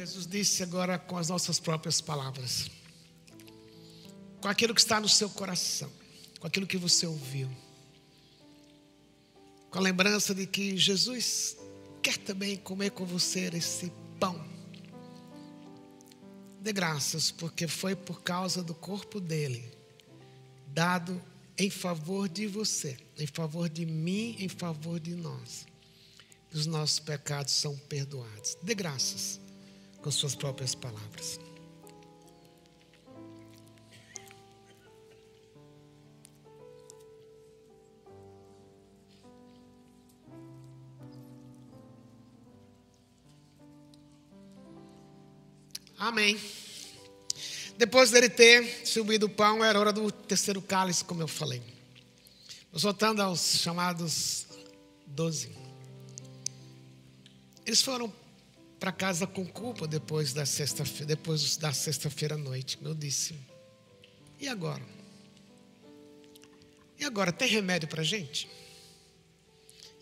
Jesus 0.07 0.25
disse 0.25 0.63
agora 0.63 1.01
com 1.01 1.19
as 1.19 1.31
nossas 1.31 1.59
próprias 1.59 2.01
palavras, 2.01 2.71
com 4.41 4.47
aquilo 4.47 4.73
que 4.73 4.81
está 4.81 5.01
no 5.01 5.09
seu 5.09 5.29
coração, 5.29 5.91
com 6.39 6.47
aquilo 6.47 6.65
que 6.65 6.77
você 6.77 7.09
ouviu, 7.09 7.51
com 9.69 9.79
a 9.79 9.83
lembrança 9.83 10.33
de 10.33 10.47
que 10.47 10.77
Jesus 10.77 11.57
quer 12.01 12.19
também 12.19 12.57
comer 12.57 12.91
com 12.91 13.05
você 13.05 13.51
esse 13.53 13.93
pão. 14.21 14.41
Dê 16.61 16.73
graças, 16.73 17.33
porque 17.33 17.67
foi 17.67 17.97
por 17.97 18.23
causa 18.23 18.63
do 18.63 18.77
corpo 18.77 19.19
dele, 19.19 19.69
dado 20.69 21.21
em 21.59 21.69
favor 21.69 22.29
de 22.29 22.47
você, 22.47 22.97
em 23.19 23.27
favor 23.27 23.69
de 23.69 23.85
mim, 23.85 24.37
em 24.39 24.49
favor 24.49 25.01
de 25.01 25.17
nós. 25.17 25.67
Os 26.55 26.65
nossos 26.65 27.01
pecados 27.01 27.55
são 27.55 27.77
perdoados. 27.77 28.57
Dê 28.63 28.73
graças 28.73 29.45
com 30.07 30.11
suas 30.13 30.37
próprias 30.37 30.73
palavras. 30.73 31.41
Amém. 45.99 46.39
Depois 47.77 48.13
dele 48.13 48.29
ter 48.29 48.87
subido 48.87 49.27
o 49.27 49.29
pão, 49.29 49.65
era 49.65 49.81
hora 49.81 49.93
do 49.93 50.13
terceiro 50.13 50.63
cálice, 50.63 51.05
como 51.05 51.21
eu 51.21 51.27
falei. 51.27 51.61
Voltando 52.73 53.23
aos 53.23 53.59
chamados 53.59 54.47
doze. 55.05 55.51
Eles 57.67 57.83
foram 57.83 58.09
para 58.79 58.93
casa 58.93 59.27
com 59.27 59.47
culpa 59.47 59.87
depois 59.87 60.33
da 60.33 60.45
sexta-feira, 60.45 61.07
depois 61.07 61.57
da 61.57 61.73
sexta-feira 61.73 62.35
à 62.35 62.39
noite, 62.39 62.79
eu 62.83 62.95
disse. 62.95 63.35
E 64.39 64.49
agora? 64.49 64.83
E 66.99 67.05
agora 67.05 67.33
tem 67.33 67.49
remédio 67.49 67.89
para 67.89 68.03
gente? 68.03 68.49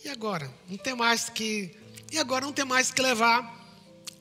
E 0.05 0.09
agora? 0.09 0.53
Não 0.69 0.77
tem 0.77 0.95
mais 0.95 1.29
que 1.29 1.77
e 2.13 2.19
agora 2.19 2.45
não 2.45 2.53
tem 2.53 2.65
mais 2.65 2.91
que 2.91 3.03
levar 3.03 3.65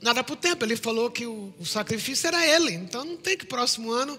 nada 0.00 0.24
para 0.24 0.32
o 0.32 0.36
templo. 0.36 0.66
Ele 0.66 0.76
falou 0.76 1.10
que 1.10 1.26
o, 1.26 1.54
o, 1.58 1.66
sacrifício 1.66 2.26
era 2.26 2.44
ele. 2.46 2.72
Então 2.72 3.04
não 3.04 3.16
tem 3.16 3.36
que 3.36 3.46
próximo 3.46 3.92
ano 3.92 4.18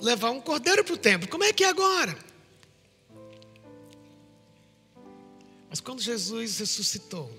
levar 0.00 0.30
um 0.30 0.40
cordeiro 0.40 0.84
para 0.84 0.94
o 0.94 0.96
templo. 0.96 1.28
Como 1.28 1.42
é 1.42 1.52
que 1.52 1.64
é 1.64 1.68
agora? 1.68 2.16
Mas 5.68 5.80
quando 5.80 6.00
Jesus 6.00 6.58
ressuscitou, 6.58 7.30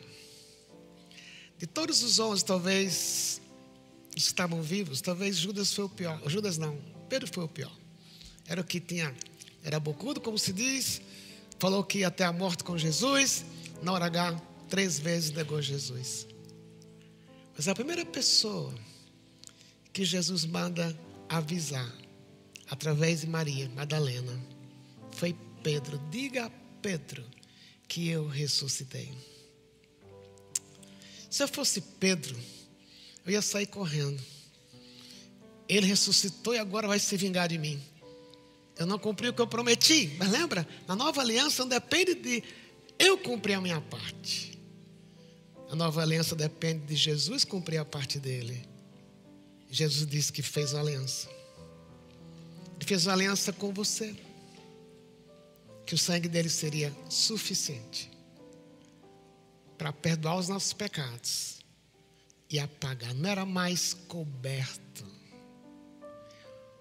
de 1.57 1.65
todos 1.65 2.03
os 2.03 2.19
onze, 2.19 2.45
talvez 2.45 3.41
estavam 4.15 4.61
vivos, 4.61 5.01
talvez 5.01 5.37
Judas 5.37 5.73
foi 5.73 5.85
o 5.85 5.89
pior. 5.89 6.21
Judas 6.27 6.57
não, 6.57 6.77
Pedro 7.09 7.29
foi 7.31 7.43
o 7.43 7.47
pior. 7.47 7.71
Era 8.45 8.61
o 8.61 8.63
que 8.63 8.79
tinha, 8.79 9.15
era 9.63 9.79
bocudo, 9.79 10.21
como 10.21 10.37
se 10.37 10.53
diz, 10.53 11.01
falou 11.59 11.83
que 11.83 11.99
ia 11.99 12.07
até 12.07 12.23
a 12.23 12.31
morte 12.31 12.63
com 12.63 12.77
Jesus, 12.77 13.45
na 13.81 13.91
hora 13.91 14.05
H, 14.05 14.41
três 14.69 14.99
vezes 14.99 15.31
negou 15.31 15.61
Jesus. 15.61 16.27
Mas 17.55 17.67
a 17.67 17.75
primeira 17.75 18.05
pessoa 18.05 18.73
que 19.91 20.05
Jesus 20.05 20.45
manda 20.45 20.97
avisar, 21.27 21.91
através 22.69 23.21
de 23.21 23.27
Maria 23.27 23.67
Madalena, 23.69 24.39
foi 25.11 25.35
Pedro. 25.63 25.99
Diga 26.11 26.45
a 26.45 26.51
Pedro 26.81 27.23
que 27.87 28.09
eu 28.09 28.27
ressuscitei. 28.27 29.11
Se 31.37 31.43
eu 31.43 31.47
fosse 31.47 31.81
Pedro, 31.81 32.35
eu 33.23 33.31
ia 33.31 33.43
sair 33.43 33.67
correndo. 33.67 34.19
Ele 35.69 35.85
ressuscitou 35.85 36.55
e 36.55 36.57
agora 36.57 36.87
vai 36.87 36.97
se 36.97 37.15
vingar 37.15 37.47
de 37.47 37.59
mim. 37.59 37.79
Eu 38.75 38.87
não 38.87 38.97
cumpri 38.97 39.29
o 39.29 39.33
que 39.33 39.39
eu 39.39 39.45
prometi, 39.45 40.15
mas 40.17 40.31
lembra? 40.31 40.67
Na 40.87 40.95
nova 40.95 41.21
aliança 41.21 41.61
não 41.61 41.69
depende 41.69 42.15
de 42.15 42.43
eu 42.97 43.19
cumprir 43.19 43.53
a 43.53 43.61
minha 43.61 43.79
parte. 43.79 44.59
A 45.69 45.75
nova 45.75 46.01
aliança 46.01 46.35
depende 46.35 46.87
de 46.87 46.95
Jesus 46.95 47.43
cumprir 47.43 47.77
a 47.77 47.85
parte 47.85 48.17
dele. 48.17 48.67
Jesus 49.69 50.09
disse 50.09 50.33
que 50.33 50.41
fez 50.41 50.73
a 50.73 50.79
aliança. 50.79 51.29
fez 52.83 53.05
uma 53.05 53.13
aliança 53.13 53.53
com 53.53 53.71
você, 53.71 54.15
que 55.85 55.93
o 55.93 55.99
sangue 55.99 56.27
dele 56.27 56.49
seria 56.49 56.91
suficiente 57.07 58.16
para 59.77 59.93
perdoar 59.93 60.37
os 60.37 60.47
nossos 60.47 60.73
pecados 60.73 61.57
e 62.49 62.59
apagar. 62.59 63.13
Não 63.13 63.29
era 63.29 63.45
mais 63.45 63.93
coberto. 63.93 65.05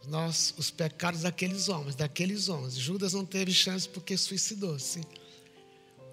Nós, 0.07 0.55
os 0.57 0.70
pecados 0.70 1.22
daqueles 1.22 1.68
homens, 1.68 1.97
daqueles 1.97 2.49
onze. 2.49 2.80
Judas 2.80 3.12
não 3.12 3.26
teve 3.26 3.53
chance 3.53 3.88
porque 3.88 4.16
suicidou-se. 4.16 5.01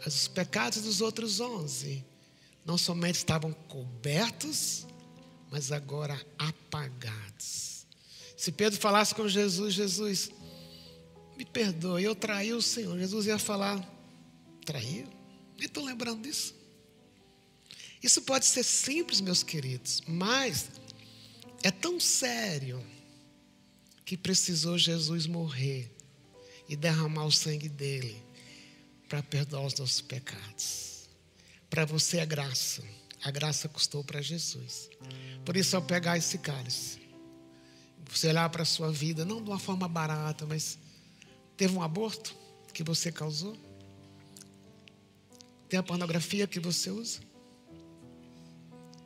Mas 0.03 0.15
os 0.15 0.27
pecados 0.27 0.81
dos 0.81 0.99
outros 0.99 1.39
onze 1.39 2.03
não 2.65 2.77
somente 2.77 3.15
estavam 3.15 3.53
cobertos, 3.53 4.87
mas 5.51 5.71
agora 5.71 6.19
apagados. 6.37 7.85
Se 8.35 8.51
Pedro 8.51 8.79
falasse 8.79 9.13
com 9.13 9.27
Jesus, 9.27 9.73
Jesus, 9.73 10.31
me 11.37 11.45
perdoe, 11.45 12.03
eu 12.03 12.15
traí 12.15 12.51
o 12.51 12.61
Senhor. 12.61 12.97
Jesus 12.97 13.27
ia 13.27 13.37
falar, 13.37 13.79
traiu? 14.65 15.07
Nem 15.57 15.67
estou 15.67 15.85
lembrando 15.85 16.23
disso. 16.23 16.62
Isso 18.03 18.21
pode 18.21 18.45
ser 18.45 18.63
simples, 18.63 19.21
meus 19.21 19.41
queridos, 19.43 20.01
mas 20.05 20.69
é 21.63 21.71
tão 21.71 22.01
sério 22.01 22.85
que 24.03 24.17
precisou 24.17 24.77
Jesus 24.77 25.25
morrer 25.25 25.89
e 26.67 26.75
derramar 26.75 27.25
o 27.25 27.31
sangue 27.31 27.69
dele 27.69 28.21
para 29.07 29.23
perdoar 29.23 29.65
os 29.65 29.73
nossos 29.75 30.01
pecados. 30.01 31.07
Para 31.69 31.85
você 31.85 32.17
é 32.17 32.25
graça. 32.25 32.83
A 33.23 33.31
graça 33.31 33.69
custou 33.69 34.03
para 34.03 34.21
Jesus. 34.21 34.89
Por 35.45 35.55
isso, 35.55 35.77
ao 35.77 35.81
pegar 35.81 36.17
esse 36.17 36.37
cálice, 36.37 36.99
você 38.05 38.27
olhar 38.27 38.49
para 38.49 38.63
a 38.63 38.65
sua 38.65 38.91
vida, 38.91 39.23
não 39.23 39.41
de 39.41 39.49
uma 39.49 39.59
forma 39.59 39.87
barata, 39.87 40.45
mas 40.45 40.77
teve 41.55 41.73
um 41.73 41.81
aborto 41.81 42.35
que 42.73 42.83
você 42.83 43.13
causou? 43.13 43.57
Tem 45.69 45.79
a 45.79 45.83
pornografia 45.83 46.45
que 46.45 46.59
você 46.59 46.89
usa? 46.89 47.21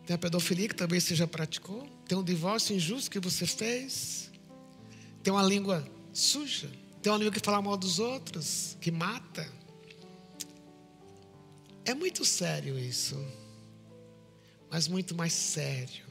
Tem 0.07 0.15
a 0.15 0.17
pedofilia 0.17 0.69
que 0.69 0.75
também 0.75 1.01
você 1.01 1.13
já 1.13 1.27
praticou? 1.27 1.85
Tem 2.07 2.17
um 2.17 2.23
divórcio 2.23 2.73
injusto 2.73 3.11
que 3.11 3.19
você 3.19 3.45
fez? 3.45 4.31
Tem 5.21 5.33
uma 5.33 5.43
língua 5.43 5.85
suja? 6.13 6.71
Tem 7.01 7.11
uma 7.11 7.17
língua 7.17 7.33
que 7.33 7.41
fala 7.41 7.61
mal 7.61 7.75
dos 7.75 7.99
outros? 7.99 8.77
Que 8.79 8.89
mata? 8.89 9.45
É 11.83 11.93
muito 11.93 12.23
sério 12.23 12.79
isso. 12.79 13.17
Mas 14.71 14.87
muito 14.87 15.13
mais 15.13 15.33
sério. 15.33 16.05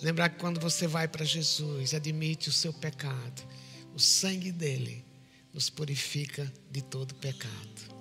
Lembrar 0.00 0.30
que 0.30 0.38
quando 0.38 0.58
você 0.58 0.86
vai 0.86 1.06
para 1.06 1.22
Jesus, 1.22 1.92
admite 1.92 2.48
o 2.48 2.52
seu 2.52 2.72
pecado, 2.72 3.46
o 3.94 3.98
sangue 3.98 4.50
dele 4.50 5.04
nos 5.52 5.68
purifica 5.68 6.50
de 6.70 6.80
todo 6.80 7.14
pecado. 7.16 7.94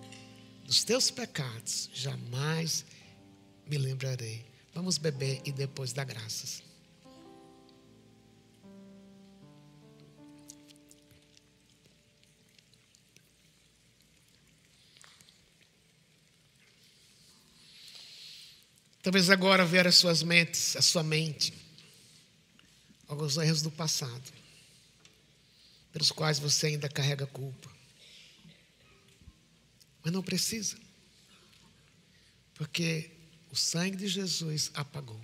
Dos 0.64 0.86
teus 0.86 1.12
pecados 1.12 1.90
jamais 1.94 2.86
me 3.68 3.78
lembrarei. 3.78 4.51
Vamos 4.74 4.98
beber 4.98 5.42
e 5.46 5.52
depois 5.52 5.92
dar 5.92 6.06
graças. 6.06 6.64
Talvez 19.04 19.30
agora 19.32 19.66
ver 19.66 19.88
as 19.88 19.96
suas 19.96 20.22
mentes, 20.22 20.76
a 20.76 20.82
sua 20.82 21.02
mente, 21.02 21.54
alguns 23.08 23.36
erros 23.36 23.62
do 23.62 23.72
passado, 23.72 24.32
pelos 25.92 26.12
quais 26.12 26.38
você 26.38 26.68
ainda 26.68 26.88
carrega 26.88 27.26
culpa. 27.26 27.70
Mas 30.04 30.14
não 30.14 30.22
precisa, 30.22 30.78
porque 32.54 33.21
o 33.52 33.56
sangue 33.56 33.98
de 33.98 34.08
Jesus 34.08 34.72
apagou. 34.74 35.20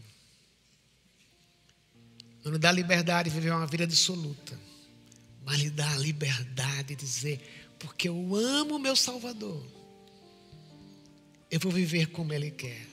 Não 2.43 2.51
lhe 2.51 2.57
dá 2.57 2.71
liberdade 2.71 3.29
de 3.29 3.35
viver 3.35 3.51
uma 3.51 3.65
vida 3.65 3.87
dissoluta, 3.87 4.59
mas 5.45 5.59
lhe 5.59 5.69
dá 5.69 5.89
a 5.91 5.97
liberdade 5.97 6.89
de 6.89 6.95
dizer: 6.95 7.41
porque 7.79 8.09
eu 8.09 8.35
amo 8.35 8.75
o 8.75 8.79
meu 8.79 8.95
Salvador, 8.95 9.65
eu 11.49 11.59
vou 11.59 11.71
viver 11.71 12.07
como 12.07 12.33
Ele 12.33 12.51
quer. 12.51 12.85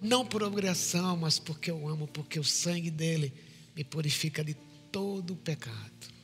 Não 0.00 0.24
por 0.24 0.44
obrigação, 0.44 1.16
mas 1.16 1.40
porque 1.40 1.70
eu 1.70 1.88
amo, 1.88 2.06
porque 2.06 2.38
o 2.38 2.44
sangue 2.44 2.90
dele 2.90 3.32
me 3.74 3.82
purifica 3.82 4.44
de 4.44 4.54
todo 4.92 5.32
o 5.32 5.36
pecado. 5.36 6.18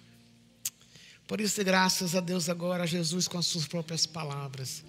Por 1.27 1.41
isso, 1.41 1.65
graças 1.65 2.15
a 2.15 2.21
Deus 2.21 2.49
agora, 2.49 2.87
Jesus 2.87 3.27
com 3.27 3.39
as 3.39 3.47
suas 3.47 3.67
próprias 3.67 4.07
palavras 4.07 4.85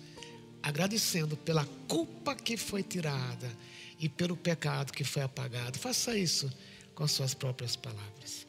agradecendo 0.66 1.38
pela 1.38 1.64
culpa 1.88 2.36
que 2.36 2.58
foi 2.58 2.82
tirada 2.82 3.56
e 4.00 4.10
pelo 4.10 4.36
pecado 4.36 4.92
que 4.92 5.04
foi 5.04 5.22
apagado. 5.22 5.78
Faça 5.78 6.18
isso 6.18 6.52
com 6.96 7.08
suas 7.08 7.36
próprias 7.36 7.76
palavras. 7.76 8.48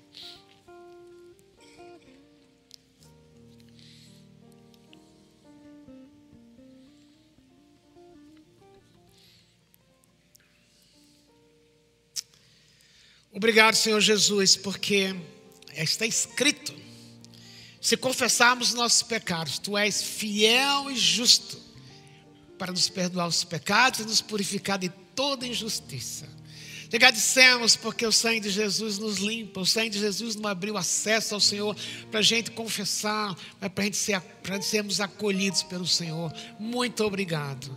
Obrigado, 13.31 13.75
Senhor 13.75 14.01
Jesus, 14.01 14.57
porque 14.57 15.15
está 15.75 16.07
escrito: 16.07 16.75
se 17.79 17.95
confessarmos 17.95 18.73
nossos 18.73 19.03
pecados, 19.03 19.59
tu 19.59 19.77
és 19.77 20.03
fiel 20.03 20.91
e 20.91 20.97
justo 20.97 21.66
para 22.59 22.73
nos 22.73 22.89
perdoar 22.89 23.27
os 23.27 23.45
pecados 23.45 24.01
e 24.01 24.05
nos 24.05 24.21
purificar 24.21 24.79
de 24.79 24.89
toda 25.15 25.47
injustiça. 25.47 26.27
Te 26.89 26.97
agradecemos 26.97 27.75
porque 27.75 28.07
o 28.07 28.13
sangue 28.13 28.41
de 28.41 28.51
Jesus 28.51 28.97
nos 28.99 29.19
limpa, 29.19 29.61
o 29.61 29.67
sangue 29.67 29.91
de 29.91 29.99
Jesus 29.99 30.37
nos 30.37 30.45
abriu 30.45 30.77
acesso 30.77 31.35
ao 31.35 31.41
Senhor 31.41 31.77
para 32.11 32.21
a 32.21 32.23
gente 32.23 32.53
confessar, 32.53 33.35
para 33.59 33.85
gente 33.85 33.97
ser, 33.97 34.21
para 34.21 34.63
sermos 34.63 35.01
acolhidos 35.01 35.65
pelo 35.65 35.87
Senhor. 35.87 36.33
Muito 36.61 37.05
obrigado. 37.05 37.75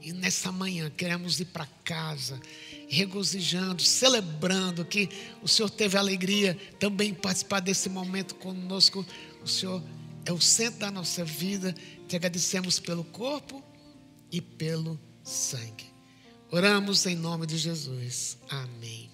E 0.00 0.12
nessa 0.12 0.50
manhã 0.50 0.88
queremos 0.88 1.38
ir 1.38 1.46
para 1.46 1.66
casa, 1.84 2.40
regozijando, 2.88 3.82
celebrando 3.82 4.84
que 4.84 5.10
o 5.42 5.48
Senhor 5.48 5.68
teve 5.68 5.98
alegria 5.98 6.56
também 6.78 7.12
participar 7.12 7.60
desse 7.60 7.90
momento 7.90 8.36
conosco. 8.36 9.04
O 9.42 9.48
Senhor 9.48 9.82
é 10.24 10.32
o 10.32 10.40
centro 10.40 10.80
da 10.80 10.90
nossa 10.90 11.24
vida. 11.24 11.74
Te 12.08 12.16
agradecemos 12.16 12.78
pelo 12.78 13.04
corpo 13.04 13.65
e 14.36 14.40
pelo 14.42 15.00
sangue. 15.24 15.86
Oramos 16.50 17.06
em 17.06 17.16
nome 17.16 17.46
de 17.46 17.56
Jesus. 17.56 18.36
Amém. 18.50 19.10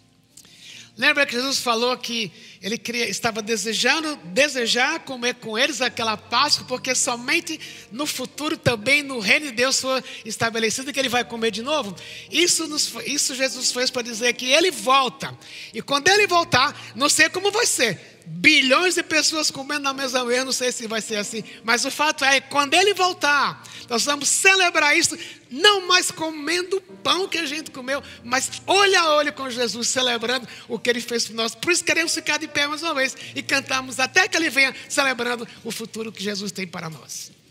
Lembra 0.99 1.25
que 1.25 1.33
Jesus 1.33 1.59
falou 1.59 1.97
que 1.97 2.31
ele 2.61 2.77
queria, 2.77 3.09
estava 3.09 3.41
desejando 3.41 4.17
desejar 4.27 5.01
comer 5.01 5.37
com 5.37 5.57
eles 5.57 5.81
aquela 5.81 6.17
Páscoa, 6.17 6.67
porque 6.67 6.95
somente 6.95 7.59
no 7.91 8.05
futuro 8.05 8.59
também 8.59 9.03
no 9.03 9.21
reino 9.21 9.47
de 9.47 9.53
Deus 9.53 9.81
foi 9.81 10.03
estabelecido 10.25 10.93
que 10.93 10.99
ele 10.99 11.09
vai 11.09 11.25
comer 11.25 11.53
de 11.53 11.63
novo. 11.63 11.97
Isso, 12.31 12.67
nos, 12.67 12.93
isso 13.07 13.35
Jesus 13.35 13.71
fez 13.71 13.91
para 13.91 14.03
dizer 14.03 14.33
que 14.35 14.47
ele 14.47 14.73
volta. 14.73 15.37
E 15.73 15.81
quando 15.81 16.09
ele 16.09 16.27
voltar, 16.27 16.79
não 16.97 17.09
sei 17.09 17.31
como 17.31 17.53
vai 17.53 17.65
ser 17.65 18.22
bilhões 18.27 18.95
de 18.95 19.03
pessoas 19.03 19.51
comendo 19.51 19.83
na 19.83 19.93
mesma 19.93 20.25
mesa, 20.25 20.45
não 20.45 20.53
sei 20.53 20.73
se 20.73 20.87
vai 20.87 21.01
ser 21.01 21.17
assim, 21.17 21.45
mas 21.65 21.85
o 21.85 21.91
fato 21.91 22.25
é 22.25 22.41
quando 22.41 22.75
ele 22.75 22.95
voltar, 22.95 23.63
nós 23.89 24.05
vamos 24.05 24.29
celebrar 24.29 24.97
isso, 24.97 25.17
não 25.51 25.87
mais 25.87 26.11
comendo 26.11 26.77
o 26.77 26.81
pão 26.81 27.29
que 27.29 27.39
a 27.39 27.47
gente 27.47 27.71
comeu, 27.71 28.03
mas 28.25 28.51
olho 28.67 28.99
a 28.99 29.17
olho 29.17 29.33
com 29.33 29.49
Jesus, 29.51 29.89
celebrando 29.89 30.49
o 30.69 30.79
que 30.79 30.91
ele 30.91 31.01
fez 31.01 31.27
por 31.27 31.35
nós. 31.35 31.55
Por 31.55 31.73
isso 31.73 31.85
queremos 31.85 32.15
ficar 32.15 32.39
de 32.39 32.49
pé 32.49 32.67
mais 32.67 32.83
uma 32.83 32.95
vez 32.95 33.17
e 33.35 33.43
cantarmos 33.43 33.99
até 34.01 34.27
que 34.29 34.37
ele 34.37 34.51
venha 34.51 34.75
celebrando 34.89 35.47
o 35.65 35.71
futuro 35.71 36.13
que 36.13 36.23
Jesus 36.23 36.53
tem 36.53 36.67
para 36.67 36.89
nós. 36.89 37.42